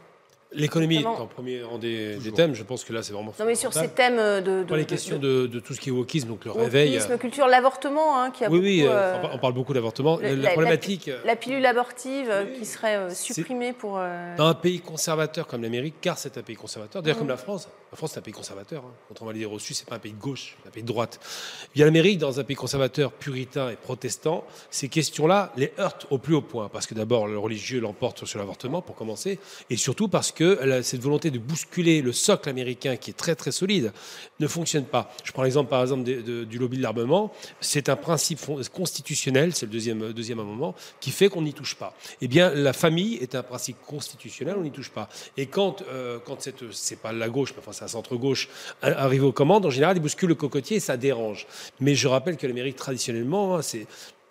L'économie 0.54 0.96
est 0.96 1.06
en 1.06 1.26
premier 1.26 1.62
rang 1.62 1.78
des, 1.78 2.18
thèmes. 2.34 2.54
Je 2.54 2.62
pense 2.62 2.84
que 2.84 2.92
là, 2.92 3.02
c'est 3.02 3.12
vraiment. 3.12 3.32
Non, 3.38 3.46
mais 3.46 3.54
sur 3.54 3.72
ces 3.72 3.88
thèmes 3.88 4.16
de. 4.16 4.64
de 4.64 4.74
les 4.74 4.84
questions 4.84 5.18
de, 5.18 5.46
tout 5.60 5.74
ce 5.74 5.80
qui 5.80 5.88
est 5.88 5.92
wokisme, 5.92 6.28
donc 6.28 6.44
le 6.44 6.50
réveil. 6.50 6.94
Wokisme, 6.94 7.18
culture, 7.18 7.46
l'avortement, 7.46 8.20
hein, 8.20 8.30
qui 8.30 8.44
a 8.44 8.50
oui, 8.50 8.56
beaucoup. 8.56 8.62
Oui, 8.64 8.82
euh, 8.86 9.22
on 9.32 9.38
parle 9.38 9.54
beaucoup 9.54 9.74
d'avortement. 9.74 10.18
La, 10.20 10.50
problématique. 10.50 11.10
La, 11.24 11.36
pilule 11.36 11.64
abortive 11.66 12.28
euh, 12.30 12.44
qui 12.58 12.64
serait 12.64 12.96
euh, 12.96 13.10
supprimée 13.10 13.72
pour. 13.72 14.00
Dans 14.36 14.46
un 14.46 14.54
pays 14.54 14.80
conservateur 14.80 15.46
comme 15.46 15.62
l'Amérique, 15.62 15.96
car 16.00 16.18
c'est 16.18 16.38
un 16.38 16.42
pays 16.42 16.56
conservateur, 16.56 17.02
d'ailleurs 17.02 17.18
comme 17.18 17.28
la 17.28 17.36
France. 17.36 17.68
La 17.90 17.96
France, 17.96 18.12
c'est 18.14 18.20
un 18.20 18.22
pays 18.22 18.32
conservateur. 18.32 18.84
Hein. 18.86 18.92
Quand 19.08 19.22
on 19.22 19.26
va 19.26 19.32
les 19.34 19.44
reçus, 19.44 19.74
c'est 19.74 19.86
pas 19.86 19.96
un 19.96 19.98
pays 19.98 20.12
de 20.12 20.20
gauche, 20.20 20.56
c'est 20.62 20.68
un 20.68 20.72
pays 20.72 20.82
de 20.82 20.88
droite. 20.88 21.20
Il 21.74 21.80
y 21.80 21.82
a 21.82 21.84
l'Amérique, 21.84 22.18
dans 22.18 22.40
un 22.40 22.44
pays 22.44 22.56
conservateur, 22.56 23.12
puritain 23.12 23.68
et 23.70 23.76
protestant, 23.76 24.44
ces 24.70 24.88
questions-là 24.88 25.52
les 25.56 25.72
heurtent 25.78 26.06
au 26.10 26.18
plus 26.18 26.34
haut 26.34 26.40
point. 26.40 26.70
Parce 26.70 26.86
que 26.86 26.94
d'abord, 26.94 27.26
le 27.26 27.38
religieux 27.38 27.80
l'emporte 27.80 28.24
sur 28.24 28.38
l'avortement, 28.38 28.80
pour 28.80 28.96
commencer, 28.96 29.38
et 29.68 29.76
surtout 29.76 30.08
parce 30.08 30.32
que 30.32 30.41
cette 30.82 31.00
volonté 31.00 31.30
de 31.30 31.38
bousculer 31.38 32.02
le 32.02 32.12
socle 32.12 32.48
américain 32.48 32.96
qui 32.96 33.10
est 33.10 33.14
très 33.14 33.34
très 33.34 33.52
solide 33.52 33.92
ne 34.40 34.46
fonctionne 34.46 34.84
pas. 34.84 35.12
Je 35.24 35.32
prends 35.32 35.42
l'exemple 35.42 35.70
par 35.70 35.82
exemple 35.82 36.04
du 36.04 36.58
lobby 36.58 36.76
de 36.76 36.82
l'armement. 36.82 37.32
C'est 37.60 37.88
un 37.88 37.96
principe 37.96 38.40
constitutionnel, 38.72 39.54
c'est 39.54 39.66
le 39.66 39.72
deuxième, 39.72 40.12
deuxième 40.12 40.40
amendement, 40.40 40.74
qui 41.00 41.10
fait 41.10 41.28
qu'on 41.28 41.42
n'y 41.42 41.54
touche 41.54 41.74
pas. 41.74 41.94
Eh 42.20 42.28
bien, 42.28 42.52
la 42.54 42.72
famille 42.72 43.16
est 43.16 43.34
un 43.34 43.42
principe 43.42 43.76
constitutionnel, 43.86 44.56
on 44.58 44.62
n'y 44.62 44.70
touche 44.70 44.90
pas. 44.90 45.08
Et 45.36 45.46
quand, 45.46 45.82
euh, 45.82 46.18
quand 46.24 46.48
c'est 46.72 47.00
pas 47.00 47.12
la 47.12 47.28
gauche, 47.28 47.52
mais 47.54 47.60
enfin 47.60 47.72
c'est 47.72 47.84
un 47.84 47.88
centre-gauche, 47.88 48.48
arrive 48.82 49.24
aux 49.24 49.32
commandes, 49.32 49.66
en 49.66 49.70
général, 49.70 49.96
il 49.96 50.00
bouscule 50.00 50.28
le 50.28 50.34
cocotier 50.34 50.78
et 50.78 50.80
ça 50.80 50.96
dérange. 50.96 51.46
Mais 51.80 51.94
je 51.94 52.08
rappelle 52.08 52.36
que 52.36 52.46
l'Amérique, 52.46 52.76
traditionnellement, 52.76 53.56
hein, 53.56 53.62
c'est 53.62 53.86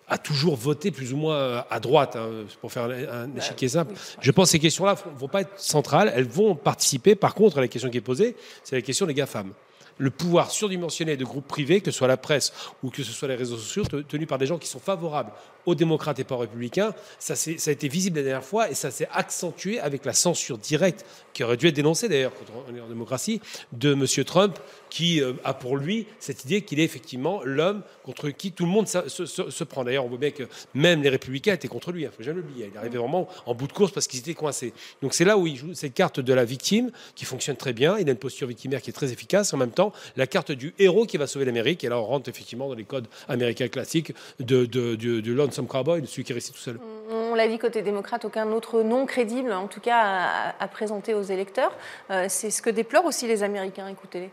a 0.08 0.18
toujours 0.18 0.56
voté 0.56 0.90
plus 0.90 1.12
ou 1.12 1.16
moins 1.16 1.64
à 1.70 1.80
droite, 1.80 2.16
hein, 2.16 2.44
pour 2.60 2.72
faire 2.72 2.84
un, 2.84 3.28
bah, 3.28 3.38
échiquier 3.38 3.68
simple. 3.68 3.94
Je 4.20 4.30
pense 4.30 4.48
que 4.48 4.52
ces 4.52 4.58
questions-là 4.58 4.96
ne 5.12 5.18
vont 5.18 5.28
pas 5.28 5.42
être 5.42 5.58
centrales, 5.58 6.12
elles 6.14 6.28
vont 6.28 6.54
participer. 6.54 7.14
Par 7.14 7.34
contre, 7.34 7.60
la 7.60 7.68
question 7.68 7.90
qui 7.90 7.98
est 7.98 8.02
posée, 8.02 8.36
c'est 8.62 8.76
la 8.76 8.82
question 8.82 9.06
des 9.06 9.14
GAFAM 9.14 9.52
le 9.98 10.10
pouvoir 10.10 10.50
surdimensionné 10.50 11.16
de 11.16 11.24
groupes 11.24 11.46
privés, 11.46 11.80
que 11.80 11.90
ce 11.90 11.98
soit 11.98 12.08
la 12.08 12.16
presse 12.16 12.52
ou 12.82 12.90
que 12.90 13.02
ce 13.02 13.12
soit 13.12 13.28
les 13.28 13.34
réseaux 13.34 13.56
sociaux, 13.56 13.84
tenus 13.84 14.28
par 14.28 14.38
des 14.38 14.46
gens 14.46 14.58
qui 14.58 14.68
sont 14.68 14.80
favorables 14.80 15.32
aux 15.66 15.74
démocrates 15.74 16.18
et 16.18 16.24
pas 16.24 16.34
aux 16.34 16.38
républicains. 16.38 16.92
Ça, 17.18 17.36
ça 17.36 17.50
a 17.50 17.72
été 17.72 17.88
visible 17.88 18.18
la 18.18 18.24
dernière 18.24 18.44
fois 18.44 18.70
et 18.70 18.74
ça 18.74 18.90
s'est 18.90 19.08
accentué 19.12 19.78
avec 19.80 20.04
la 20.04 20.12
censure 20.12 20.58
directe, 20.58 21.04
qui 21.32 21.44
aurait 21.44 21.56
dû 21.56 21.68
être 21.68 21.76
dénoncée 21.76 22.08
d'ailleurs 22.08 22.32
quand 22.34 22.52
en 22.52 22.88
démocratie, 22.88 23.40
de 23.72 23.92
M. 23.92 24.06
Trump, 24.24 24.58
qui 24.90 25.22
euh, 25.22 25.32
a 25.44 25.54
pour 25.54 25.76
lui 25.76 26.06
cette 26.18 26.44
idée 26.44 26.62
qu'il 26.62 26.78
est 26.78 26.84
effectivement 26.84 27.40
l'homme 27.44 27.82
contre 28.02 28.28
qui 28.28 28.52
tout 28.52 28.66
le 28.66 28.70
monde 28.70 28.86
se, 28.86 29.64
prend. 29.64 29.84
D'ailleurs, 29.84 30.04
on 30.04 30.08
voit 30.08 30.18
bien 30.18 30.30
que 30.30 30.44
même 30.74 31.02
les 31.02 31.08
républicains 31.08 31.54
étaient 31.54 31.68
contre 31.68 31.92
lui, 31.92 32.02
il 32.02 32.06
hein, 32.06 32.10
ne 32.10 32.16
faut 32.16 32.22
jamais 32.22 32.42
l'oublier. 32.42 32.70
Il 32.72 32.78
arrivait 32.78 32.98
vraiment 32.98 33.26
en 33.46 33.54
bout 33.54 33.66
de 33.66 33.72
course 33.72 33.92
parce 33.92 34.06
qu'ils 34.06 34.20
étaient 34.20 34.34
coincés. 34.34 34.74
Donc 35.00 35.14
c'est 35.14 35.24
là 35.24 35.38
où 35.38 35.46
il 35.46 35.56
joue 35.56 35.72
cette 35.74 35.94
carte 35.94 36.20
de 36.20 36.34
la 36.34 36.44
victime 36.44 36.90
qui 37.14 37.24
fonctionne 37.24 37.56
très 37.56 37.72
bien. 37.72 37.96
Il 37.98 38.08
a 38.08 38.12
une 38.12 38.18
posture 38.18 38.48
victimaire 38.48 38.82
qui 38.82 38.90
est 38.90 38.92
très 38.92 39.12
efficace. 39.12 39.54
En 39.54 39.56
même 39.56 39.70
temps, 39.70 39.81
la 40.16 40.26
carte 40.26 40.52
du 40.52 40.74
héros 40.78 41.06
qui 41.06 41.16
va 41.16 41.26
sauver 41.26 41.44
l'Amérique. 41.44 41.82
Et 41.82 41.88
là, 41.88 41.98
on 41.98 42.04
rentre 42.04 42.28
effectivement 42.28 42.68
dans 42.68 42.74
les 42.74 42.84
codes 42.84 43.08
américains 43.28 43.68
classiques 43.68 44.12
de, 44.38 44.66
de, 44.66 44.94
de, 44.94 45.20
de 45.20 45.32
Lonesome 45.32 45.66
Cowboy, 45.66 46.02
de 46.02 46.06
celui 46.06 46.24
qui 46.24 46.32
est 46.32 46.34
resté 46.34 46.52
tout 46.52 46.58
seul. 46.58 46.78
On 47.10 47.34
l'a 47.34 47.48
dit 47.48 47.58
côté 47.58 47.82
démocrate, 47.82 48.24
aucun 48.24 48.50
autre 48.52 48.82
nom 48.82 49.06
crédible, 49.06 49.52
en 49.52 49.66
tout 49.66 49.80
cas, 49.80 50.52
à, 50.58 50.68
présenter 50.68 51.14
aux 51.14 51.22
électeurs. 51.22 51.72
Euh, 52.10 52.26
c'est 52.28 52.50
ce 52.50 52.62
que 52.62 52.70
déplorent 52.70 53.06
aussi 53.06 53.26
les 53.26 53.42
Américains. 53.42 53.88
Écoutez-les. 53.88 54.30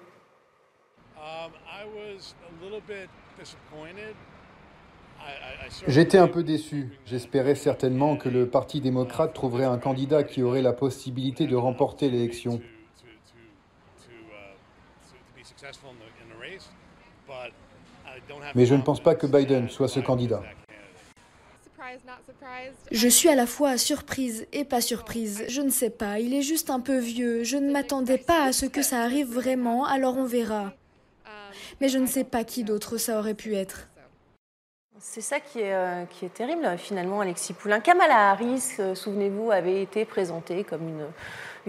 Um, 1.17 1.51
J'étais 5.87 6.17
un 6.17 6.27
peu 6.27 6.43
déçu. 6.43 6.89
J'espérais 7.05 7.55
certainement 7.55 8.17
que 8.17 8.29
le 8.29 8.47
Parti 8.47 8.81
démocrate 8.81 9.33
trouverait 9.33 9.65
un 9.65 9.77
candidat 9.77 10.23
qui 10.23 10.41
aurait 10.41 10.61
la 10.61 10.73
possibilité 10.73 11.47
de 11.47 11.55
remporter 11.55 12.09
l'élection. 12.09 12.61
Mais 18.55 18.65
je 18.65 18.75
ne 18.75 18.81
pense 18.81 19.01
pas 19.01 19.15
que 19.15 19.27
Biden 19.27 19.69
soit 19.69 19.87
ce 19.87 19.99
candidat. 19.99 20.41
Je 22.91 23.07
suis 23.07 23.29
à 23.29 23.35
la 23.35 23.45
fois 23.45 23.77
surprise 23.77 24.47
et 24.53 24.63
pas 24.63 24.81
surprise. 24.81 25.45
Je 25.47 25.61
ne 25.61 25.69
sais 25.69 25.89
pas, 25.89 26.19
il 26.19 26.33
est 26.33 26.41
juste 26.41 26.69
un 26.69 26.79
peu 26.79 26.97
vieux. 26.97 27.43
Je 27.43 27.57
ne 27.57 27.71
m'attendais 27.71 28.17
pas 28.17 28.43
à 28.43 28.51
ce 28.51 28.65
que 28.65 28.81
ça 28.81 29.01
arrive 29.01 29.31
vraiment, 29.33 29.85
alors 29.85 30.17
on 30.17 30.25
verra. 30.25 30.73
Mais 31.81 31.89
je 31.89 31.97
ne 31.97 32.07
sais 32.07 32.23
pas 32.23 32.43
qui 32.43 32.63
d'autre 32.63 32.97
ça 32.97 33.19
aurait 33.19 33.33
pu 33.33 33.55
être. 33.55 33.87
C'est 35.01 35.21
ça 35.21 35.39
qui 35.39 35.61
est, 35.61 35.73
euh, 35.73 36.03
qui 36.05 36.25
est 36.25 36.33
terrible 36.33 36.77
finalement, 36.77 37.21
Alexis 37.21 37.53
Poulain. 37.53 37.79
Kamala 37.79 38.31
Harris, 38.31 38.75
euh, 38.79 38.95
souvenez-vous, 38.95 39.49
avait 39.49 39.81
été 39.81 40.03
présentée 40.03 40.65
comme 40.65 40.89
une 40.89 41.07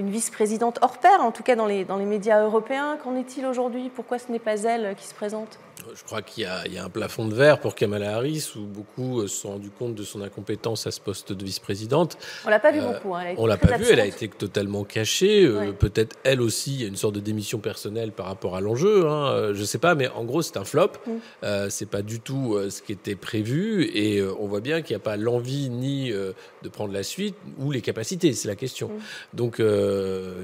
une 0.01 0.11
vice-présidente 0.11 0.79
hors 0.83 0.99
pair, 0.99 1.21
en 1.21 1.31
tout 1.31 1.43
cas 1.43 1.57
dans 1.57 1.67
les, 1.67 1.85
dans 1.85 1.97
les 1.97 2.07
médias 2.07 2.43
européens. 2.43 2.99
Qu'en 3.03 3.17
est-il 3.17 3.47
aujourd'hui? 3.47 3.91
Pourquoi 3.95 4.19
ce 4.19 4.33
n'est 4.33 4.39
pas 4.39 4.61
elle 4.63 4.95
qui 4.97 5.07
se 5.07 5.15
présente? 5.15 5.59
Je 5.95 6.05
crois 6.05 6.23
qu'il 6.23 6.45
y, 6.45 6.75
y, 6.75 6.79
a 6.79 6.85
un 6.85 6.89
plafond 6.89 7.27
de 7.27 7.35
verre 7.35 7.61
pour 7.61 7.75
Kamala 7.75 8.17
Harris, 8.17 8.53
où 8.57 8.61
beaucoup 8.61 9.23
se 9.23 9.29
sont 9.29 9.51
rendus 9.51 9.71
compte 9.71 9.95
de 9.95 10.03
son 10.03 10.23
incompétence 10.23 10.87
à 10.87 10.91
ce 10.91 11.01
poste 11.01 11.33
de 11.33 11.45
vice-présidente. 11.45 12.19
On 12.45 12.51
l'a 12.51 12.61
pas 12.61 12.73
vu 12.73 12.81
euh, 12.81 12.93
beaucoup. 12.93 13.15
Hein. 13.15 13.35
on 13.37 13.47
l'a 13.47 13.57
pas 13.57 13.77
vu, 13.77 13.87
elle 13.91 14.01
a 14.01 14.07
été 14.07 14.29
totalement 14.29 14.85
cachée. 14.85 15.45
Euh, 15.45 15.73
peut-être 15.73 16.17
elle 16.25 16.41
aussi, 16.41 16.75
il 16.75 16.81
y 16.83 16.85
a 16.85 16.89
une 16.89 16.97
sorte 16.97 17.15
de 17.15 17.21
démission 17.21 17.59
personnelle 17.59 18.13
par 18.13 18.27
rapport 18.27 18.57
à 18.57 18.61
l'enjeu. 18.61 19.07
Hein. 19.07 19.31
Euh, 19.33 19.55
je 19.55 19.65
sais 19.65 19.79
pas, 19.79 19.95
mais 19.95 20.09
en 20.09 20.25
gros, 20.25 20.43
c'est 20.43 20.57
un 20.57 20.65
flop. 20.65 20.93
Mm. 21.07 21.11
Euh, 21.45 21.67
c'est 21.71 21.89
pas 21.89 22.03
du 22.03 22.21
tout 22.21 22.59
ce 22.69 22.83
qui 22.83 22.93
était 22.93 23.17
prévu, 23.17 23.91
et 23.95 24.23
on 24.23 24.47
voit 24.47 24.61
bien 24.61 24.83
qu'il 24.83 24.95
n'y 24.95 25.01
a 25.01 25.05
pas 25.05 25.17
l'envie 25.17 25.71
ni 25.71 26.11
de 26.11 26.69
prendre 26.69 26.93
la 26.93 27.03
suite 27.03 27.37
ou 27.59 27.71
les 27.71 27.81
capacités. 27.81 28.33
C'est 28.33 28.49
la 28.49 28.57
question. 28.57 28.89
Mm. 28.89 29.37
Donc 29.37 29.61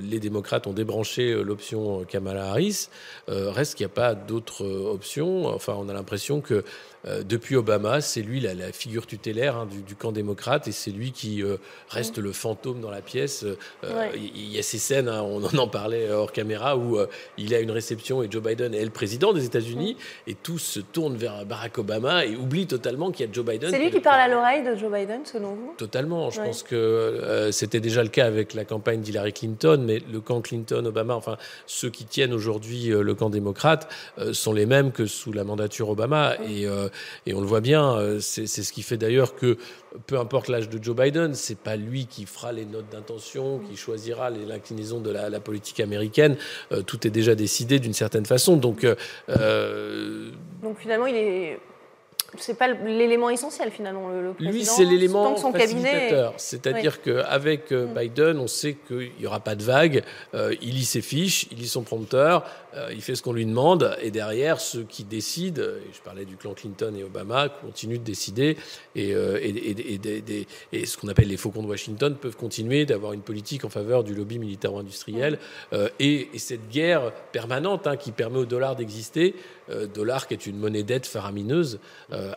les 0.03 0.21
démocrates 0.21 0.67
ont 0.67 0.73
débranché 0.73 1.35
l'option 1.43 2.05
Kamala 2.05 2.51
Harris, 2.51 2.89
reste 3.29 3.77
qu'il 3.77 3.87
n'y 3.87 3.93
a 3.93 3.95
pas 3.95 4.15
d'autres 4.15 4.65
options. 4.65 5.47
Enfin, 5.47 5.75
on 5.79 5.89
a 5.89 5.93
l'impression 5.93 6.41
que 6.41 6.65
euh, 7.09 7.23
depuis 7.23 7.57
Obama, 7.57 8.01
c'est 8.01 8.23
lui 8.23 8.41
la, 8.41 8.73
figure 8.73 9.07
tutélaire 9.07 9.57
hein, 9.57 9.69
du, 9.87 9.95
camp 9.95 10.13
démocrate 10.13 10.67
et 10.69 10.73
c'est 10.73 10.91
lui 10.91 11.13
qui 11.13 11.43
euh, 11.43 11.57
reste 11.89 12.19
le 12.19 12.33
fantôme 12.33 12.81
dans 12.81 12.91
la 12.91 13.01
pièce. 13.01 13.45
Euh, 13.85 14.09
il 14.15 14.53
y 14.53 14.59
a 14.59 14.63
ces 14.63 14.79
scènes, 14.79 15.09
hein, 15.09 15.23
on 15.23 15.45
en 15.57 15.69
parlait 15.69 16.11
hors 16.11 16.33
caméra, 16.33 16.77
où 16.77 16.99
il 17.39 17.55
a 17.55 17.61
une 17.61 17.71
réception 17.71 18.23
et 18.23 18.29
Joe 18.31 18.43
Biden 18.43 18.75
est 18.75 18.85
le 18.85 18.91
président 18.91 19.33
des 19.33 19.45
États-Unis 19.45 19.97
et 20.27 20.35
tous 20.35 20.59
se 20.59 20.81
tournent 20.81 21.17
vers 21.17 21.45
Barack 21.45 21.79
Obama 21.79 22.25
et 22.25 22.37
oublient 22.37 22.67
totalement 22.67 23.11
qu'il 23.11 23.27
y 23.27 23.29
a 23.29 23.33
Joe 23.33 23.45
Biden. 23.45 23.71
C'est 23.71 23.79
lui 23.79 23.91
qui 23.91 24.01
parle 24.01 24.21
à 24.21 24.29
l'oreille 24.29 24.65
de 24.65 24.75
Joe 24.75 24.93
Biden, 24.93 25.25
selon 25.25 25.55
vous? 25.55 25.75
Totalement. 25.77 26.31
Je 26.31 26.41
pense 26.41 26.63
que 26.63 27.51
c'était 27.53 27.81
déjà 27.81 28.03
le 28.03 28.09
cas 28.09 28.27
avec 28.27 28.55
la 28.55 28.65
campagne 28.65 29.01
d'Hillary 29.01 29.33
Clinton, 29.33 29.83
mais 29.87 30.01
le 30.13 30.21
camp 30.21 30.41
Clinton-Obama, 30.41 31.15
enfin 31.15 31.37
ceux 31.67 31.91
qui 31.91 32.05
tiennent 32.05 32.33
aujourd'hui 32.33 32.89
le 32.89 33.15
camp 33.15 33.31
démocrate, 33.31 33.89
sont 34.33 34.53
les 34.53 34.67
mêmes 34.67 34.93
que 34.93 35.07
sous 35.07 35.33
la 35.33 35.45
mandature 35.45 35.89
Obama. 35.89 36.35
Et 36.49 36.67
et 37.27 37.35
on 37.35 37.41
le 37.41 37.47
voit 37.47 37.61
bien, 37.61 37.97
euh, 37.97 38.21
c'est 38.21 38.47
ce 38.47 38.73
qui 38.73 38.83
fait 38.83 38.97
d'ailleurs 38.97 39.35
que 39.35 39.57
peu 40.07 40.19
importe 40.19 40.49
l'âge 40.49 40.69
de 40.69 40.83
Joe 40.83 40.95
Biden, 40.95 41.35
c'est 41.35 41.59
pas 41.59 41.77
lui 41.77 42.07
qui 42.07 42.27
fera 42.27 42.53
les 42.53 42.65
notes 42.65 42.91
d'intention, 42.91 43.61
qui 43.61 43.77
choisira 43.77 44.31
l'inclinaison 44.31 45.01
de 45.01 45.11
la, 45.11 45.41
politique 45.41 45.81
américaine. 45.81 46.37
Euh, 46.73 46.83
tout 46.83 47.07
est 47.07 47.11
déjà 47.11 47.35
décidé 47.35 47.79
d'une 47.79 47.93
certaine 47.93 48.27
façon. 48.27 48.57
Donc, 48.57 48.85
euh, 48.85 50.31
donc 50.63 50.79
finalement, 50.79 51.07
il 51.07 51.17
est 51.17 51.59
c'est 52.39 52.55
pas 52.55 52.69
l'élément 52.69 53.31
essentiel 53.31 53.71
finalement. 53.71 54.09
Le, 54.09 54.33
président, 54.33 54.53
Lui, 54.53 54.65
c'est 54.65 54.85
l'élément 54.85 55.37
facilitateur. 55.37 56.35
C'est-à-dire 56.37 57.03
qu'avec 57.03 57.71
mm. 57.71 57.95
Biden, 57.95 58.39
on 58.39 58.47
sait 58.47 58.77
qu'il 58.87 59.13
n'y 59.19 59.27
aura 59.27 59.41
pas 59.41 59.55
de 59.55 59.63
vague. 59.63 60.03
il 60.35 60.75
lit 60.75 60.85
ses 60.85 61.03
fiches, 61.03 61.47
il 61.51 61.59
lit 61.59 61.69
son 61.69 61.83
prompteur. 61.83 62.45
Euh, 62.77 62.91
il 62.93 63.01
fait 63.01 63.15
ce 63.15 63.23
qu'on 63.23 63.33
lui 63.33 63.47
demande, 63.47 63.97
et 64.03 64.11
derrière, 64.11 64.61
ceux 64.61 64.83
qui 64.83 65.05
décident, 65.05 65.63
et 65.63 65.93
je 65.93 66.01
parlais 66.03 66.25
du 66.25 66.37
clan 66.37 66.53
Clinton 66.53 66.95
et 66.97 67.03
Obama, 67.03 67.49
continuent 67.49 67.99
de 67.99 68.05
décider, 68.05 68.57
et, 68.95 69.15
euh, 69.15 69.39
et, 69.43 70.87
ce 70.87 70.97
qu'on 70.99 71.09
appelle 71.09 71.29
les 71.29 71.37
faucons 71.37 71.63
de 71.63 71.69
Washington 71.69 72.15
peuvent 72.21 72.37
continuer 72.37 72.85
d'avoir 72.85 73.13
une 73.13 73.23
politique 73.23 73.65
en 73.65 73.71
faveur 73.71 74.05
du 74.05 74.15
lobby 74.15 74.39
militaro-industriel, 74.39 75.39
euh, 75.73 75.89
et, 75.99 76.29
cette 76.37 76.69
guerre 76.69 77.13
permanente 77.33 77.87
hein, 77.87 77.97
qui 77.97 78.13
permet 78.13 78.39
au 78.39 78.45
dollar 78.45 78.77
d'exister, 78.77 79.35
dollar 79.95 80.29
qui 80.29 80.35
est 80.35 80.47
une 80.47 80.59
monnaie 80.59 80.85
d'aide 80.85 81.07
faramineuse, 81.07 81.81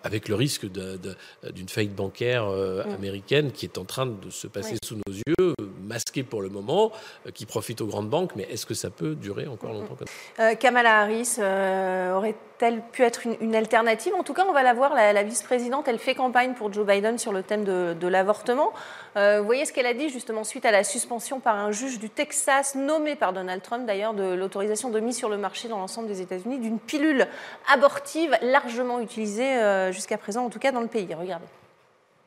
avec 0.03 0.27
le 0.27 0.35
risque 0.35 0.65
d'une 0.65 1.69
faillite 1.69 1.95
bancaire 1.95 2.47
américaine 2.93 3.51
qui 3.51 3.65
est 3.65 3.77
en 3.77 3.85
train 3.85 4.05
de 4.05 4.29
se 4.29 4.47
passer 4.47 4.75
sous 4.83 4.95
nos 4.95 5.13
yeux, 5.13 5.53
masquée 5.83 6.23
pour 6.23 6.41
le 6.41 6.49
moment, 6.49 6.91
qui 7.33 7.45
profite 7.45 7.81
aux 7.81 7.87
grandes 7.87 8.09
banques, 8.09 8.35
mais 8.35 8.43
est-ce 8.43 8.65
que 8.65 8.73
ça 8.73 8.89
peut 8.89 9.15
durer 9.15 9.47
encore 9.47 9.73
longtemps 9.73 9.95
comme 9.95 10.07
ça? 10.07 10.43
Euh, 10.43 10.55
Kamala 10.55 11.01
Harris 11.01 11.35
euh, 11.39 12.31
aurait-elle 12.61 12.81
pu 12.81 13.03
être 13.03 13.21
une, 13.25 13.55
alternative 13.55 14.13
En 14.15 14.23
tout 14.23 14.33
cas, 14.33 14.45
on 14.47 14.53
va 14.53 14.63
la 14.63 14.73
voir, 14.73 14.93
la, 14.93 15.23
vice-présidente, 15.23 15.87
elle 15.87 15.99
fait 15.99 16.15
campagne 16.15 16.53
pour 16.53 16.71
Joe 16.71 16.85
Biden 16.85 17.17
sur 17.17 17.31
le 17.31 17.43
thème 17.43 17.63
de, 17.63 18.07
l'avortement. 18.07 18.73
Euh, 19.17 19.39
vous 19.39 19.45
voyez 19.45 19.65
ce 19.65 19.73
qu'elle 19.73 19.85
a 19.85 19.93
dit 19.93 20.09
justement 20.09 20.43
suite 20.43 20.65
à 20.65 20.71
la 20.71 20.83
suspension 20.83 21.39
par 21.39 21.55
un 21.55 21.71
juge 21.71 21.99
du 21.99 22.09
Texas, 22.09 22.75
nommé 22.75 23.15
par 23.15 23.33
Donald 23.33 23.61
Trump 23.61 23.85
d'ailleurs, 23.85 24.13
de 24.13 24.33
l'autorisation 24.33 24.89
de 24.89 24.99
mise 24.99 25.17
sur 25.17 25.29
le 25.29 25.37
marché 25.37 25.67
dans 25.67 25.77
l'ensemble 25.77 26.07
des 26.07 26.21
États-Unis 26.21 26.59
d'une 26.59 26.79
pilule 26.79 27.27
abortive 27.71 28.37
largement 28.41 28.99
utilisée 28.99 29.91
jusqu'à 29.91 30.17
présent, 30.17 30.45
en 30.45 30.49
tout 30.49 30.59
cas 30.59 30.71
dans 30.71 30.81
le 30.81 30.87
pays. 30.87 31.13
Regardez. 31.13 31.45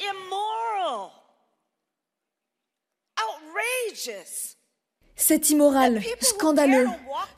Immoral. 0.00 1.10
Outrageous. 3.18 4.61
C'est 5.24 5.50
immoral, 5.50 6.02
scandaleux, 6.20 6.88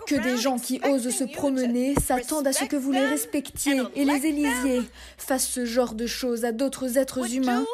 que 0.07 0.15
des 0.15 0.39
gens 0.39 0.59
qui 0.59 0.81
osent 0.85 1.11
se 1.11 1.25
promener 1.25 1.95
s'attendent 1.97 2.47
à 2.47 2.55
ce 2.55 2.65
que 2.65 2.77
vous 2.77 2.93
les 2.93 3.05
respectiez 3.05 3.83
et 3.95 4.07
les 4.07 4.27
élisiez. 4.27 4.83
Fassent 5.19 5.49
ce 5.49 5.67
genre 5.67 5.95
de 5.95 6.07
choses 6.07 6.47
à 6.47 6.53
d'autres 6.53 6.97
êtres 6.97 7.35
humains 7.35 7.67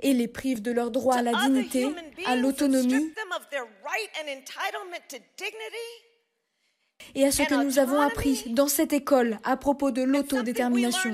et 0.00 0.12
les 0.12 0.26
privent 0.26 0.62
de 0.62 0.72
leur 0.72 0.90
droit 0.90 1.14
à 1.14 1.22
la 1.22 1.32
dignité, 1.32 1.86
à 2.26 2.34
l'autonomie 2.34 3.12
et 7.14 7.24
à 7.24 7.30
ce 7.30 7.44
que 7.44 7.54
nous 7.54 7.78
avons 7.78 8.00
appris 8.00 8.42
dans 8.48 8.68
cette 8.68 8.92
école 8.92 9.38
à 9.44 9.56
propos 9.56 9.92
de 9.92 10.02
l'autodétermination. 10.02 11.12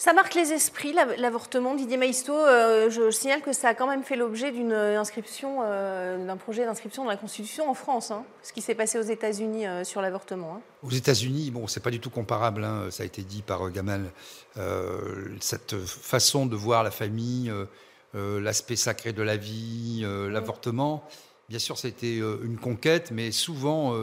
Ça 0.00 0.14
marque 0.14 0.34
les 0.34 0.52
esprits, 0.52 0.94
l'avortement. 1.18 1.74
Didier 1.74 1.98
Maisto, 1.98 2.32
euh, 2.32 2.88
je 2.88 3.10
signale 3.10 3.42
que 3.42 3.52
ça 3.52 3.68
a 3.68 3.74
quand 3.74 3.86
même 3.86 4.02
fait 4.02 4.16
l'objet 4.16 4.50
d'une 4.50 4.72
inscription, 4.72 5.58
euh, 5.62 6.26
d'un 6.26 6.38
projet 6.38 6.64
d'inscription 6.64 7.04
dans 7.04 7.10
la 7.10 7.18
Constitution 7.18 7.68
en 7.68 7.74
France, 7.74 8.10
hein, 8.10 8.24
ce 8.42 8.54
qui 8.54 8.62
s'est 8.62 8.74
passé 8.74 8.98
aux 8.98 9.02
États-Unis 9.02 9.66
euh, 9.66 9.84
sur 9.84 10.00
l'avortement. 10.00 10.54
Hein. 10.54 10.60
Aux 10.82 10.90
États-Unis, 10.90 11.50
bon, 11.50 11.66
c'est 11.66 11.82
pas 11.82 11.90
du 11.90 12.00
tout 12.00 12.08
comparable, 12.08 12.64
hein, 12.64 12.86
ça 12.88 13.02
a 13.02 13.06
été 13.06 13.20
dit 13.20 13.42
par 13.42 13.70
Gamal, 13.70 14.10
cette 15.38 15.76
façon 15.76 16.46
de 16.46 16.56
voir 16.56 16.82
la 16.82 16.90
famille, 16.90 17.52
l'aspect 18.14 18.76
sacré 18.76 19.12
de 19.12 19.22
la 19.22 19.36
vie, 19.36 20.00
l'avortement. 20.30 21.04
Bien 21.50 21.58
sûr, 21.58 21.76
ça 21.76 21.88
a 21.88 21.90
été 21.90 22.16
une 22.16 22.56
conquête, 22.56 23.10
mais 23.10 23.32
souvent 23.32 23.94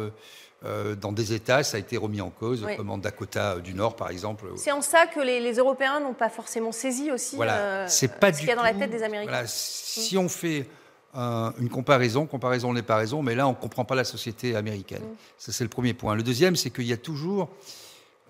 euh, 0.66 0.96
dans 0.96 1.12
des 1.12 1.34
États, 1.34 1.64
ça 1.64 1.78
a 1.78 1.80
été 1.80 1.98
remis 1.98 2.20
en 2.20 2.32
cause, 2.32 2.66
comme 2.78 2.90
en 2.90 2.98
Dakota 2.98 3.60
du 3.60 3.76
Nord, 3.76 3.96
par 3.96 4.10
exemple. 4.10 4.48
C'est 4.56 4.72
en 4.72 4.82
ça 4.82 5.06
que 5.06 5.20
les, 5.20 5.54
Européens 5.54 6.00
n'ont 6.00 6.16
pas 6.16 6.30
forcément 6.30 6.72
saisi 6.72 7.12
aussi 7.12 7.36
voilà. 7.36 7.58
Euh, 7.58 7.88
ce 7.88 8.08
qu'il 8.08 8.48
y 8.48 8.52
a 8.52 8.56
dans 8.56 8.64
la 8.64 8.74
tête 8.74 8.90
des 8.90 9.04
Américains. 9.04 9.44
Si 9.46 10.18
on 10.18 10.28
fait 10.28 10.68
une 11.14 11.70
comparaison, 11.70 12.26
comparaison 12.26 12.74
n'est 12.74 12.82
pas 12.82 12.96
raison, 12.96 13.22
mais 13.22 13.36
là, 13.36 13.48
on 13.48 13.52
ne 13.52 13.56
comprend 13.56 13.86
pas 13.86 13.94
la 13.94 14.04
société 14.04 14.56
américaine. 14.56 15.04
Mm. 15.04 15.16
Ça, 15.38 15.52
c'est 15.52 15.64
le 15.64 15.70
premier 15.70 15.94
point. 15.94 16.16
Le 16.16 16.24
deuxième, 16.24 16.56
c'est 16.56 16.72
qu'il 16.72 16.88
y 16.88 16.94
a 16.94 16.98
toujours, 16.98 17.50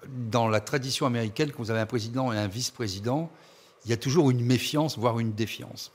dans 0.07 0.49
la 0.49 0.59
tradition 0.59 1.05
américaine, 1.05 1.51
quand 1.51 1.63
vous 1.63 1.71
avez 1.71 1.79
un 1.79 1.85
président 1.85 2.33
et 2.33 2.37
un 2.37 2.47
vice-président, 2.47 3.29
il 3.85 3.91
y 3.91 3.93
a 3.93 3.97
toujours 3.97 4.31
une 4.31 4.43
méfiance, 4.43 4.97
voire 4.97 5.19
une 5.19 5.31
défiance. 5.31 5.93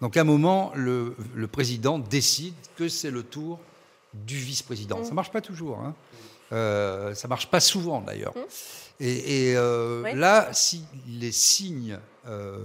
Donc, 0.00 0.16
à 0.16 0.20
un 0.20 0.24
moment, 0.24 0.70
le, 0.76 1.16
le 1.34 1.46
président 1.48 1.98
décide 1.98 2.54
que 2.76 2.88
c'est 2.88 3.10
le 3.10 3.24
tour 3.24 3.58
du 4.14 4.36
vice-président. 4.36 4.98
Ça 4.98 5.04
ne 5.04 5.10
mm. 5.10 5.14
marche 5.14 5.30
pas 5.30 5.40
toujours. 5.40 5.78
Hein. 5.78 5.94
Euh, 6.52 7.14
ça 7.14 7.28
marche 7.28 7.48
pas 7.48 7.60
souvent 7.60 8.00
d'ailleurs. 8.00 8.34
Mm. 8.36 8.40
Et, 9.00 9.54
euh, 9.56 10.14
là, 10.14 10.48
si 10.52 10.84
les 11.08 11.32
signes 11.32 11.98
euh, 12.28 12.58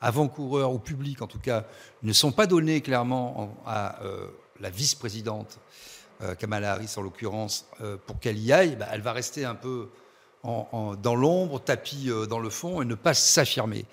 avant-coureurs 0.00 0.72
ou 0.72 0.80
publics, 0.80 1.22
en 1.22 1.28
tout 1.28 1.38
cas, 1.38 1.64
ne 2.02 2.12
sont 2.12 2.32
pas 2.32 2.46
donnés 2.46 2.80
clairement 2.80 3.54
à 3.64 4.02
euh, 4.02 4.26
la 4.60 4.70
vice-présidente 4.70 5.58
Kamala 6.38 6.72
Harris 6.72 6.94
en 6.96 7.02
l'occurrence 7.02 7.66
pour 8.06 8.18
qu'elle 8.18 8.38
y 8.38 8.50
aille, 8.50 8.76
bah, 8.76 8.86
elle 8.90 9.02
va 9.02 9.12
rester 9.12 9.44
un 9.44 9.54
peu 9.54 9.90
dans 10.42 11.14
l'ombre, 11.14 11.60
tapis 11.60 12.08
dans 12.30 12.38
le 12.38 12.48
fond 12.48 12.80
et 12.80 12.86
ne 12.86 12.94
pas 12.94 13.12
s'affirmer. 13.12 13.84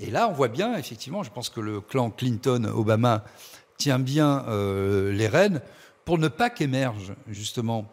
Et 0.00 0.10
là, 0.10 0.26
on 0.26 0.32
voit 0.32 0.48
bien, 0.48 0.78
effectivement, 0.78 1.22
je 1.22 1.30
pense 1.30 1.50
que 1.50 1.60
le 1.60 1.82
clan 1.82 2.10
Clinton-Obama 2.10 3.24
tient 3.76 3.98
bien 3.98 4.46
les 4.48 5.28
rênes 5.28 5.60
pour 6.06 6.18
ne 6.18 6.28
pas 6.28 6.48
qu'émerge 6.48 7.12
justement 7.28 7.92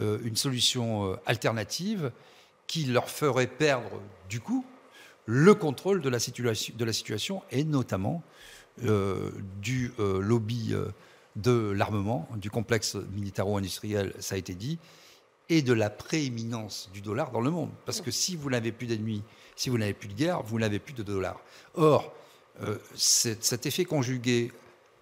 euh, 0.00 0.18
une 0.22 0.36
solution 0.36 1.12
euh, 1.12 1.16
alternative 1.26 2.12
qui 2.66 2.84
leur 2.84 3.10
ferait 3.10 3.48
perdre 3.48 4.00
du 4.30 4.40
coup 4.40 4.64
le 5.26 5.54
contrôle 5.54 6.00
de 6.00 6.08
la 6.08 6.18
situation, 6.92 7.42
et 7.50 7.64
notamment 7.64 8.22
euh, 8.84 9.30
du 9.60 9.92
lobby 9.98 10.74
de 11.36 11.70
l'armement, 11.70 12.26
du 12.36 12.48
complexe 12.50 12.96
militaro-industriel, 13.12 14.14
ça 14.20 14.36
a 14.36 14.38
été 14.38 14.54
dit, 14.54 14.78
et 15.50 15.60
de 15.60 15.74
la 15.74 15.90
prééminence 15.90 16.88
du 16.94 17.02
dollar 17.02 17.30
dans 17.30 17.42
le 17.42 17.50
monde. 17.50 17.68
Parce 17.84 18.00
que 18.00 18.10
si 18.10 18.36
vous 18.36 18.48
n'avez 18.48 18.72
plus 18.72 18.86
d'ennemis, 18.86 19.22
si 19.54 19.68
vous 19.68 19.76
n'avez 19.76 19.92
plus 19.92 20.08
de 20.08 20.14
guerre, 20.14 20.42
vous 20.42 20.58
n'avez 20.58 20.78
plus 20.78 20.94
de 20.94 21.02
dollars. 21.02 21.42
Or, 21.74 22.14
cet 22.94 23.66
effet 23.66 23.84
conjugué 23.84 24.50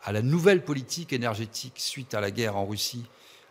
à 0.07 0.13
la 0.13 0.23
nouvelle 0.23 0.65
politique 0.65 1.13
énergétique 1.13 1.75
suite 1.77 2.15
à 2.15 2.21
la 2.21 2.31
guerre 2.31 2.57
en 2.57 2.65
Russie 2.65 3.05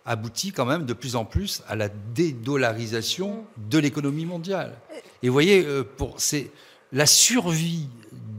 aboutit 0.05 0.51
quand 0.51 0.65
même 0.65 0.85
de 0.85 0.93
plus 0.93 1.15
en 1.15 1.25
plus 1.25 1.61
à 1.67 1.75
la 1.75 1.89
dédollarisation 1.89 3.45
de 3.57 3.77
l'économie 3.77 4.25
mondiale. 4.25 4.73
Et 5.21 5.27
vous 5.27 5.33
voyez, 5.33 5.65
euh, 5.65 5.83
c'est 6.17 6.51
la 6.91 7.05
survie 7.05 7.89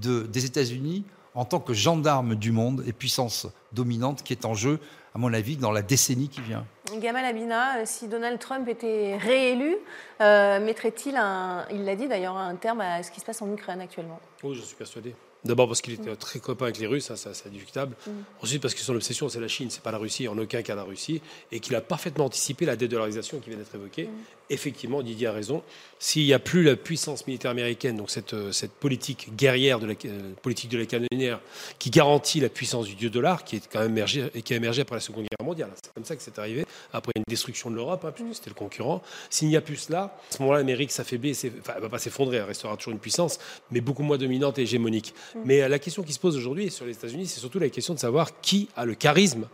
des 0.00 0.46
États-Unis 0.46 1.04
en 1.34 1.44
tant 1.44 1.60
que 1.60 1.74
gendarme 1.74 2.36
du 2.36 2.52
monde 2.52 2.82
et 2.86 2.92
puissance 2.92 3.46
dominante 3.72 4.22
qui 4.22 4.32
est 4.32 4.46
en 4.46 4.54
jeu, 4.54 4.78
à 5.14 5.18
mon 5.18 5.34
avis, 5.34 5.56
dans 5.56 5.72
la 5.72 5.82
décennie 5.82 6.28
qui 6.28 6.40
vient. 6.40 6.64
Gamal 6.98 7.24
Abina, 7.24 7.78
euh, 7.78 7.82
si 7.84 8.08
Donald 8.08 8.38
Trump 8.38 8.66
était 8.68 9.18
réélu, 9.18 9.76
euh, 10.22 10.64
mettrait-il, 10.64 11.16
un, 11.16 11.66
il 11.70 11.84
l'a 11.84 11.96
dit 11.96 12.08
d'ailleurs, 12.08 12.36
un 12.36 12.54
terme 12.54 12.80
à 12.80 13.02
ce 13.02 13.10
qui 13.10 13.20
se 13.20 13.26
passe 13.26 13.42
en 13.42 13.52
Ukraine 13.52 13.80
actuellement? 13.80 14.20
Oui, 14.42 14.54
je 14.54 14.62
suis 14.62 14.76
persuadé. 14.76 15.14
D'abord 15.46 15.68
parce 15.68 15.80
qu'il 15.80 15.94
était 15.94 16.14
très 16.16 16.38
copain 16.38 16.66
avec 16.66 16.78
les 16.78 16.86
Russes, 16.86 17.04
ça, 17.04 17.16
ça 17.16 17.32
c'est 17.34 17.50
discutable. 17.50 17.94
Mm. 18.06 18.10
Ensuite 18.42 18.62
parce 18.62 18.74
que 18.74 18.80
son 18.80 18.94
obsession, 18.94 19.28
c'est 19.28 19.40
la 19.40 19.48
Chine, 19.48 19.68
c'est 19.70 19.82
pas 19.82 19.92
la 19.92 19.98
Russie, 19.98 20.28
en 20.28 20.36
aucun 20.38 20.62
cas 20.62 20.74
la 20.74 20.82
Russie, 20.82 21.20
et 21.52 21.60
qu'il 21.60 21.74
a 21.74 21.80
parfaitement 21.80 22.26
anticipé 22.26 22.66
la 22.66 22.76
dédollarisation 22.76 23.38
qui 23.38 23.50
vient 23.50 23.58
d'être 23.58 23.74
évoquée. 23.74 24.04
Mm. 24.04 24.10
Effectivement, 24.48 25.02
Didier 25.02 25.26
a 25.26 25.32
raison. 25.32 25.62
S'il 25.98 26.24
n'y 26.24 26.32
a 26.32 26.38
plus 26.38 26.62
la 26.62 26.76
puissance 26.76 27.26
militaire 27.26 27.50
américaine, 27.50 27.96
donc 27.96 28.10
cette, 28.10 28.34
euh, 28.34 28.52
cette 28.52 28.72
politique 28.72 29.34
guerrière 29.34 29.80
de 29.80 29.86
la 29.86 29.94
euh, 30.04 30.32
politique 30.42 30.70
de 30.70 30.78
la 30.78 30.86
canonnière 30.86 31.40
qui 31.78 31.90
garantit 31.90 32.38
la 32.40 32.48
puissance 32.48 32.86
du 32.86 32.94
dieu 32.94 33.10
dollar, 33.10 33.44
qui 33.44 33.56
est 33.56 33.68
quand 33.70 33.80
même 33.80 33.92
émergé 33.92 34.30
et 34.34 34.42
qui 34.42 34.52
a 34.52 34.56
émergé 34.56 34.82
après 34.82 34.96
la 34.96 35.00
Seconde 35.00 35.24
Guerre 35.24 35.44
mondiale. 35.44 35.70
C'est 35.82 35.92
comme 35.94 36.04
ça 36.04 36.14
que 36.14 36.22
c'est 36.22 36.38
arrivé 36.38 36.64
après 36.92 37.12
une 37.16 37.24
destruction 37.28 37.70
de 37.70 37.76
l'Europe, 37.76 38.04
hein, 38.04 38.12
puisque 38.14 38.36
c'était 38.36 38.50
le 38.50 38.54
concurrent. 38.54 39.02
S'il 39.30 39.48
n'y 39.48 39.56
a 39.56 39.60
plus 39.60 39.76
cela, 39.76 40.02
à 40.02 40.12
ce 40.30 40.42
moment-là, 40.42 40.58
l'Amérique 40.58 40.92
s'affaiblit, 40.92 41.32
enfin, 41.32 41.72
elle 41.76 41.82
va 41.82 41.88
pas 41.88 41.98
s'effondrer, 41.98 42.36
elle 42.36 42.44
restera 42.44 42.76
toujours 42.76 42.92
une 42.92 43.00
puissance, 43.00 43.38
mais 43.70 43.80
beaucoup 43.80 44.02
moins 44.02 44.18
dominante 44.18 44.58
et 44.58 44.62
hégémonique. 44.62 45.14
Mais 45.44 45.62
euh, 45.62 45.68
la 45.68 45.78
question 45.78 46.02
qui 46.02 46.12
se 46.12 46.18
pose 46.18 46.36
aujourd'hui 46.36 46.70
sur 46.70 46.86
les 46.86 46.92
États-Unis, 46.92 47.26
c'est 47.26 47.40
surtout 47.40 47.58
la 47.58 47.68
question 47.68 47.94
de 47.94 47.98
savoir 47.98 48.40
qui 48.40 48.68
a 48.76 48.84
le 48.84 48.94
charisme 48.94 49.46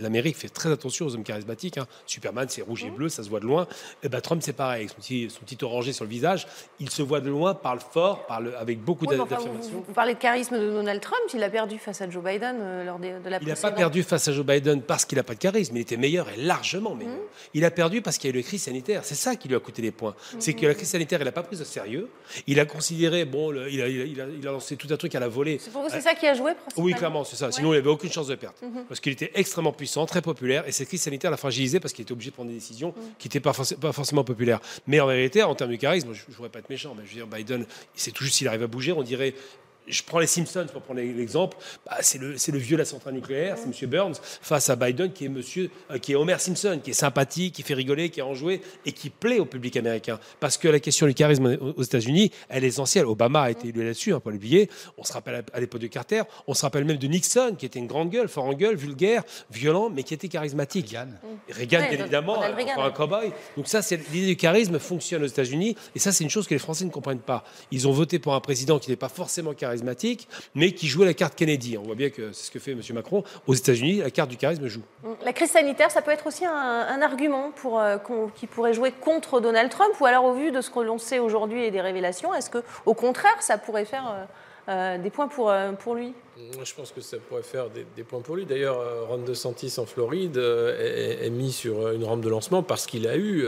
l'Amérique 0.00 0.36
fait 0.36 0.48
très 0.48 0.70
attention 0.70 1.06
aux 1.06 1.14
hommes 1.14 1.22
charismatiques. 1.22 1.78
Hein. 1.78 1.86
Superman, 2.06 2.46
c'est 2.48 2.62
rouge 2.62 2.84
et 2.84 2.90
mmh. 2.90 2.94
bleu, 2.94 3.08
ça 3.08 3.22
se 3.22 3.28
voit 3.28 3.40
de 3.40 3.46
loin. 3.46 3.66
Et 4.02 4.08
ben, 4.08 4.20
Trump, 4.20 4.42
c'est 4.44 4.52
pareil, 4.52 4.88
son 4.88 4.96
petit, 4.96 5.30
son 5.30 5.40
petit 5.40 5.62
orangé 5.64 5.92
sur 5.92 6.04
le 6.04 6.10
visage. 6.10 6.46
Il 6.80 6.90
se 6.90 7.02
voit 7.02 7.20
de 7.20 7.30
loin, 7.30 7.54
parle 7.54 7.80
fort, 7.80 8.26
parle 8.26 8.54
avec 8.58 8.82
beaucoup 8.82 9.06
oui, 9.06 9.16
d'affirmation. 9.16 9.84
vous, 9.86 9.94
parlez 9.94 10.14
de 10.14 10.18
charisme 10.18 10.58
de 10.58 10.70
Donald 10.70 11.00
Trump. 11.00 11.22
Il 11.34 11.42
a 11.42 11.50
perdu 11.50 11.78
face 11.78 12.00
à 12.00 12.10
Joe 12.10 12.22
Biden 12.22 12.56
euh, 12.60 12.84
lors 12.84 12.98
de, 12.98 13.28
la 13.28 13.38
Il 13.40 13.48
n'a 13.48 13.56
pas 13.56 13.70
perdu 13.70 14.02
face 14.02 14.26
à 14.28 14.32
Joe 14.32 14.44
Biden 14.44 14.82
parce 14.82 15.04
qu'il 15.04 15.16
n'a 15.16 15.24
pas 15.24 15.34
de 15.34 15.38
charisme. 15.38 15.76
Il 15.76 15.80
était 15.80 15.96
meilleur 15.96 16.28
et 16.30 16.36
largement 16.36 16.94
meilleur. 16.94 17.14
Mmh. 17.14 17.54
Il 17.54 17.64
a 17.64 17.70
perdu 17.70 18.02
parce 18.02 18.18
qu'il 18.18 18.30
y 18.30 18.32
a 18.32 18.36
eu 18.36 18.40
la 18.40 18.46
crise 18.46 18.62
sanitaire. 18.62 19.04
C'est 19.04 19.14
ça 19.14 19.36
qui 19.36 19.48
lui 19.48 19.54
a 19.54 19.60
coûté 19.60 19.82
des 19.82 19.92
points. 19.92 20.14
Mmh. 20.34 20.36
C'est 20.40 20.54
que 20.54 20.66
la 20.66 20.74
crise 20.74 20.88
sanitaire, 20.88 21.20
il 21.20 21.24
n'a 21.24 21.32
pas 21.32 21.42
pris 21.42 21.60
au 21.60 21.64
sérieux. 21.64 22.08
Il 22.46 22.58
a 22.58 22.64
considéré, 22.64 23.24
bon, 23.24 23.52
il, 23.52 23.80
a, 23.82 23.88
il, 23.88 24.20
a, 24.20 24.26
il, 24.26 24.48
a, 24.48 24.52
lancé 24.52 24.76
tout 24.76 24.88
un 24.90 24.96
truc 24.96 25.14
à 25.14 25.20
la 25.20 25.28
volée. 25.28 25.58
C'est 25.60 25.70
pour 25.70 25.82
vous, 25.82 25.88
c'est 25.88 26.00
ça 26.00 26.14
qui 26.14 26.26
a 26.26 26.34
joué 26.34 26.52
Oui, 26.76 26.92
clairement, 26.94 27.24
c'est 27.24 27.36
ça. 27.36 27.52
Sinon, 27.52 27.72
il 27.72 27.76
n'avait 27.76 27.90
aucune 27.90 28.10
chance 28.10 28.26
de 28.26 28.34
perdre. 28.34 28.56
Parce 28.88 29.00
qu'il 29.00 29.12
était 29.12 29.30
extrêmement 29.34 29.59
puissant, 29.72 30.06
très 30.06 30.22
populaire 30.22 30.66
et 30.66 30.72
cette 30.72 30.88
crise 30.88 31.02
sanitaire 31.02 31.30
l'a 31.30 31.36
fragilisé 31.36 31.80
parce 31.80 31.92
qu'il 31.92 32.02
était 32.02 32.12
obligé 32.12 32.30
de 32.30 32.34
prendre 32.34 32.48
des 32.48 32.56
décisions 32.56 32.94
qui 33.18 33.28
n'étaient 33.28 33.40
pas, 33.40 33.52
pas, 33.80 33.92
forcément 33.92 34.24
populaires. 34.24 34.60
Mais 34.86 35.00
en 35.00 35.06
vérité, 35.06 35.42
en 35.42 35.54
termes 35.54 35.70
de 35.70 35.76
charisme, 35.76 36.12
je 36.12 36.22
ne 36.28 36.34
voudrais 36.34 36.50
pas 36.50 36.58
être 36.58 36.70
méchant, 36.70 36.94
mais 36.96 37.04
je 37.04 37.10
veux 37.10 37.16
dire, 37.16 37.26
Biden, 37.26 37.66
c'est 37.94 38.10
tout 38.10 38.24
juste 38.24 38.36
s'il 38.36 38.48
arrive 38.48 38.62
à 38.62 38.66
bouger, 38.66 38.92
on 38.92 39.02
dirait 39.02 39.34
je 39.90 40.02
prends 40.02 40.18
les 40.18 40.26
Simpsons 40.26 40.66
pour 40.72 40.82
prendre 40.82 41.00
l'exemple, 41.00 41.56
bah, 41.86 41.98
c'est 42.00 42.18
le, 42.18 42.32
le, 42.32 42.58
vieux 42.58 42.76
de 42.76 42.82
la 42.82 42.84
centrale 42.84 43.14
nucléaire, 43.14 43.56
c'est 43.58 43.82
M. 43.82 43.90
Burns, 43.90 44.14
face 44.22 44.70
à 44.70 44.76
Biden 44.76 45.12
qui 45.12 45.26
est, 45.26 45.28
monsieur, 45.28 45.70
euh, 45.90 45.98
qui 45.98 46.12
est 46.12 46.14
Homer 46.14 46.38
Simpson, 46.38 46.80
qui 46.82 46.90
est 46.90 46.94
sympathique, 46.94 47.54
qui 47.54 47.62
fait 47.62 47.74
rigoler, 47.74 48.10
qui 48.10 48.20
est 48.20 48.24
enjoué 48.24 48.60
et 48.86 48.92
qui 48.92 49.10
plaît 49.10 49.38
au 49.38 49.44
public 49.44 49.76
américain. 49.76 50.18
Parce 50.38 50.56
que 50.58 50.68
la 50.68 50.80
question 50.80 51.06
du 51.06 51.14
charisme 51.14 51.58
aux 51.76 51.82
États-Unis, 51.82 52.30
elle 52.48 52.64
est 52.64 52.68
essentielle. 52.68 53.06
Obama 53.06 53.42
a 53.42 53.50
été 53.50 53.68
élu 53.68 53.84
là-dessus, 53.84 54.12
hein, 54.12 54.20
pas 54.20 54.30
l'oublier. 54.30 54.70
On 54.98 55.04
se 55.04 55.12
rappelle 55.12 55.44
à 55.52 55.60
l'époque 55.60 55.80
de 55.80 55.86
Carter, 55.86 56.22
on 56.46 56.54
se 56.54 56.62
rappelle 56.62 56.84
même 56.84 56.98
de 56.98 57.06
Nixon, 57.06 57.54
qui 57.58 57.66
était 57.66 57.78
une 57.78 57.86
grande 57.86 58.10
gueule, 58.10 58.28
fort 58.28 58.44
en 58.44 58.54
gueule, 58.54 58.76
vulgaire, 58.76 59.22
violent, 59.50 59.90
mais 59.90 60.02
qui 60.02 60.14
était 60.14 60.28
charismatique. 60.28 60.90
Reagan. 60.90 61.08
Reagan, 61.50 61.78
bien 61.90 62.00
évidemment, 62.00 62.42
un 62.42 62.90
cowboy. 62.90 63.32
Donc 63.56 63.68
ça, 63.68 63.82
c'est 63.82 63.96
l'idée 64.12 64.28
du 64.28 64.36
charisme 64.36 64.78
fonctionne 64.78 65.22
aux 65.22 65.26
États-Unis, 65.26 65.76
et 65.94 65.98
ça, 65.98 66.12
c'est 66.12 66.24
une 66.24 66.30
chose 66.30 66.46
que 66.46 66.54
les 66.54 66.58
Français 66.58 66.84
ne 66.84 66.90
comprennent 66.90 67.20
pas. 67.20 67.44
Ils 67.70 67.88
ont 67.88 67.92
voté 67.92 68.18
pour 68.18 68.34
un 68.34 68.40
président 68.40 68.78
qui 68.78 68.90
n'est 68.90 68.96
pas 68.96 69.08
forcément 69.08 69.54
charismatique, 69.54 69.79
mais 70.54 70.72
qui 70.72 70.86
jouait 70.86 71.06
la 71.06 71.14
carte 71.14 71.34
Kennedy. 71.34 71.78
On 71.78 71.82
voit 71.82 71.94
bien 71.94 72.10
que 72.10 72.32
c'est 72.32 72.46
ce 72.46 72.50
que 72.50 72.58
fait 72.58 72.72
M. 72.72 72.80
Macron. 72.92 73.24
Aux 73.46 73.54
États-Unis, 73.54 73.98
la 73.98 74.10
carte 74.10 74.30
du 74.30 74.36
charisme 74.36 74.66
joue. 74.66 74.82
La 75.24 75.32
crise 75.32 75.50
sanitaire, 75.50 75.90
ça 75.90 76.02
peut 76.02 76.10
être 76.10 76.26
aussi 76.26 76.44
un, 76.44 77.02
argument 77.02 77.50
pour, 77.52 77.80
euh, 77.80 77.96
qui 78.34 78.46
pourrait 78.46 78.74
jouer 78.74 78.92
contre 78.92 79.40
Donald 79.40 79.70
Trump, 79.70 79.94
ou 80.00 80.06
alors 80.06 80.24
au 80.24 80.34
vu 80.34 80.50
de 80.50 80.60
ce 80.60 80.70
que 80.70 80.80
l'on 80.80 80.98
sait 80.98 81.18
aujourd'hui 81.18 81.64
et 81.64 81.70
des 81.70 81.80
révélations, 81.80 82.34
est-ce 82.34 82.50
que 82.50 82.58
au 82.86 82.94
contraire, 82.94 83.36
ça 83.40 83.58
pourrait 83.58 83.84
faire 83.84 84.08
euh, 84.08 84.24
euh, 84.68 84.98
des 84.98 85.10
points 85.10 85.28
pour, 85.28 85.52
pour 85.78 85.94
lui? 85.94 86.14
Je 86.64 86.74
pense 86.74 86.90
que 86.90 87.00
ça 87.00 87.18
pourrait 87.18 87.42
faire 87.42 87.66
des, 87.68 88.02
points 88.02 88.20
pour 88.20 88.36
lui. 88.36 88.46
D'ailleurs, 88.46 89.08
Ron 89.08 89.18
DeSantis 89.18 89.74
en 89.78 89.84
Floride 89.84 90.38
est, 90.38 91.30
mis 91.30 91.52
sur 91.52 91.90
une 91.90 92.04
rampe 92.04 92.22
de 92.22 92.30
lancement 92.30 92.62
parce 92.62 92.86
qu'il 92.86 93.06
a 93.06 93.16
eu 93.16 93.46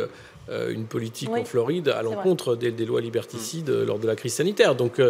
une 0.51 0.85
politique 0.85 1.31
en 1.31 1.45
Floride 1.45 1.89
à 1.89 2.03
l'encontre 2.03 2.55
des, 2.55 2.71
des, 2.71 2.85
lois 2.85 3.01
liberticides 3.01 3.71
lors 3.71 3.99
de 3.99 4.07
la 4.07 4.15
crise 4.15 4.35
sanitaire. 4.35 4.75
Donc, 4.75 5.01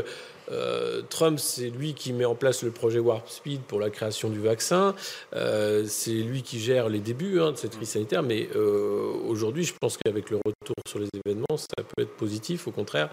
euh, 0.51 1.03
Trump, 1.09 1.39
c'est 1.39 1.71
lui 1.71 1.95
qui 1.95 2.13
met 2.13 2.25
en 2.25 2.35
place 2.35 2.63
le 2.63 2.71
projet 2.71 2.99
Warp 2.99 3.29
Speed 3.29 3.63
pour 3.63 3.81
la 3.81 3.91
création 3.91 4.31
du 4.31 4.41
vaccin. 4.41 4.95
Euh, 5.35 5.85
c'est 5.87 6.11
lui 6.11 6.43
qui 6.43 6.59
gère 6.59 6.89
les 6.89 7.01
débuts 7.01 7.41
hein, 7.41 7.53
de 7.53 7.57
cette 7.57 7.77
crise 7.77 7.91
sanitaire. 7.91 8.23
Mais 8.23 8.49
euh, 8.57 9.13
aujourd'hui, 9.27 9.65
je 9.65 9.75
pense 9.81 9.97
qu'avec 9.97 10.31
le 10.31 10.37
retour 10.37 10.77
sur 10.87 10.99
les 10.99 11.09
événements, 11.25 11.57
ça 11.57 11.69
peut 11.77 12.03
être 12.03 12.17
positif, 12.17 12.67
au 12.69 12.71
contraire, 12.71 13.11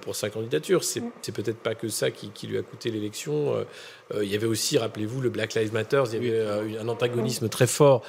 pour 0.00 0.16
sa 0.16 0.30
candidature. 0.30 0.84
C'est, 0.84 1.00
mm. 1.00 1.32
peut-être 1.34 1.58
pas 1.58 1.74
que 1.74 1.88
ça 1.88 2.10
qui, 2.10 2.46
lui 2.46 2.58
a 2.58 2.62
coûté 2.62 2.90
l'élection. 2.90 3.64
Il 4.20 4.30
y 4.30 4.34
avait 4.34 4.46
aussi, 4.46 4.78
rappelez-vous, 4.78 5.20
le 5.20 5.30
Black 5.30 5.54
Lives 5.54 5.72
Matter. 5.72 6.02
Il 6.12 6.24
y 6.24 6.30
avait 6.30 6.78
un 6.78 6.88
antagonisme 6.88 7.48
très 7.48 7.66
fort 7.66 8.02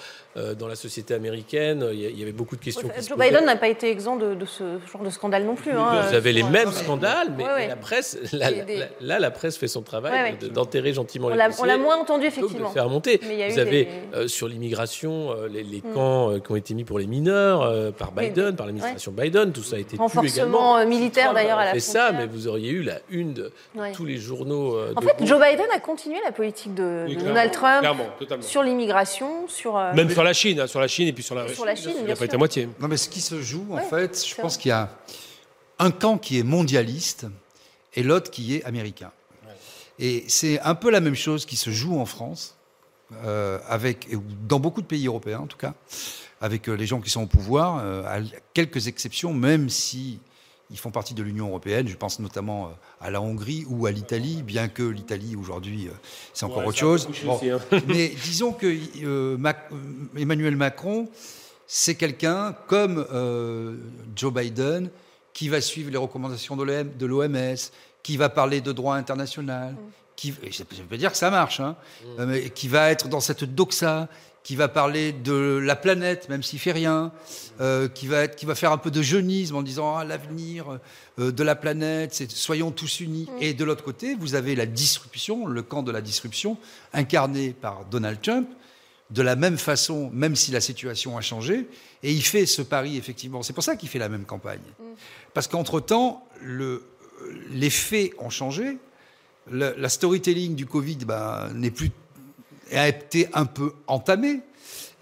dans 0.59 0.67
la 0.67 0.75
société 0.75 1.13
américaine. 1.13 1.87
Il 1.91 2.19
y 2.19 2.21
avait 2.21 2.31
beaucoup 2.31 2.55
de 2.55 2.61
questions. 2.61 2.89
Joe 3.07 3.17
Biden 3.17 3.45
n'a 3.45 3.55
pas 3.55 3.69
été 3.69 3.89
exempt 3.89 4.17
de, 4.17 4.45
ce 4.45 4.79
genre 4.91 5.03
de 5.03 5.09
scandale 5.09 5.45
non 5.45 5.55
plus. 5.55 5.71
Hein. 5.71 6.01
Vous 6.09 6.15
avez 6.15 6.33
les 6.33 6.43
mêmes 6.43 6.71
scandales, 6.71 7.33
mais 7.37 7.67
la 7.67 7.75
presse, 7.75 8.17
là, 8.33 9.19
la 9.19 9.31
presse 9.31 9.57
fait 9.57 9.67
son 9.67 9.81
travail 9.81 10.37
d'enterrer 10.53 10.93
gentiment 10.93 11.27
on 11.27 11.29
les 11.29 11.59
On 11.59 11.63
l'a 11.63 11.77
moins 11.77 11.97
entendu, 11.97 12.25
effectivement. 12.25 12.69
De 12.69 12.73
faire 12.73 12.89
monter. 12.89 13.19
Vous 13.49 13.59
avez 13.59 13.87
euh, 14.13 14.27
sur 14.27 14.47
l'immigration 14.47 15.31
euh, 15.31 15.47
les, 15.47 15.63
mm. 15.63 15.93
camps 15.93 16.31
euh, 16.31 16.39
qui 16.39 16.51
ont 16.51 16.55
été 16.55 16.73
mis 16.73 16.83
pour 16.83 16.99
les 16.99 17.07
mineurs 17.07 17.93
par 17.93 18.11
Biden, 18.11 18.55
par 18.55 18.65
l'administration 18.65 19.11
Biden. 19.11 19.51
Tout 19.51 19.63
ça 19.63 19.75
a 19.75 19.79
été 19.79 19.97
Renforcement 19.97 20.85
militaire, 20.85 21.33
d'ailleurs, 21.33 21.59
à 21.59 21.65
la 21.65 21.73
fait 21.73 21.79
ça, 21.79 22.11
mais 22.11 22.25
vous 22.25 22.47
auriez 22.47 22.71
eu 22.71 22.83
la 22.83 22.99
une 23.09 23.33
de 23.33 23.51
tous 23.93 24.05
les 24.05 24.17
journaux. 24.17 24.77
en 24.95 25.01
fait, 25.01 25.25
Joe 25.25 25.41
Biden 25.41 25.67
a 25.73 25.79
continué 25.85 26.17
la 26.25 26.31
politique 26.31 26.73
de, 26.73 27.05
Donald 27.19 27.51
Trump 27.51 27.85
sur 28.41 28.63
l'immigration, 28.63 29.47
sur... 29.47 29.77
Même 29.93 30.09
sur 30.09 30.23
la 30.23 30.33
Chine, 30.33 30.59
hein, 30.59 30.67
sur 30.67 30.79
la 30.79 30.87
Chine 30.87 31.07
et 31.07 31.13
puis 31.13 31.23
sur 31.23 31.35
la 31.35 31.43
Russie. 31.43 31.55
Sur 31.55 31.65
la 31.65 31.75
Chine, 31.75 31.93
Il 31.99 32.05
n'y 32.05 32.11
a 32.11 32.15
pas 32.15 32.25
été 32.25 32.35
à 32.35 32.39
moitié. 32.39 32.67
Non, 32.79 32.87
mais 32.87 32.97
ce 32.97 33.07
qui 33.07 33.21
se 33.21 33.41
joue, 33.41 33.67
en 33.71 33.77
fait, 33.77 34.25
je 34.27 34.41
pense 34.41 34.57
qu'il 34.57 34.69
y 34.69 34.73
a 34.73 34.89
un 35.77 35.91
camp 35.91 36.17
qui 36.17 36.39
est 36.39 36.43
mondialiste 36.43 37.27
et 37.93 38.03
l'autre 38.03 38.31
qui 38.31 38.55
est 38.55 38.63
américain. 38.65 39.11
Et 39.99 40.25
c'est 40.27 40.59
un 40.61 40.75
peu 40.75 40.89
la 40.89 40.99
même 40.99 41.15
chose 41.15 41.45
qui 41.45 41.55
se 41.55 41.69
joue 41.69 41.99
en 41.99 42.05
France, 42.05 42.57
euh, 43.23 43.59
avec, 43.69 44.09
dans 44.47 44.59
beaucoup 44.59 44.81
de 44.81 44.87
pays 44.87 45.07
européens 45.07 45.39
en 45.39 45.47
tout 45.47 45.57
cas, 45.57 45.73
avec 46.41 46.67
euh, 46.67 46.73
les 46.73 46.85
gens 46.85 46.99
qui 46.99 47.09
sont 47.09 47.23
au 47.23 47.27
pouvoir, 47.27 47.79
euh, 47.81 48.03
à 48.03 48.19
quelques 48.53 48.87
exceptions, 48.87 49.33
même 49.33 49.69
si 49.69 50.19
ils 50.71 50.77
font 50.77 50.91
partie 50.91 51.13
de 51.13 51.23
l'Union 51.23 51.47
européenne. 51.47 51.87
Je 51.87 51.95
pense 51.95 52.19
notamment 52.19 52.71
à 52.99 53.11
la 53.11 53.21
Hongrie 53.21 53.65
ou 53.69 53.85
à 53.85 53.91
l'Italie, 53.91 54.41
bien 54.43 54.67
que 54.67 54.83
l'Italie 54.83 55.35
aujourd'hui 55.35 55.89
c'est 56.33 56.45
encore 56.45 56.65
autre 56.65 56.77
chose. 56.77 57.07
Hein. 57.27 57.59
mais 57.87 58.09
disons 58.23 58.51
que 58.51 58.75
Emmanuel 60.17 60.55
Macron, 60.55 61.07
c'est 61.67 61.95
quelqu'un 61.95 62.55
comme 62.67 63.05
Joe 64.15 64.33
Biden 64.33 64.89
qui 65.35 65.49
va 65.49 65.61
suivre 65.61 65.91
les 65.91 65.97
recommandations 65.97 66.55
de 66.55 67.05
l'OMS, 67.05 67.55
qui 68.01 68.17
va 68.17 68.29
parler 68.29 68.61
de 68.61 68.71
droit 68.71 68.95
international, 68.95 69.73
mm. 69.73 69.77
qui, 70.15 70.33
je 70.49 70.63
peux 70.63 70.97
dire 70.97 71.11
que 71.11 71.17
ça 71.17 71.29
marche, 71.29 71.59
hein, 71.59 71.75
mm. 71.75 72.19
euh, 72.19 72.25
mais 72.25 72.49
qui 72.49 72.67
va 72.67 72.89
être 72.89 73.09
dans 73.09 73.19
cette 73.19 73.43
doxa, 73.43 74.07
qui 74.45 74.55
va 74.55 74.67
parler 74.67 75.11
de 75.11 75.59
la 75.59 75.75
planète, 75.75 76.29
même 76.29 76.43
s'il 76.43 76.59
fait 76.59 76.71
rien, 76.71 77.11
euh, 77.61 77.87
qui, 77.87 78.05
va 78.05 78.19
être, 78.19 78.35
qui 78.35 78.45
va 78.45 78.53
faire 78.53 78.71
un 78.71 78.77
peu 78.77 78.91
de 78.91 79.01
jeunisme 79.01 79.55
en 79.55 79.63
disant 79.63 79.97
ah, 79.97 80.05
l'avenir 80.05 80.77
euh, 81.17 81.31
de 81.31 81.43
la 81.43 81.55
planète, 81.55 82.13
c'est 82.13 82.29
soyons 82.29 82.69
tous 82.69 82.99
unis. 82.99 83.27
Mm. 83.27 83.41
Et 83.41 83.53
de 83.55 83.65
l'autre 83.65 83.83
côté, 83.83 84.13
vous 84.13 84.35
avez 84.35 84.55
la 84.55 84.67
disruption, 84.67 85.47
le 85.47 85.63
camp 85.63 85.81
de 85.81 85.91
la 85.91 85.99
disruption, 85.99 86.59
incarné 86.93 87.55
par 87.59 87.85
Donald 87.85 88.21
Trump, 88.21 88.47
de 89.09 89.23
la 89.23 89.35
même 89.35 89.57
façon, 89.57 90.11
même 90.13 90.35
si 90.35 90.51
la 90.51 90.61
situation 90.61 91.17
a 91.17 91.21
changé. 91.21 91.67
Et 92.03 92.11
il 92.11 92.23
fait 92.23 92.45
ce 92.45 92.61
pari, 92.61 92.97
effectivement. 92.97 93.41
C'est 93.41 93.53
pour 93.53 93.63
ça 93.63 93.75
qu'il 93.75 93.89
fait 93.89 93.97
la 93.97 94.09
même 94.09 94.25
campagne. 94.25 94.61
Parce 95.33 95.47
qu'entre-temps, 95.47 96.23
le, 96.39 96.83
les 97.49 97.71
faits 97.71 98.11
ont 98.19 98.29
changé. 98.29 98.77
la 99.49 99.89
storytelling 99.89 100.53
du 100.53 100.67
Covid 100.67 100.97
ben, 100.97 101.49
n'est 101.55 101.71
plus 101.71 101.89
a 102.71 102.87
été 102.87 103.29
un 103.33 103.45
peu 103.45 103.73
entamée. 103.87 104.41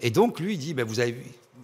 Et 0.00 0.10
donc, 0.10 0.40
lui, 0.40 0.54
il 0.54 0.58
dit 0.58 0.74
ben, 0.74 0.84
Vous 0.84 1.00
avez, 1.00 1.16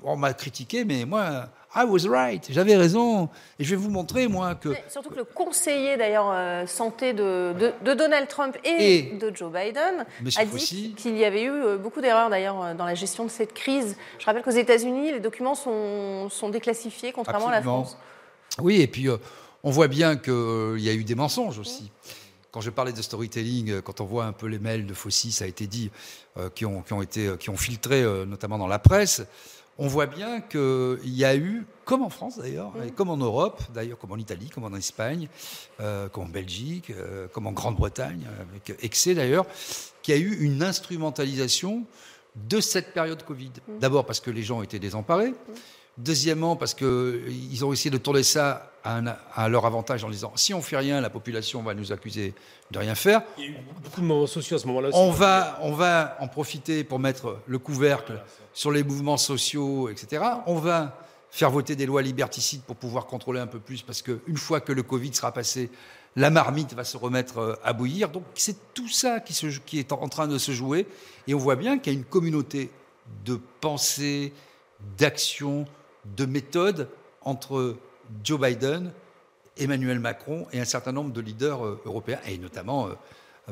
on 0.03 0.17
m'a 0.17 0.33
critiqué, 0.33 0.85
mais 0.85 1.05
moi, 1.05 1.49
I 1.75 1.85
was 1.85 2.09
right, 2.09 2.45
j'avais 2.51 2.77
raison. 2.77 3.29
Et 3.59 3.65
je 3.65 3.71
vais 3.71 3.77
vous 3.77 3.91
montrer, 3.91 4.27
moi, 4.27 4.57
que. 4.57 4.71
surtout 4.89 5.11
que 5.11 5.17
le 5.17 5.25
conseiller, 5.25 5.97
d'ailleurs, 5.97 6.31
euh, 6.33 6.67
santé 6.67 7.13
de, 7.13 7.55
Donald 7.85 8.27
Trump 8.27 8.57
et, 8.65 9.13
de 9.21 9.31
Joe 9.35 9.53
Biden 9.53 10.05
a 10.37 10.45
dit 10.45 10.95
qu'il 10.97 11.17
y 11.17 11.25
avait 11.25 11.45
eu 11.45 11.51
euh, 11.51 11.79
beaucoup 11.79 12.01
d'erreurs, 12.01 12.29
d'ailleurs, 12.29 12.61
euh, 12.61 12.75
dans 12.75 12.87
la 12.87 12.97
gestion 12.97 13.25
de 13.25 13.31
cette 13.31 13.55
crise. 13.55 13.97
Je 14.19 14.27
rappelle 14.27 14.43
qu'aux 14.43 14.51
États-Unis, 14.51 15.13
les 15.13 15.21
documents 15.21 15.55
sont, 15.55 16.29
sont 16.29 16.49
déclassifiés, 16.49 17.13
contrairement 17.13 17.49
à 17.49 17.53
la 17.53 17.63
France. 17.63 17.97
Oui, 18.61 18.81
et 18.81 18.89
puis 18.89 19.07
on 19.63 19.71
voit 19.71 19.89
bien 19.89 20.17
qu'il 20.17 20.79
y 20.79 20.89
a 20.89 20.93
eu 20.93 21.05
des 21.05 21.15
mensonges 21.15 21.61
aussi. 21.61 21.93
Quand 22.53 22.61
je 22.61 22.71
parlais 22.71 22.93
de 22.93 23.03
storytelling, 23.03 23.71
euh, 23.71 23.81
quand 23.81 24.01
on 24.01 24.05
voit 24.05 24.25
un 24.25 24.33
peu 24.33 24.47
les 24.47 24.59
mails 24.59 24.87
de 24.87 24.95
Fossi, 24.95 25.33
ça 25.33 25.45
a 25.45 25.49
été 25.49 25.67
dit, 25.67 25.91
euh, 26.37 26.51
qui, 26.51 26.65
ont, 26.67 27.03
été, 27.03 27.31
qui 27.39 27.51
ont 27.51 27.57
filtré, 27.57 28.03
euh, 28.03 28.25
notamment 28.25 28.59
dans 28.59 28.67
la 28.67 28.79
presse, 28.79 29.23
on 29.83 29.87
voit 29.87 30.07
bien 30.07 30.43
qu'il 30.43 30.99
y 31.05 31.25
a 31.25 31.35
eu, 31.35 31.65
comme 31.87 32.03
en 32.03 32.11
France 32.11 32.39
d'ailleurs, 32.39 32.73
et 32.87 32.91
comme 32.91 33.09
en 33.09 33.17
Europe, 33.17 33.63
d'ailleurs 33.73 33.99
comme 33.99 34.13
en 34.13 34.19
Italie, 34.19 34.51
comme 34.51 34.65
en 34.65 34.75
Espagne, 34.75 35.27
euh, 35.81 36.11
comme 36.11 36.25
en 36.25 36.29
Belgique, 36.29 36.91
euh, 36.91 37.29
comme 37.29 37.47
en 37.47 37.53
Grande-Bretagne, 37.53 38.27
avec 38.51 38.77
excès 38.85 39.15
d'ailleurs, 39.15 39.47
qu'il 40.03 40.15
y 40.15 40.19
a 40.19 40.21
eu 40.21 40.37
une 40.41 40.63
instrumentalisation 40.63 41.87
de 42.37 42.61
cette 42.61 42.93
période 42.93 43.25
Covid. 43.25 43.53
D'abord 43.81 44.05
parce 44.05 44.21
que 44.21 44.31
les 44.31 44.43
gens 44.43 44.61
étaient 44.63 44.79
désemparés. 44.79 45.33
Deuxièmement, 45.99 46.57
parce 46.57 46.75
qu'ils 46.75 47.65
ont 47.65 47.73
essayé 47.73 47.91
de 47.91 47.99
tourner 47.99 48.23
ça 48.23 48.71
à, 48.85 49.49
leur 49.49 49.67
avantage 49.67 50.05
en 50.05 50.11
disant 50.11 50.33
si 50.37 50.55
on 50.55 50.63
fait 50.63 50.77
rien, 50.77 51.01
la 51.01 51.11
population 51.11 51.63
va 51.63 51.75
nous 51.75 51.93
accuser 51.93 52.35
de 52.71 52.79
rien 52.79 52.95
faire. 52.95 53.23
Il 53.37 53.45
y 53.45 53.47
a 53.49 53.51
eu 53.51 53.57
beaucoup 53.83 54.01
de 54.01 54.07
moments 54.07 54.27
sociaux 54.27 54.57
à 54.57 54.61
ce 54.61 54.67
moment-là. 54.69 54.91
On 54.95 55.11
va, 55.11 55.59
on 55.63 55.73
va 55.73 56.17
en 56.21 56.29
profiter 56.29 56.85
pour 56.85 56.99
mettre 56.99 57.39
le 57.47 57.59
couvercle 57.59 58.23
sur 58.53 58.71
les 58.71 58.83
mouvements 58.83 59.17
sociaux, 59.17 59.89
etc. 59.89 60.25
On 60.47 60.55
va 60.55 60.97
faire 61.31 61.51
voter 61.51 61.77
des 61.77 61.87
lois 61.87 62.03
liberticides 62.03 62.63
pour 62.63 62.77
pouvoir 62.77 63.07
contrôler 63.07 63.41
un 63.41 63.47
peu 63.47 63.61
plus, 63.61 63.83
parce 63.83 64.03
qu'une 64.03 64.37
fois 64.37 64.61
que 64.61 64.73
le 64.73 64.83
Covid 64.83 65.15
sera 65.15 65.33
passé, 65.33 65.71
la 66.17 66.31
marmite 66.31 66.75
va 66.75 66.85
se 66.85 66.97
remettre 66.97 67.39
euh, 67.39 67.55
à 67.63 67.73
bouillir. 67.73 68.09
Donc 68.09 68.25
c'est 68.35 68.75
tout 68.75 68.89
ça 68.89 69.21
qui, 69.21 69.35
qui 69.65 69.79
est 69.79 69.93
en 69.93 70.09
train 70.09 70.27
de 70.27 70.39
se 70.39 70.53
jouer. 70.53 70.87
Et 71.27 71.35
on 71.35 71.39
voit 71.39 71.57
bien 71.57 71.79
qu'il 71.79 71.93
y 71.93 71.97
a 71.97 71.99
une 71.99 72.05
communauté 72.05 72.71
de 73.25 73.39
pensée, 73.61 74.33
d'action, 74.99 75.67
de 76.05 76.27
méthode 76.27 76.89
entre 77.23 77.77
Joe 78.25 78.41
Biden, 78.41 78.93
Emmanuel 79.59 79.99
Macron 79.99 80.47
et 80.53 80.61
un 80.61 80.65
certain 80.65 80.93
nombre 80.93 81.13
de 81.13 81.21
leaders 81.21 81.65
euh, 81.65 81.81
européens, 81.85 82.19
et 82.27 82.39
notamment 82.39 82.87
euh, 82.87 82.93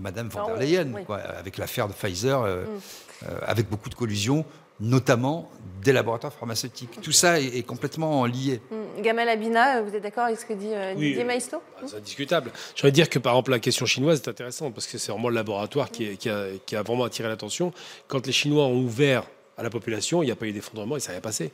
Madame 0.00 0.28
von 0.28 0.46
der 0.46 0.54
ah 0.56 0.60
Leyen, 0.60 0.92
avec 1.38 1.58
l'affaire 1.58 1.88
de 1.88 1.92
Pfizer, 1.92 2.42
euh, 2.42 2.64
mm. 2.64 3.26
avec 3.46 3.68
beaucoup 3.68 3.88
de 3.88 3.94
collusions, 3.94 4.44
notamment 4.80 5.50
des 5.82 5.92
laboratoires 5.92 6.32
pharmaceutiques. 6.32 7.00
Tout 7.02 7.12
ça 7.12 7.40
est, 7.40 7.66
complètement 7.66 8.24
lié. 8.26 8.60
Mm. 8.70 9.02
Gamal 9.02 9.28
Abina, 9.28 9.82
vous 9.82 9.94
êtes 9.94 10.02
d'accord 10.02 10.24
avec 10.24 10.38
ce 10.38 10.46
que 10.46 10.52
dit 10.52 10.70
Didier 10.96 11.24
Maisto 11.24 11.58
bah, 11.80 11.86
C'est 11.86 11.96
indiscutable. 11.96 12.52
Je 12.74 12.80
voudrais 12.80 12.92
dire 12.92 13.10
que 13.10 13.18
par 13.18 13.32
exemple 13.32 13.50
la 13.50 13.58
question 13.58 13.86
chinoise 13.86 14.20
est 14.20 14.28
intéressante 14.28 14.74
parce 14.74 14.86
que 14.86 14.98
c'est 14.98 15.10
vraiment 15.10 15.28
le 15.28 15.34
laboratoire 15.34 15.90
qui, 15.90 16.16
qui, 16.16 16.30
a, 16.30 16.46
qui 16.64 16.76
a 16.76 16.82
vraiment 16.82 17.04
attiré 17.04 17.28
l'attention. 17.28 17.72
Quand 18.06 18.24
les 18.26 18.32
Chinois 18.32 18.64
ont 18.66 18.78
ouvert 18.78 19.24
à 19.56 19.62
la 19.64 19.70
population, 19.70 20.22
il 20.22 20.26
n'y 20.26 20.32
a 20.32 20.36
pas 20.36 20.46
eu 20.46 20.52
d'effondrement 20.52 20.96
et 20.96 21.00
ça 21.00 21.12
n'a 21.12 21.20
passé. 21.20 21.52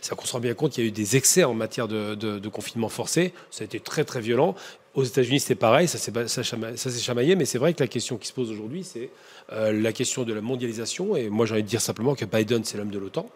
C'est 0.00 0.14
qu'on 0.14 0.26
se 0.26 0.32
rend 0.32 0.40
bien 0.40 0.54
compte 0.54 0.72
qu'il 0.72 0.84
y 0.84 0.86
a 0.86 0.88
eu 0.88 0.92
des 0.92 1.16
excès 1.16 1.44
en 1.44 1.54
matière 1.54 1.88
de, 1.88 2.48
confinement 2.48 2.88
forcé. 2.88 3.32
Ça 3.50 3.62
a 3.62 3.64
été 3.64 3.80
très 3.80 4.04
très 4.04 4.20
violent. 4.20 4.54
Aux 4.94 5.02
États-Unis, 5.02 5.40
c'était 5.40 5.56
pareil, 5.56 5.88
ça 5.88 5.98
s'est 5.98 7.00
chamaillé, 7.00 7.34
mais 7.34 7.46
c'est 7.46 7.58
vrai 7.58 7.74
que 7.74 7.82
la 7.82 7.88
question 7.88 8.16
qui 8.16 8.28
se 8.28 8.32
pose 8.32 8.52
aujourd'hui, 8.52 8.84
c'est 8.84 9.10
euh, 9.52 9.72
la 9.72 9.92
question 9.92 10.22
de 10.22 10.32
la 10.32 10.40
mondialisation. 10.40 11.16
Et 11.16 11.28
moi, 11.28 11.46
j'ai 11.46 11.54
envie 11.54 11.64
de 11.64 11.68
dire 11.68 11.80
simplement 11.80 12.14
que 12.14 12.24
Biden, 12.24 12.62
c'est 12.62 12.78
l'homme 12.78 12.90
de 12.90 12.98
l'OTAN 12.98 13.28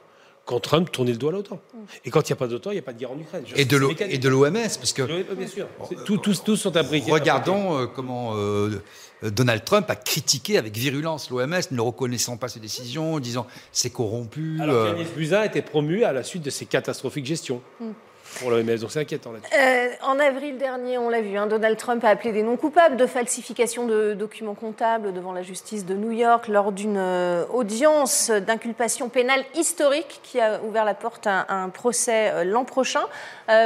quand 0.48 0.60
Trump 0.60 0.90
tournait 0.90 1.12
le 1.12 1.18
doigt 1.18 1.30
à 1.30 1.34
l'OTAN. 1.34 1.60
Et 2.06 2.10
quand 2.10 2.22
il 2.22 2.32
n'y 2.32 2.32
a 2.32 2.36
pas 2.36 2.46
d'OTAN, 2.46 2.70
il 2.70 2.74
n'y 2.74 2.78
a 2.78 2.82
pas 2.82 2.94
de 2.94 2.98
guerre 2.98 3.12
en 3.12 3.18
Ukraine. 3.18 3.44
Et 3.54 3.66
de 3.66 4.28
l'OMS, 4.28 4.50
parce 4.54 4.94
que... 4.94 5.34
Bien 5.34 5.46
sûr. 5.46 5.66
tous, 6.06 6.42
tous 6.42 6.56
sont 6.56 6.74
imbriqués. 6.74 7.12
Regardons 7.12 7.78
euh, 7.78 7.86
comment 7.86 8.32
euh, 8.34 8.80
Donald 9.22 9.62
Trump 9.62 9.84
a 9.90 9.94
critiqué 9.94 10.56
avec 10.56 10.74
virulence 10.74 11.28
l'OMS, 11.28 11.60
ne 11.70 11.80
reconnaissant 11.82 12.38
pas 12.38 12.48
ses 12.48 12.60
décisions, 12.60 13.18
disant 13.18 13.46
c'est 13.72 13.90
corrompu. 13.90 14.58
Alors 14.62 14.74
euh... 14.74 15.04
Buzyn 15.14 15.40
a 15.40 15.44
été 15.44 15.60
promu 15.60 16.04
à 16.04 16.14
la 16.14 16.22
suite 16.22 16.42
de 16.42 16.50
ces 16.50 16.64
catastrophiques 16.64 17.26
gestions. 17.26 17.60
Hmm 17.78 17.90
pour 18.38 18.50
l'OMS. 18.50 18.78
Donc 18.78 18.90
euh, 18.96 19.88
en 20.02 20.18
avril 20.18 20.58
dernier, 20.58 20.98
on 20.98 21.08
l'a 21.08 21.20
vu, 21.20 21.36
hein, 21.36 21.46
Donald 21.46 21.76
Trump 21.76 22.04
a 22.04 22.08
appelé 22.08 22.32
des 22.32 22.42
non 22.42 22.56
coupables 22.56 22.96
de 22.96 23.06
falsification 23.06 23.86
de 23.86 24.14
documents 24.14 24.54
comptables 24.54 25.12
devant 25.12 25.32
la 25.32 25.42
justice 25.42 25.84
de 25.84 25.94
New 25.94 26.12
York 26.12 26.48
lors 26.48 26.72
d'une 26.72 26.96
euh, 26.98 27.44
audience 27.52 28.30
d'inculpation 28.30 29.08
pénale 29.08 29.44
historique 29.54 30.20
qui 30.22 30.40
a 30.40 30.60
ouvert 30.62 30.84
la 30.84 30.94
porte 30.94 31.26
à, 31.26 31.46
un 31.48 31.68
procès 31.68 32.30
euh, 32.32 32.44
l'an 32.44 32.64
prochain. 32.64 33.02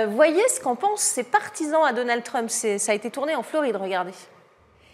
voyez 0.08 0.42
ce 0.48 0.60
qu'en 0.60 0.76
pensent 0.76 1.02
ses 1.02 1.24
partisans 1.24 1.84
à 1.84 1.92
Donald 1.92 2.22
Trump. 2.22 2.50
Ça 2.50 2.92
a 2.92 2.94
été 2.94 3.10
tourné 3.10 3.34
en 3.34 3.42
Floride, 3.42 3.76
regardez. 3.76 4.12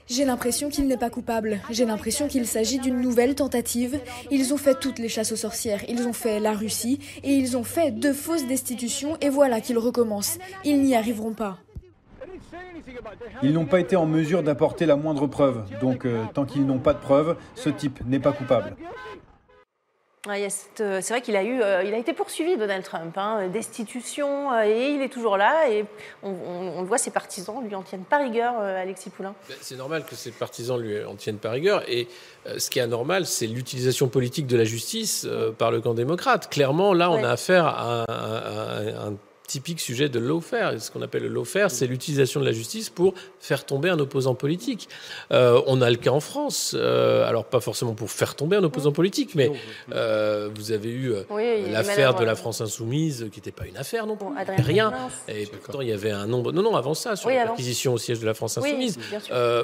J'ai 0.09 0.24
l'impression 0.24 0.70
qu'il 0.70 0.86
n'est 0.86 0.96
pas 0.96 1.11
coupable. 1.11 1.61
J'ai 1.70 1.84
l'impression 1.84 2.28
qu'il 2.28 2.46
s'agit 2.46 2.78
d'une 2.78 3.00
nouvelle 3.00 3.34
tentative. 3.34 4.00
Ils 4.30 4.54
ont 4.54 4.56
fait 4.56 4.78
toutes 4.78 4.98
les 4.98 5.09
chasses 5.09 5.32
aux 5.32 5.36
sorcières. 5.36 5.84
Ils 5.88 6.06
ont 6.06 6.12
fait 6.12 6.40
la 6.40 6.52
Russie 6.52 6.98
et 7.22 7.32
ils 7.32 7.56
ont 7.56 7.64
fait 7.64 7.90
deux 7.90 8.14
fausses 8.14 8.46
destitutions 8.46 9.16
et 9.20 9.28
voilà 9.28 9.61
qu'ils 9.61 9.78
recommencent. 9.78 10.38
Ils 10.64 10.82
n'y 10.82 10.96
arriveront 10.96 11.34
pas. 11.34 11.59
Ils 13.42 13.52
n'ont 13.52 13.66
pas 13.66 13.80
été 13.80 13.96
en 13.96 14.06
mesure 14.06 14.42
d'apporter 14.42 14.86
la 14.86 14.96
moindre 14.96 15.26
preuve. 15.26 15.64
Donc, 15.80 16.04
euh, 16.04 16.24
tant 16.32 16.44
qu'ils 16.44 16.64
n'ont 16.64 16.78
pas 16.78 16.94
de 16.94 16.98
preuve, 16.98 17.36
ce 17.54 17.68
type 17.68 18.00
n'est 18.06 18.18
pas 18.18 18.32
coupable. 18.32 18.76
Euh, 20.31 20.99
c'est 21.01 21.09
vrai 21.12 21.22
qu'il 21.22 21.37
a, 21.37 21.43
eu, 21.43 21.62
euh, 21.62 21.83
il 21.85 21.95
a 21.95 21.99
été 21.99 22.12
poursuivi, 22.12 22.57
Donald 22.57 22.85
Trump, 22.85 23.16
hein, 23.16 23.49
destitution, 23.49 24.53
euh, 24.53 24.64
et 24.64 24.91
il 24.91 25.03
est 25.03 25.09
toujours 25.09 25.37
là. 25.37 25.68
Et 25.70 25.85
on, 26.22 26.83
voit, 26.83 26.99
ses 26.99 27.11
partisans 27.11 27.62
lui 27.62 27.74
en 27.74 27.83
tiennent 27.83 28.05
pas 28.05 28.18
rigueur, 28.18 28.59
Alexis 28.59 29.11
Poulain. 29.11 29.35
Ben, 29.49 29.57
c'est 29.61 29.76
normal 29.76 30.05
que 30.05 30.14
ses 30.14 30.31
partisans 30.31 30.81
lui 30.81 31.05
en 31.05 31.14
tiennent 31.14 31.39
pas 31.39 31.51
rigueur. 31.51 31.83
Et 31.89 32.09
ce 32.57 32.70
qui 32.70 32.79
est 32.79 32.83
anormal, 32.83 33.26
c'est 33.26 33.47
l'utilisation 33.47 34.09
politique 34.09 34.47
de 34.47 34.57
la 34.57 34.64
justice 34.64 35.26
par 35.59 35.70
le 35.70 35.81
camp 35.81 35.95
démocrate. 35.95 36.49
Clairement, 36.51 36.95
là, 36.95 37.11
on 37.11 37.22
a 37.22 37.31
affaire 37.31 37.66
à, 37.66 38.05
un 38.09 39.14
typique 39.49 39.80
sujet 39.80 40.09
de 40.09 40.20
lawfare. 40.20 40.80
Ce 40.80 40.90
qu'on 40.90 41.03
appelle 41.03 41.22
le 41.22 41.28
lawfare, 41.28 41.70
c'est 41.70 41.86
l'utilisation 41.86 42.38
de 42.38 42.44
la 42.44 42.53
justice 42.53 42.90
pour 42.90 43.14
faire 43.40 43.64
tomber 43.64 43.88
un 43.88 43.99
opposant 43.99 44.34
politique. 44.34 44.88
Euh, 45.32 45.61
on 45.66 45.80
a 45.80 45.90
le 45.90 45.96
cas 45.96 46.11
en 46.11 46.20
France, 46.20 46.76
euh, 46.78 47.26
alors 47.26 47.46
pas 47.46 47.61
forcément 47.61 47.94
pour 47.94 48.11
faire 48.11 48.36
tomber 48.36 48.57
un 48.57 48.62
opposant 48.62 48.92
politique, 48.92 49.34
mais 49.34 49.51
euh, 49.92 50.51
vous 50.55 50.70
avez 50.70 50.90
eu 50.90 51.14
l'affaire 51.72 52.14
de 52.14 52.24
la 52.24 52.36
France 52.36 52.61
insoumise, 52.61 53.28
qui 53.32 53.40
n'était 53.40 53.51
pas 53.51 53.66
une 53.66 53.78
affaire 53.78 54.07
non 54.07 54.16
plus, 54.16 54.28
rien. 54.62 54.92
Et 55.28 55.46
pourtant, 55.46 55.80
il 55.80 55.88
y 55.88 55.92
avait 55.92 56.11
un 56.11 56.26
nombre. 56.26 56.53
Non, 56.53 56.62
non, 56.62 56.76
avant 56.76 56.94
ça, 56.94 57.16
sur 57.16 57.30
l'acquisition 57.30 57.94
au 57.94 57.99
siège 57.99 58.20
de 58.20 58.26
la 58.26 58.34
France 58.34 58.59
insoumise, 58.59 58.99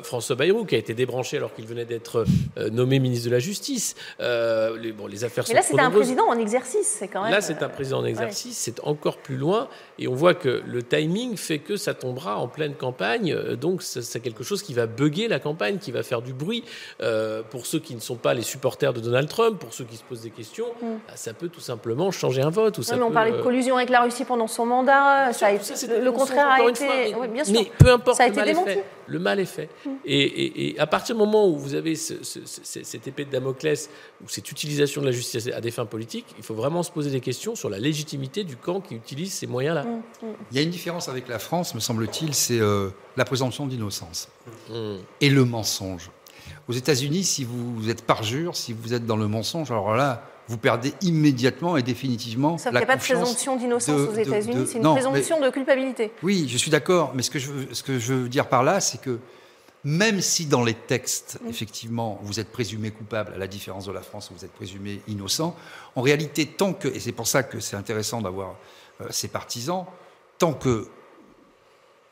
François 0.03 0.35
Bayrou, 0.35 0.65
qui 0.65 0.75
a 0.75 0.79
été 0.79 0.95
débranché 0.95 1.37
alors 1.37 1.55
qu'il 1.55 1.67
venait 1.67 1.85
d'être 1.85 2.25
nommé 2.73 2.99
ministre 2.99 3.27
de 3.27 3.35
la 3.35 3.39
Justice. 3.39 3.95
les, 4.19 4.93
bon, 4.93 5.07
les 5.07 5.25
affaires 5.25 5.45
mais 5.49 5.55
là, 5.55 5.63
c'est 5.63 5.79
un 5.79 5.91
président 5.91 6.27
en 6.27 6.39
exercice, 6.39 6.87
c'est 6.87 7.09
quand 7.09 7.23
même. 7.23 7.33
Là, 7.33 7.43
c'est 7.43 7.63
un 7.63 7.69
président 7.69 7.99
en 7.99 8.05
exercice, 8.05 8.57
c'est 8.57 8.81
encore 8.83 9.19
plus 9.19 9.37
loin. 9.37 9.69
Et 9.99 10.09
on 10.09 10.15
voit 10.15 10.35
que 10.35 10.63
le 10.67 10.83
timing 10.83 11.37
fait 11.37 11.61
que 11.61 11.77
ça 11.77 11.95
tombera 11.95 12.37
en 12.37 12.49
pleine 12.49 12.75
campagne. 12.75 13.33
Euh, 13.33 13.57
donc, 13.57 13.83
c'est 13.83 14.21
quelque 14.21 14.43
chose 14.43 14.63
qui 14.63 14.75
va 14.75 14.87
bugger 14.87 15.29
la 15.29 15.39
campagne, 15.39 15.79
qui 15.79 15.93
va 15.93 16.03
faire 16.03 16.23
du 16.23 16.33
bruit. 16.33 16.65
Euh, 17.01 17.43
pour 17.49 17.67
ceux 17.67 17.79
qui 17.79 17.95
ne 17.95 18.01
sont 18.01 18.17
pas 18.17 18.35
les 18.35 18.43
supporters 18.43 18.93
de 18.93 19.01
Donald 19.01 19.29
Trump, 19.29 19.59
pour 19.59 19.73
ceux 19.73 19.85
qui 19.85 19.97
se 19.97 20.03
posent 20.03 20.23
des 20.23 20.31
questions, 20.31 20.67
mm. 20.83 20.87
bah, 21.07 21.15
ça 21.15 21.33
peut 21.33 21.49
tout 21.49 21.61
simplement 21.61 22.11
changer 22.11 22.43
un 22.43 22.51
vote. 22.51 22.79
Ou 22.79 22.83
ça 22.83 22.97
on 23.05 23.11
parlait 23.11 23.33
de 23.33 23.37
euh, 23.37 23.43
collusion 23.43 23.77
avec 23.77 23.91
la 23.91 24.01
Russie 24.01 24.25
pendant 24.25 24.47
son 24.47 24.67
mandat. 24.67 25.33
Ça, 25.33 25.53
le 25.53 26.11
contraire 26.11 26.49
a 26.49 26.69
été. 26.69 27.15
bien 27.33 27.45
sûr. 27.45 27.55
Mais 27.55 27.71
peu 27.79 27.93
importe, 27.93 28.17
ça 28.17 28.25
a 28.25 28.29
été 28.29 28.43
démenti. 28.43 28.79
Le 29.07 29.19
mal 29.19 29.39
est 29.39 29.45
fait. 29.45 29.69
Mm. 29.85 29.91
Et, 30.07 30.75
à 30.79 30.87
partir 30.87 31.15
du 31.15 31.19
moment 31.21 31.47
où 31.49 31.57
vous 31.57 31.75
avez 31.75 31.95
cette 31.95 33.07
épée 33.07 33.25
de 33.25 33.31
Damoclès, 33.31 33.91
ou 34.25 34.29
cette 34.29 34.51
utilisation 34.51 35.01
de 35.03 35.07
la 35.07 35.13
justice 35.13 35.49
à 35.55 35.61
des 35.61 35.71
fins 35.71 35.87
politiques, 35.87 36.27
il 36.39 36.45
faut 36.45 36.55
vraiment 36.55 36.83
se 36.83 36.91
poser 36.91 37.11
des 37.11 37.21
questions 37.21 37.55
sur 37.55 37.69
la 37.69 37.79
légitimité 37.79 38.45
du 38.45 38.57
camp 38.57 38.81
qui 38.81 38.95
utilise 38.95 39.33
ces 39.33 39.47
moyens-là. 39.47 39.64
Mm, 39.73 40.03
mm. 40.27 40.35
Il 40.51 40.57
y 40.57 40.61
a 40.61 40.63
une 40.63 40.71
différence 40.71 41.09
avec 41.09 41.29
la 41.29 41.39
France, 41.39 41.75
me 41.75 41.81
semble-t-il, 41.81 42.35
c'est 42.35 42.61
euh, 42.61 42.91
la 43.17 43.25
présomption 43.25 43.67
d'innocence 43.67 44.29
et 45.21 45.31
le 45.31 45.45
mensonge. 45.45 46.11
Aux 46.69 46.73
États-Unis, 46.73 47.25
si 47.25 47.45
vous 47.45 47.89
êtes 47.89 48.03
parjure, 48.03 48.57
si 48.57 48.73
vous 48.73 48.95
êtes 48.95 49.07
dans 49.07 49.17
le 49.17 49.29
mensonge, 49.29 49.71
alors 49.71 49.95
là, 49.95 50.25
vous 50.49 50.59
perdez 50.59 50.93
immédiatement 51.01 51.77
et 51.77 51.83
définitivement 51.83 52.59
Sauf 52.59 52.73
la 52.73 52.81
qu'il 52.81 52.87
n'y 52.87 52.93
a 52.93 52.97
pas 52.97 52.97
de 52.97 53.01
présomption 53.01 53.57
d'innocence 53.57 54.09
aux 54.09 54.15
États-Unis, 54.15 54.67
c'est 54.67 54.79
une 54.79 54.93
présomption 54.93 55.41
de 55.41 55.51
culpabilité. 55.51 56.13
Oui, 56.23 56.47
je 56.49 56.59
suis 56.59 56.71
d'accord, 56.71 57.13
mais 57.15 57.23
ce 57.23 57.31
que, 57.31 57.39
je 57.39 57.51
veux, 57.51 57.75
ce 57.75 57.83
que 57.83 57.99
je 57.99 58.13
veux 58.13 58.29
dire 58.29 58.49
par 58.49 58.63
là, 58.63 58.81
c'est 58.81 59.01
que 59.01 59.19
même 59.85 60.21
si 60.21 60.47
dans 60.47 60.65
les 60.65 60.75
textes, 60.75 61.39
mm. 61.43 61.49
effectivement, 61.49 62.19
vous 62.23 62.41
êtes 62.41 62.51
présumé 62.51 62.91
coupable, 62.91 63.33
à 63.35 63.39
la 63.39 63.47
différence 63.47 63.87
de 63.87 63.93
la 63.93 64.01
France 64.01 64.31
où 64.31 64.35
vous 64.35 64.45
êtes 64.45 64.53
présumé 64.53 65.01
innocent, 65.09 65.55
en 65.95 66.03
réalité, 66.03 66.47
tant 66.47 66.73
que, 66.73 66.89
et 66.89 67.01
c'est 67.01 67.13
pour 67.13 67.27
ça 67.27 67.43
que 67.43 67.61
c'est 67.61 67.77
intéressant 67.77 68.21
d'avoir 68.21 68.57
euh, 69.01 69.07
ces 69.11 69.29
partisans, 69.29 69.87
tant 70.39 70.53
que 70.53 70.89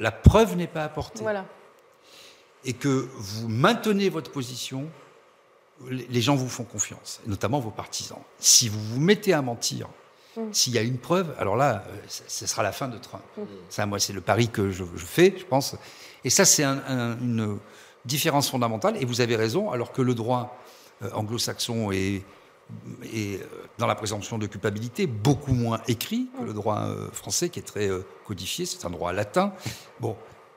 la 0.00 0.12
preuve 0.12 0.56
n'est 0.56 0.66
pas 0.66 0.84
apportée 0.84 1.24
et 2.64 2.72
que 2.72 3.08
vous 3.16 3.48
maintenez 3.48 4.08
votre 4.08 4.30
position, 4.30 4.88
les 5.88 6.20
gens 6.20 6.36
vous 6.36 6.48
font 6.48 6.64
confiance, 6.64 7.20
notamment 7.26 7.60
vos 7.60 7.70
partisans. 7.70 8.18
Si 8.38 8.68
vous 8.68 8.80
vous 8.80 9.00
mettez 9.00 9.32
à 9.32 9.42
mentir, 9.42 9.88
mm. 10.36 10.52
s'il 10.52 10.72
y 10.72 10.78
a 10.78 10.82
une 10.82 10.98
preuve, 10.98 11.34
alors 11.38 11.56
là, 11.56 11.84
euh, 11.88 11.96
ce 12.08 12.46
sera 12.46 12.62
la 12.62 12.72
fin 12.72 12.88
de 12.88 12.98
Trump. 12.98 13.22
Mm. 13.36 13.42
Ça, 13.68 13.86
moi, 13.86 13.98
c'est 13.98 14.12
le 14.12 14.20
pari 14.20 14.48
que 14.48 14.70
je, 14.70 14.84
fais, 14.96 15.34
je 15.36 15.44
pense. 15.44 15.76
Et 16.24 16.30
ça, 16.30 16.44
c'est 16.44 16.64
une 16.64 17.58
différence 18.04 18.50
fondamentale. 18.50 18.96
Et 19.00 19.04
vous 19.04 19.20
avez 19.20 19.36
raison, 19.36 19.70
alors 19.70 19.92
que 19.92 20.02
le 20.02 20.14
droit 20.14 20.56
euh, 21.02 21.10
anglo-saxon 21.14 21.90
est, 21.90 22.22
est, 23.04 23.40
dans 23.78 23.86
la 23.86 23.94
présomption 23.94 24.38
de 24.38 24.46
culpabilité 24.46 25.06
beaucoup 25.06 25.52
moins 25.52 25.80
écrit 25.88 26.28
que 26.38 26.44
le 26.44 26.52
droit 26.52 26.80
euh, 26.80 27.10
français, 27.12 27.48
qui 27.48 27.58
est 27.58 27.62
très 27.62 27.88
codifié. 28.26 28.66
C'est 28.66 28.84
un 28.84 28.90
droit 28.90 29.12
latin. 29.12 29.52
Bon, 30.00 30.16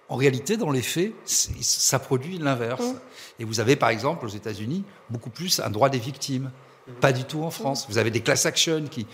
en 0.10 0.16
réalité, 0.16 0.58
dans 0.58 0.72
les 0.72 0.82
faits, 0.82 1.14
ça 1.26 2.00
produit 2.00 2.38
l'inverse. 2.38 2.86
Mm. 2.86 3.00
Et 3.40 3.44
vous 3.44 3.60
avez, 3.60 3.76
par 3.76 3.90
exemple, 3.90 4.26
aux 4.26 4.30
États-Unis, 4.30 4.84
beaucoup 5.10 5.30
plus 5.30 5.60
un 5.60 5.70
droit 5.70 5.90
des 5.90 6.00
victimes. 6.00 6.52
Mm. 6.88 6.92
Pas 7.02 7.12
du 7.12 7.24
tout 7.24 7.44
en 7.44 7.52
France. 7.52 7.88
Vous 7.90 7.98
avez 7.98 8.12
des 8.12 8.22
class 8.22 8.46
actions 8.46 8.86
qui 8.90 9.08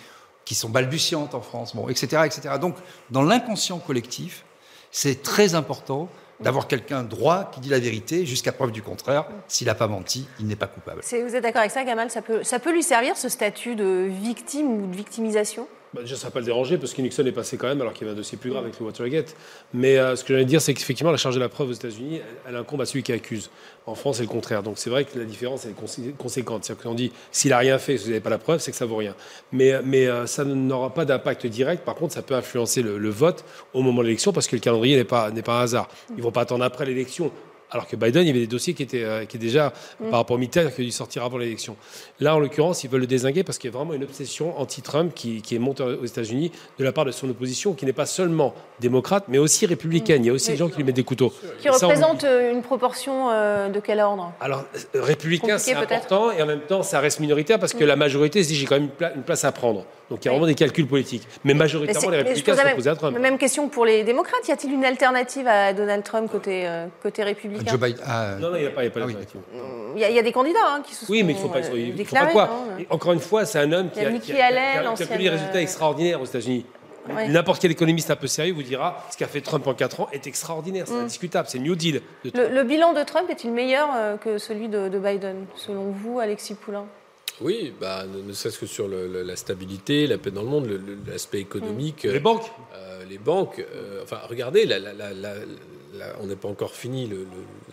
qui 0.45 0.55
sont 0.55 0.69
balbutiantes 0.69 1.35
en 1.35 1.41
France, 1.41 1.75
bon, 1.75 1.87
etc., 1.89 2.23
etc. 2.25 2.55
Donc, 2.59 2.75
dans 3.09 3.21
l'inconscient 3.21 3.79
collectif, 3.79 4.43
c'est 4.91 5.21
très 5.21 5.55
important 5.55 6.09
d'avoir 6.43 6.67
quelqu'un 6.67 7.03
droit 7.03 7.49
qui 7.51 7.59
dit 7.59 7.69
la 7.69 7.79
vérité 7.79 8.25
jusqu'à 8.25 8.51
preuve 8.51 8.71
du 8.71 8.81
contraire. 8.81 9.25
S'il 9.47 9.67
n'a 9.67 9.75
pas 9.75 9.87
menti, 9.87 10.27
il 10.39 10.47
n'est 10.47 10.55
pas 10.55 10.67
coupable. 10.67 11.01
Vous 11.01 11.35
êtes 11.35 11.43
d'accord 11.43 11.61
avec 11.61 11.71
ça, 11.71 11.83
Gamal? 11.83 12.09
Ça 12.09 12.21
peut, 12.21 12.43
ça 12.43 12.59
peut 12.59 12.71
lui 12.71 12.83
servir, 12.83 13.17
ce 13.17 13.29
statut 13.29 13.75
de 13.75 14.07
victime 14.09 14.67
ou 14.67 14.87
de 14.87 14.95
victimisation? 14.95 15.67
Bah, 15.93 16.01
déjà, 16.01 16.15
ça 16.15 16.31
pas 16.31 16.39
le 16.39 16.45
déranger 16.45 16.77
parce 16.77 16.93
que 16.93 17.01
Nixon 17.01 17.25
est 17.25 17.33
passé 17.33 17.57
quand 17.57 17.67
même 17.67 17.81
alors 17.81 17.91
qu'il 17.91 18.03
y 18.03 18.09
avait 18.09 18.15
un 18.15 18.17
dossier 18.17 18.37
plus 18.37 18.49
grave 18.49 18.63
avec 18.63 18.79
le 18.79 18.85
Watergate. 18.85 19.35
Mais 19.73 19.97
euh, 19.97 20.15
ce 20.15 20.23
que 20.23 20.33
j'allais 20.33 20.45
dire, 20.45 20.61
c'est 20.61 20.73
qu'effectivement, 20.73 21.11
la 21.11 21.17
charge 21.17 21.35
de 21.35 21.39
la 21.41 21.49
preuve 21.49 21.69
aux 21.69 21.73
États-Unis, 21.73 22.21
elle, 22.47 22.55
incombe 22.55 22.79
à 22.79 22.85
celui 22.85 23.03
qui 23.03 23.11
accuse. 23.11 23.49
En 23.85 23.95
France, 23.95 24.17
c'est 24.17 24.23
le 24.23 24.29
contraire. 24.29 24.63
Donc 24.63 24.77
c'est 24.77 24.89
vrai 24.89 25.03
que 25.03 25.19
la 25.19 25.25
différence 25.25 25.65
est 25.65 25.75
conséquente. 26.17 26.63
C'est-à-dire 26.63 26.83
qu'on 26.83 26.93
dit 26.93 27.11
s'il 27.31 27.49
n'a 27.51 27.57
rien 27.57 27.77
fait, 27.77 27.97
si 27.97 28.05
vous 28.05 28.09
n'avez 28.11 28.21
pas 28.21 28.29
la 28.29 28.37
preuve, 28.37 28.59
c'est 28.59 28.71
que 28.71 28.77
ça 28.77 28.85
vaut 28.85 28.95
rien. 28.95 29.15
Mais, 29.51 29.81
mais 29.83 30.07
euh, 30.07 30.27
ça 30.27 30.45
n'aura 30.45 30.93
pas 30.93 31.03
d'impact 31.03 31.45
direct. 31.47 31.83
Par 31.83 31.95
contre, 31.95 32.13
ça 32.13 32.21
peut 32.21 32.35
influencer 32.35 32.81
le, 32.81 33.09
vote 33.09 33.43
au 33.73 33.81
moment 33.81 34.01
de 34.01 34.07
l'élection 34.07 34.31
parce 34.31 34.47
que 34.47 34.55
le 34.55 34.61
calendrier 34.61 34.95
n'est 34.95 35.03
pas, 35.03 35.29
pas 35.29 35.59
un 35.59 35.63
hasard. 35.63 35.89
Ils 36.11 36.17
ne 36.17 36.21
vont 36.21 36.31
pas 36.31 36.41
attendre 36.41 36.63
après 36.63 36.85
l'élection 36.85 37.31
alors 37.71 37.87
que 37.87 37.95
Biden, 37.95 38.23
il 38.23 38.27
y 38.27 38.29
avait 38.29 38.39
des 38.39 38.47
dossiers 38.47 38.73
qui 38.73 38.83
étaient, 38.83 39.03
euh, 39.03 39.25
qui 39.25 39.37
déjà, 39.37 39.73
mm. 39.99 40.09
par 40.09 40.19
rapport 40.19 40.35
au 40.35 40.39
Mitterrand, 40.39 40.69
qui 40.69 40.83
dû 40.83 40.91
sortir 40.91 41.23
avant 41.23 41.37
l'élection. 41.37 41.77
Là, 42.19 42.35
en 42.35 42.39
l'occurrence, 42.39 42.83
ils 42.83 42.89
veulent 42.89 43.01
le 43.01 43.07
désinguer 43.07 43.43
parce 43.43 43.57
qu'il 43.57 43.71
y 43.71 43.73
a 43.73 43.77
vraiment 43.77 43.93
une 43.93 44.03
obsession 44.03 44.59
anti-Trump 44.59 45.13
qui, 45.15 45.41
qui, 45.41 45.55
est 45.55 45.59
montée 45.59 45.83
aux 45.83 46.05
États-Unis 46.05 46.51
de 46.77 46.83
la 46.83 46.91
part 46.91 47.05
de 47.05 47.11
son 47.11 47.29
opposition, 47.29 47.73
qui 47.73 47.85
n'est 47.85 47.93
pas 47.93 48.05
seulement 48.05 48.53
démocrate, 48.79 49.25
mais 49.29 49.37
aussi 49.37 49.65
républicaine. 49.65 50.23
Il 50.23 50.27
y 50.27 50.29
a 50.29 50.33
aussi 50.33 50.51
des 50.51 50.57
gens 50.57 50.67
qui 50.67 50.77
lui 50.77 50.83
mettent 50.83 50.95
des 50.95 51.03
couteaux. 51.03 51.33
Qui 51.59 51.69
représente 51.69 52.25
euh, 52.25 52.51
une 52.51 52.61
proportion 52.61 53.29
euh, 53.29 53.69
de 53.69 53.79
quel 53.79 54.01
ordre? 54.01 54.33
Alors, 54.41 54.65
républicain, 54.93 55.57
c'est 55.57 55.73
important, 55.73 56.31
et 56.31 56.41
en 56.41 56.47
même 56.47 56.61
temps, 56.61 56.83
ça 56.83 56.99
reste 56.99 57.21
minoritaire 57.21 57.59
parce 57.59 57.73
que 57.73 57.85
mm. 57.85 57.87
la 57.87 57.95
majorité 57.95 58.43
se 58.43 58.49
dit 58.49 58.55
j'ai 58.55 58.65
quand 58.65 58.79
même 58.79 58.89
une, 59.15 59.23
place 59.23 59.45
à 59.45 59.51
prendre. 59.53 59.85
Donc 60.09 60.25
il 60.25 60.25
y 60.25 60.27
a 60.27 60.31
vraiment 60.31 60.47
des 60.47 60.55
calculs 60.55 60.87
politiques. 60.87 61.25
Mais 61.45 61.53
majoritairement, 61.53 62.09
les 62.09 62.17
républicains 62.17 62.55
sont 62.57 62.67
opposés 62.67 62.89
à 62.89 62.95
Trump. 62.95 63.17
Même 63.17 63.37
question 63.37 63.69
pour 63.69 63.85
les 63.85 64.03
démocrates. 64.03 64.45
Y 64.45 64.51
a-t-il 64.51 64.73
une 64.73 64.83
alternative 64.83 65.47
à 65.47 65.71
Donald 65.71 66.03
Trump 66.03 66.29
côté, 66.29 66.67
côté 67.01 67.23
républicain? 67.23 67.60
Ah, 68.05 68.35
non, 68.39 68.51
non, 68.51 68.55
il 68.55 68.61
n'y 68.61 68.67
a 68.67 68.71
pas, 68.71 68.83
il 68.83 68.85
y 68.85 68.87
a 68.87 68.91
pas 68.91 69.01
ah 69.01 69.95
Il 69.95 70.15
y, 70.15 70.19
a 70.19 70.21
des 70.21 70.31
candidats 70.31 70.59
hein, 70.67 70.81
qui 70.85 70.93
se 70.93 71.05
sont 71.05 71.11
Oui, 71.11 71.23
mais 71.23 71.33
il 71.33 71.35
ne 71.35 71.41
faut 71.41 71.49
pas, 71.49 71.59
il 71.59 72.05
faut 72.05 72.15
pas 72.15 72.27
quoi. 72.27 72.49
Encore 72.89 73.13
une 73.13 73.19
fois, 73.19 73.45
c'est 73.45 73.59
un 73.59 73.71
homme 73.71 73.89
qui 73.89 73.99
a, 73.99 74.11
qui, 74.11 74.31
a, 74.33 74.93
qui, 74.95 75.17
des 75.17 75.29
résultats 75.29 75.61
extraordinaires 75.61 76.21
aux 76.21 76.25
États-Unis. 76.25 76.65
N'importe 77.29 77.61
quel 77.61 77.71
économiste 77.71 78.11
un 78.11 78.15
peu 78.15 78.27
sérieux 78.27 78.53
vous 78.53 78.63
dira 78.63 79.05
ce 79.11 79.17
qu'a 79.17 79.27
fait 79.27 79.41
Trump 79.41 79.65
en 79.67 79.73
4 79.73 80.01
ans 80.01 80.09
est 80.11 80.27
extraordinaire, 80.27 80.85
c'est 80.87 80.93
mm. 80.93 81.01
indiscutable, 81.01 81.47
c'est 81.49 81.59
New 81.59 81.75
Deal. 81.75 82.01
Le, 82.23 82.63
bilan 82.63 82.93
de 82.93 83.03
Trump 83.03 83.29
est-il 83.29 83.51
meilleur 83.51 83.89
euh, 83.95 84.17
que 84.17 84.37
celui 84.37 84.69
de, 84.69 84.89
Biden, 84.89 85.45
selon 85.55 85.91
vous, 85.91 86.19
Alexis 86.19 86.55
Poulain? 86.55 86.85
Oui, 87.39 87.73
bah, 87.79 88.03
ne, 88.05 88.33
serait-ce 88.33 88.59
que 88.59 88.67
sur 88.67 88.87
la 88.87 89.35
stabilité, 89.35 90.05
la 90.05 90.17
paix 90.17 90.29
dans 90.31 90.43
le 90.43 90.47
monde, 90.47 90.79
l'aspect 91.07 91.39
économique. 91.39 92.03
Les 92.03 92.19
banques 92.19 92.51
euh, 92.75 93.03
Les 93.09 93.17
banques. 93.17 93.59
Euh, 93.59 94.03
enfin, 94.03 94.19
regardez, 94.29 94.65
la, 94.65 94.77
on 96.21 96.27
n'est 96.27 96.35
pas 96.35 96.47
encore 96.47 96.73
fini 96.73 97.09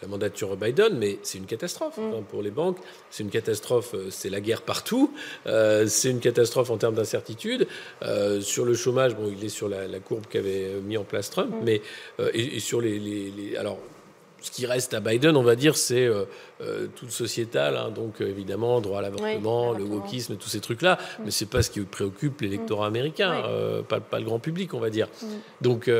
la 0.02 0.08
mandature 0.08 0.56
Biden, 0.56 0.98
mais 0.98 1.18
c'est 1.22 1.38
une 1.38 1.46
catastrophe 1.46 1.98
mm. 1.98 2.24
pour 2.30 2.42
les 2.42 2.50
banques. 2.50 2.78
C'est 3.10 3.22
une 3.22 3.30
catastrophe, 3.30 3.94
euh, 3.94 4.10
c'est 4.10 4.30
la 4.30 4.40
guerre 4.40 4.62
partout. 4.62 5.12
Euh, 5.46 5.86
c'est 5.86 6.10
une 6.10 6.20
catastrophe 6.20 6.70
en 6.70 6.76
termes 6.76 6.94
d'incertitude. 6.94 7.66
Euh, 8.02 8.40
sur 8.40 8.64
le 8.64 8.74
chômage, 8.74 9.16
bon, 9.16 9.32
il 9.36 9.44
est 9.44 9.48
sur 9.48 9.68
la, 9.68 9.86
courbe 10.00 10.26
qu'avait 10.28 10.74
mis 10.84 10.96
en 10.96 11.04
place 11.04 11.30
Trump, 11.30 11.52
mm. 11.52 11.64
mais 11.64 11.82
et, 12.32 12.60
sur 12.60 12.80
les, 12.80 12.98
les, 12.98 13.56
alors 13.56 13.78
ce 14.48 14.50
qui 14.50 14.66
reste 14.66 14.94
à 14.94 15.00
Biden, 15.00 15.36
on 15.36 15.42
va 15.42 15.56
dire, 15.56 15.76
c'est 15.76 16.06
euh, 16.06 16.24
euh, 16.62 16.86
tout 16.96 17.10
sociétal, 17.10 17.76
hein, 17.76 17.90
donc 17.90 18.22
euh, 18.22 18.28
évidemment 18.28 18.80
droit 18.80 19.00
à 19.00 19.02
l'avortement, 19.02 19.72
le 19.72 19.84
wokisme, 19.84 20.36
tous 20.36 20.48
ces 20.48 20.60
trucs-là, 20.60 20.94
mm. 20.94 21.22
mais 21.26 21.30
c'est 21.30 21.50
pas 21.50 21.62
ce 21.62 21.70
qui 21.70 21.80
préoccupe 21.80 22.40
l'électorat 22.40 22.86
mm. 22.86 22.92
américain, 22.92 23.42
pas, 23.88 24.18
le 24.18 24.24
grand 24.24 24.38
public, 24.38 24.72
on 24.72 24.80
va 24.80 24.88
dire. 24.88 25.08
Mm. 25.20 25.26
Donc 25.60 25.90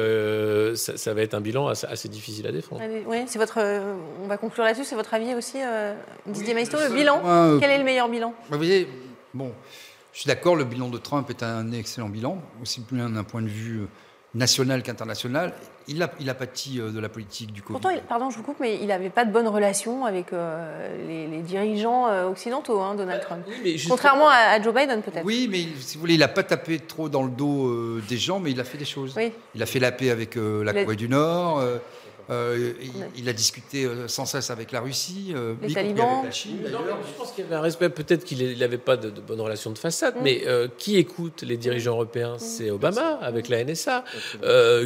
ça, 0.76 1.14
va 1.14 1.20
être 1.20 1.34
un 1.34 1.42
bilan 1.42 1.68
assez, 1.68 2.08
difficile 2.08 2.46
à 2.46 2.52
défendre. 2.52 2.80
Oui, 3.06 3.18
c'est 3.26 3.38
votre. 3.38 3.58
on 4.22 4.26
va 4.26 4.38
conclure 4.38 4.64
là-dessus. 4.64 4.84
C'est 4.84 4.94
votre 4.94 5.12
avis 5.12 5.34
aussi, 5.34 5.58
Didier 6.26 6.54
Maestro, 6.54 6.80
le 6.80 6.94
bilan. 6.94 7.58
Quel 7.60 7.70
est 7.70 7.78
le 7.78 7.84
meilleur 7.84 8.08
bilan 8.08 8.34
Vous 8.48 8.56
voyez, 8.56 8.88
bon, 9.34 9.52
je 10.14 10.20
suis 10.20 10.28
d'accord, 10.28 10.56
le 10.56 10.64
bilan 10.64 10.88
de 10.88 10.98
Trump 10.98 11.28
est 11.28 11.42
un 11.42 11.70
excellent 11.72 12.08
bilan, 12.08 12.40
aussi 12.62 12.82
bien 12.90 13.10
d'un 13.10 13.24
point 13.24 13.42
de 13.42 13.48
vue 13.48 13.82
national 14.34 14.82
qu'international. 14.82 15.52
Il 15.90 16.02
a, 16.02 16.10
il 16.20 16.28
a 16.28 16.34
pâti 16.34 16.80
euh, 16.80 16.90
de 16.90 17.00
la 17.00 17.08
politique 17.08 17.50
du 17.52 17.62
Covid. 17.62 17.80
Pourtant, 17.80 17.96
pardon, 18.08 18.28
je 18.28 18.36
vous 18.36 18.42
coupe, 18.42 18.58
mais 18.60 18.78
il 18.80 18.88
n'avait 18.88 19.08
pas 19.08 19.24
de 19.24 19.32
bonnes 19.32 19.48
relations 19.48 20.04
avec 20.04 20.32
euh, 20.32 21.28
les, 21.30 21.40
dirigeants 21.40 22.08
euh, 22.08 22.28
occidentaux, 22.28 22.80
hein, 22.80 22.94
Donald 22.94 23.22
Trump. 23.22 23.42
Contrairement 23.88 24.28
à, 24.28 24.60
Joe 24.60 24.74
Biden, 24.74 25.00
peut-être. 25.00 25.24
Oui, 25.24 25.48
mais 25.50 25.64
si 25.80 25.96
vous 25.96 26.00
voulez, 26.00 26.14
il 26.14 26.20
n'a 26.20 26.28
pas 26.28 26.42
tapé 26.42 26.78
trop 26.78 27.08
dans 27.08 27.22
le 27.22 27.30
dos 27.30 28.00
des 28.00 28.18
gens, 28.18 28.38
mais 28.38 28.50
il 28.50 28.60
a 28.60 28.64
fait 28.64 28.78
des 28.78 28.84
choses. 28.84 29.14
Il 29.54 29.62
a 29.62 29.66
fait 29.66 29.80
la 29.80 29.92
paix 29.92 30.10
avec 30.10 30.36
la 30.36 30.72
Corée 30.72 30.96
du 30.96 31.08
Nord. 31.08 31.62
Euh, 32.30 32.74
il, 33.16 33.28
a 33.28 33.32
discuté 33.32 33.84
euh, 33.84 34.06
sans 34.06 34.26
cesse 34.26 34.50
avec 34.50 34.70
la 34.70 34.80
Russie, 34.80 35.32
euh, 35.34 35.54
les 35.62 35.72
talibans. 35.72 36.24
La 36.24 36.30
Chine, 36.30 36.58
je 36.66 37.18
pense 37.18 37.32
qu'il 37.32 37.44
y 37.44 37.46
avait 37.46 37.56
un 37.56 37.62
respect. 37.62 37.88
Peut-être 37.88 38.24
qu'il 38.24 38.58
n'avait 38.58 38.76
pas 38.76 38.98
de, 38.98 39.08
bonnes 39.08 39.40
relations 39.40 39.70
de 39.70 39.78
façade, 39.78 40.16
mm. 40.16 40.20
mais 40.22 40.42
qui 40.76 40.98
écoute 40.98 41.42
les 41.42 41.56
dirigeants 41.56 41.92
européens? 41.92 42.34
Mm. 42.34 42.40
C'est 42.40 42.70
Obama 42.70 43.18
avec 43.22 43.48
la 43.48 43.64
NSA. 43.64 44.04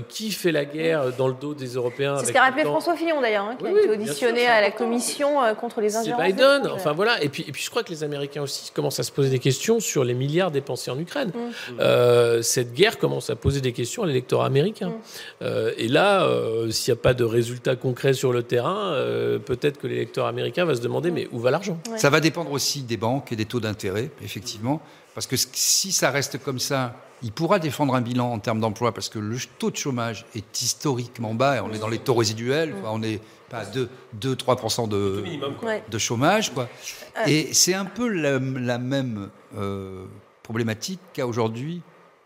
qui 0.09 0.31
fait 0.31 0.53
la 0.53 0.65
guerre 0.65 1.13
dans 1.17 1.29
le 1.29 1.35
dos 1.35 1.55
des 1.55 1.75
Européens 1.75 2.19
C'est 2.19 2.27
ce 2.27 2.33
qu'a 2.33 2.43
rappelé 2.43 2.65
François 2.65 2.97
Fillon 2.97 3.21
d'ailleurs, 3.21 3.45
hein, 3.45 3.57
qui 3.59 3.67
a 3.67 3.71
été 3.71 3.91
auditionné 3.91 4.47
à 4.47 4.61
la 4.61 4.71
commission 4.71 5.39
contre 5.59 5.81
les 5.81 5.97
ingérences. 5.97 6.23
C'est 6.25 6.33
Biden. 6.33 6.69
Enfin 6.73 6.93
voilà. 6.93 7.23
Et 7.23 7.29
puis, 7.29 7.45
et 7.49 7.53
puis 7.53 7.63
je 7.63 7.71
crois 7.71 7.83
que 7.83 7.91
les 7.91 8.05
Américains 8.05 8.43
aussi 8.43 8.71
commencent 8.71 9.01
à 9.01 9.05
se 9.05 9.13
poser 9.13 9.31
des 9.31 9.41
questions 9.41 9.81
sur 9.81 10.05
les 10.05 10.15
milliards 10.15 10.51
dépensés 10.51 10.91
en 10.91 10.99
Ukraine. 10.99 11.33
Mm. 11.71 12.43
cette 12.43 12.73
guerre 12.73 12.99
commence 12.99 13.31
à 13.31 13.37
poser 13.37 13.61
des 13.61 13.73
questions 13.73 14.05
à 14.05 14.07
l'électorat 14.07 14.47
américain. 14.47 14.93
et 15.41 15.89
là, 15.89 16.29
s'il 16.71 16.93
n'y 16.95 16.99
a 16.99 17.03
pas 17.03 17.15
de 17.15 17.32
résultats 17.33 17.77
concrets 17.77 18.15
sur 18.15 18.33
le 18.33 18.43
terrain, 18.43 18.93
euh, 18.93 19.39
peut-être 19.39 19.79
que 19.79 19.87
l'électeur 19.87 20.27
américain 20.27 20.65
va 20.65 20.75
se 20.75 20.81
demander 20.81 21.11
mais 21.11 21.29
où 21.33 21.39
va 21.39 21.51
l'argent? 21.51 21.79
Ça 21.97 22.11
va 22.11 22.21
dépendre 22.21 22.53
aussi 22.53 22.83
des 22.83 22.97
banques 22.97 23.33
et 23.33 23.37
des 23.37 23.47
taux 23.47 23.61
d'intérêt, 23.61 24.11
effectivement, 24.23 24.81
parce 25.15 25.27
que 25.27 25.37
si 25.37 25.93
ça 25.93 26.11
reste 26.11 26.43
comme 26.43 26.59
ça, 26.59 26.95
il 27.23 27.33
pourra 27.33 27.59
défendre 27.59 27.95
un 27.95 28.01
bilan 28.01 28.33
en 28.33 28.39
termes 28.39 28.61
d'emploi 28.61 28.93
parce 28.93 29.09
que 29.09 29.19
le 29.19 29.37
taux 29.59 29.71
de 29.71 29.77
chômage 29.77 30.27
est 30.35 30.63
historiquement 30.63 31.35
bas. 31.35 31.63
on 31.65 31.73
est 31.73 31.79
dans 31.79 31.89
les 31.89 31.99
taux 31.99 32.15
résiduels, 32.15 32.75
on 32.85 33.03
est 33.03 33.21
pas 33.49 33.59
à 33.59 33.65
2-3% 34.19 34.89
de, 34.89 35.23
de 35.91 35.99
chômage. 35.99 36.53
Quoi. 36.53 36.69
Et 37.27 37.53
c'est 37.53 37.75
un 37.75 37.85
peu 37.85 38.09
la, 38.09 38.79
même 38.79 39.29
euh, 39.57 40.05
problématique 40.43 41.01
qu'a 41.13 41.27
aujourd'hui 41.27 41.83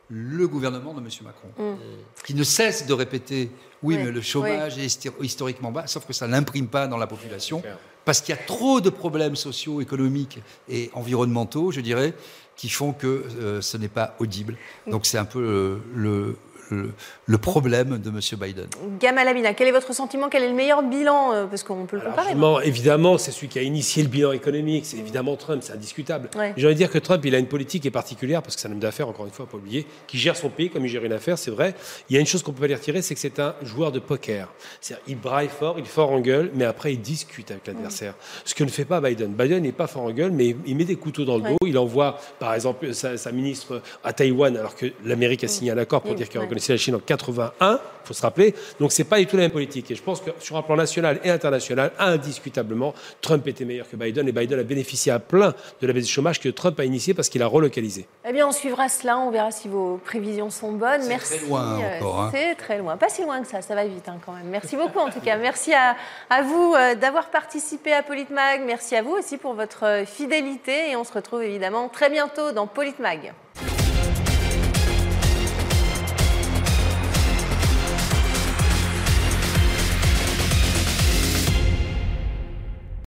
le 0.09 0.47
gouvernement 0.47 0.95
de 0.95 1.01
M. 1.01 1.09
Macron, 1.25 1.49
mm. 1.59 1.77
qui 2.25 2.35
ne 2.35 2.45
cesse 2.45 2.87
de 2.87 2.93
répéter 2.93 3.51
oui, 3.83 3.97
mais 3.97 4.11
le 4.11 4.21
chômage 4.21 4.79
est 4.79 5.09
historiquement 5.21 5.73
bas, 5.73 5.87
sauf 5.87 6.07
que 6.07 6.13
ça 6.13 6.27
n'imprime 6.27 6.69
pas 6.69 6.87
dans 6.87 6.97
la 6.97 7.07
population, 7.07 7.63
parce 8.05 8.21
qu'il 8.21 8.35
y 8.35 8.39
a 8.39 8.43
trop 8.43 8.81
de 8.81 8.91
problèmes 8.91 9.37
sociaux, 9.37 9.81
économiques 9.81 10.39
et 10.69 10.91
environnementaux, 10.95 11.73
je 11.73 11.81
dirais, 11.81 12.15
qui 12.57 12.69
font 12.69 12.93
que 12.93 13.07
euh, 13.07 13.61
ce 13.61 13.77
n'est 13.77 13.89
pas 13.89 14.15
audible. 14.19 14.57
Donc 14.87 15.05
c'est 15.05 15.19
un 15.19 15.25
peu 15.27 15.41
euh, 15.41 15.79
le, 15.95 16.39
le, 16.71 17.39
problème 17.39 17.99
de 17.99 18.09
M. 18.09 18.21
Biden. 18.41 18.67
Gamal 19.01 19.29
Amina, 19.29 19.55
quel 19.55 19.69
est 19.69 19.73
votre 19.73 19.93
sentiment? 19.93 20.29
Quel 20.29 20.43
est 20.43 20.49
le 20.49 20.55
meilleur 20.55 20.83
bilan 20.83 21.33
euh, 21.33 21.47
Parce 21.47 21.63
qu'on 21.63 21.87
peut 21.87 21.97
le 21.97 22.03
comparer. 22.03 22.35
Évidemment, 22.67 23.19
c'est 23.19 23.31
celui 23.31 23.49
qui 23.49 23.59
a 23.59 23.63
initié 23.63 24.03
le 24.03 24.09
bilan 24.09 24.33
économique. 24.33 24.87
C'est 24.87 24.99
évidemment 24.99 25.37
Trump, 25.37 25.63
c'est 25.65 25.73
indiscutable. 25.73 26.31
J'ai 26.57 26.67
envie 26.67 26.75
de 26.75 26.79
dire 26.79 26.91
que 26.91 26.99
Trump, 26.99 27.23
il 27.25 27.35
a 27.35 27.39
une 27.39 27.47
politique 27.47 27.83
qui 27.83 27.89
est 27.89 27.93
particulière, 27.93 28.43
parce 28.43 28.57
que 28.57 28.61
c'est 28.61 28.69
un 28.69 28.73
homme 28.73 28.79
d'affaires, 28.79 29.09
encore 29.09 29.27
une 29.27 29.33
fois, 29.33 29.47
pas 29.47 29.57
oublier, 29.57 29.87
qui 30.07 30.19
gère 30.19 30.37
son 30.37 30.49
pays 30.49 30.71
comme 30.71 30.85
il 30.85 30.89
gère 30.89 31.05
une 31.05 31.13
affaire, 31.13 31.39
c'est 31.39 31.51
vrai. 31.51 31.75
Il 32.09 32.15
y 32.15 32.17
a 32.17 32.21
une 32.21 32.27
chose 32.27 32.43
qu'on 32.43 32.53
peut 32.53 32.61
pas 32.61 32.67
lui 32.67 32.75
retirer, 32.75 33.03
c'est 33.03 33.15
que 33.15 33.21
c'est 33.21 33.39
un 33.39 33.55
joueur 33.63 33.93
de 33.93 33.99
poker. 33.99 34.49
C'est-à-dire, 34.81 35.05
il 35.09 35.19
braille 35.19 35.49
fort, 35.49 35.77
il 35.79 35.85
est 35.85 35.89
fort 35.89 36.11
en 36.11 36.21
gueule, 36.21 36.51
mais 36.55 36.65
après, 36.65 36.93
il 36.93 37.01
discute 37.01 37.51
avec 37.51 37.67
l'adversaire. 37.67 38.15
Ce 38.45 38.55
que 38.55 38.65
ne 38.65 38.69
fait 38.69 38.85
pas 38.85 39.01
Biden. 39.01 39.33
Biden 39.33 39.63
n'est 39.63 39.73
pas 39.73 39.87
fort 39.87 40.03
en 40.03 40.11
gueule, 40.11 40.33
mais 40.33 40.57
il 40.67 40.77
met 40.77 40.85
des 40.85 40.97
couteaux 40.97 41.25
dans 41.25 41.37
le 41.37 41.43
dos. 41.43 41.57
Il 41.65 41.79
envoie, 41.79 42.19
par 42.39 42.55
exemple, 42.55 42.93
sa, 42.95 43.33
ministre 43.33 43.83
à 44.05 44.13
Taïwan, 44.13 44.57
alors 44.57 44.75
que 44.75 44.87
l'Amérique 45.05 45.45
a 45.45 45.49
signé 45.49 45.71
un 45.71 45.79
accord 45.79 46.03
pour 46.03 46.15
dire 46.15 46.29
qu'il 46.29 46.41
c'est 46.61 46.73
la 46.73 46.79
Chine 46.79 46.95
en 46.95 46.99
81, 46.99 47.81
il 48.07 48.07
faut 48.07 48.15
se 48.15 48.23
rappeler. 48.23 48.55
Donc 48.79 48.93
c'est 48.93 49.05
pas 49.05 49.19
du 49.19 49.27
tout 49.27 49.37
la 49.37 49.43
même 49.43 49.51
politique. 49.51 49.91
Et 49.91 49.95
je 49.95 50.03
pense 50.03 50.21
que 50.21 50.31
sur 50.39 50.57
un 50.57 50.63
plan 50.63 50.77
national 50.77 51.21
et 51.25 51.31
international, 51.31 51.93
indiscutablement, 51.99 52.95
Trump 53.21 53.47
était 53.49 53.65
meilleur 53.65 53.89
que 53.89 53.97
Biden 53.97 54.29
et 54.29 54.33
Biden 54.33 54.59
a 54.59 54.63
bénéficié 54.63 55.13
à 55.13 55.19
plein 55.19 55.55
de 55.81 55.87
la 55.87 55.93
baisse 55.93 56.07
du 56.07 56.13
chômage 56.13 56.41
que 56.41 56.49
Trump 56.49 56.79
a 56.81 56.85
initié 56.85 57.15
parce 57.15 57.29
qu'il 57.29 57.43
a 57.43 57.47
relocalisé. 57.47 58.07
Eh 58.29 58.33
bien, 58.33 58.47
on 58.47 58.53
suivra 58.53 58.89
cela, 58.89 59.19
on 59.19 59.31
verra 59.31 59.51
si 59.51 59.69
vos 59.69 59.99
prévisions 60.05 60.51
sont 60.51 60.73
bonnes. 60.73 61.07
Merci. 61.09 61.39
Très 61.39 61.47
loin 61.47 61.81
euh, 61.81 61.99
encore. 61.99 62.21
Hein. 62.21 62.31
C'est 62.33 62.55
très 62.55 62.79
loin, 62.79 62.97
pas 62.97 63.09
si 63.09 63.23
loin 63.23 63.41
que 63.41 63.49
ça, 63.49 63.63
ça 63.63 63.75
va 63.75 63.85
vite 63.85 64.09
hein, 64.09 64.19
quand 64.25 64.33
même. 64.33 64.49
Merci 64.49 64.77
beaucoup 64.77 64.99
en 64.99 65.11
tout 65.11 65.21
cas. 65.21 65.37
Merci 65.37 65.73
à, 65.75 65.97
à 66.31 66.43
vous 66.43 66.75
euh, 66.77 66.95
d'avoir 66.95 67.31
participé 67.31 67.93
à 67.93 68.03
Politmag. 68.03 68.63
Merci 68.65 68.97
à 68.97 69.03
vous 69.03 69.13
aussi 69.13 69.37
pour 69.37 69.55
votre 69.55 69.85
euh, 69.85 70.05
fidélité 70.05 70.91
et 70.91 70.97
on 70.97 71.05
se 71.05 71.13
retrouve 71.13 71.43
évidemment 71.43 71.89
très 71.89 72.11
bientôt 72.11 72.53
dans 72.53 72.67
Politmag. 72.67 73.33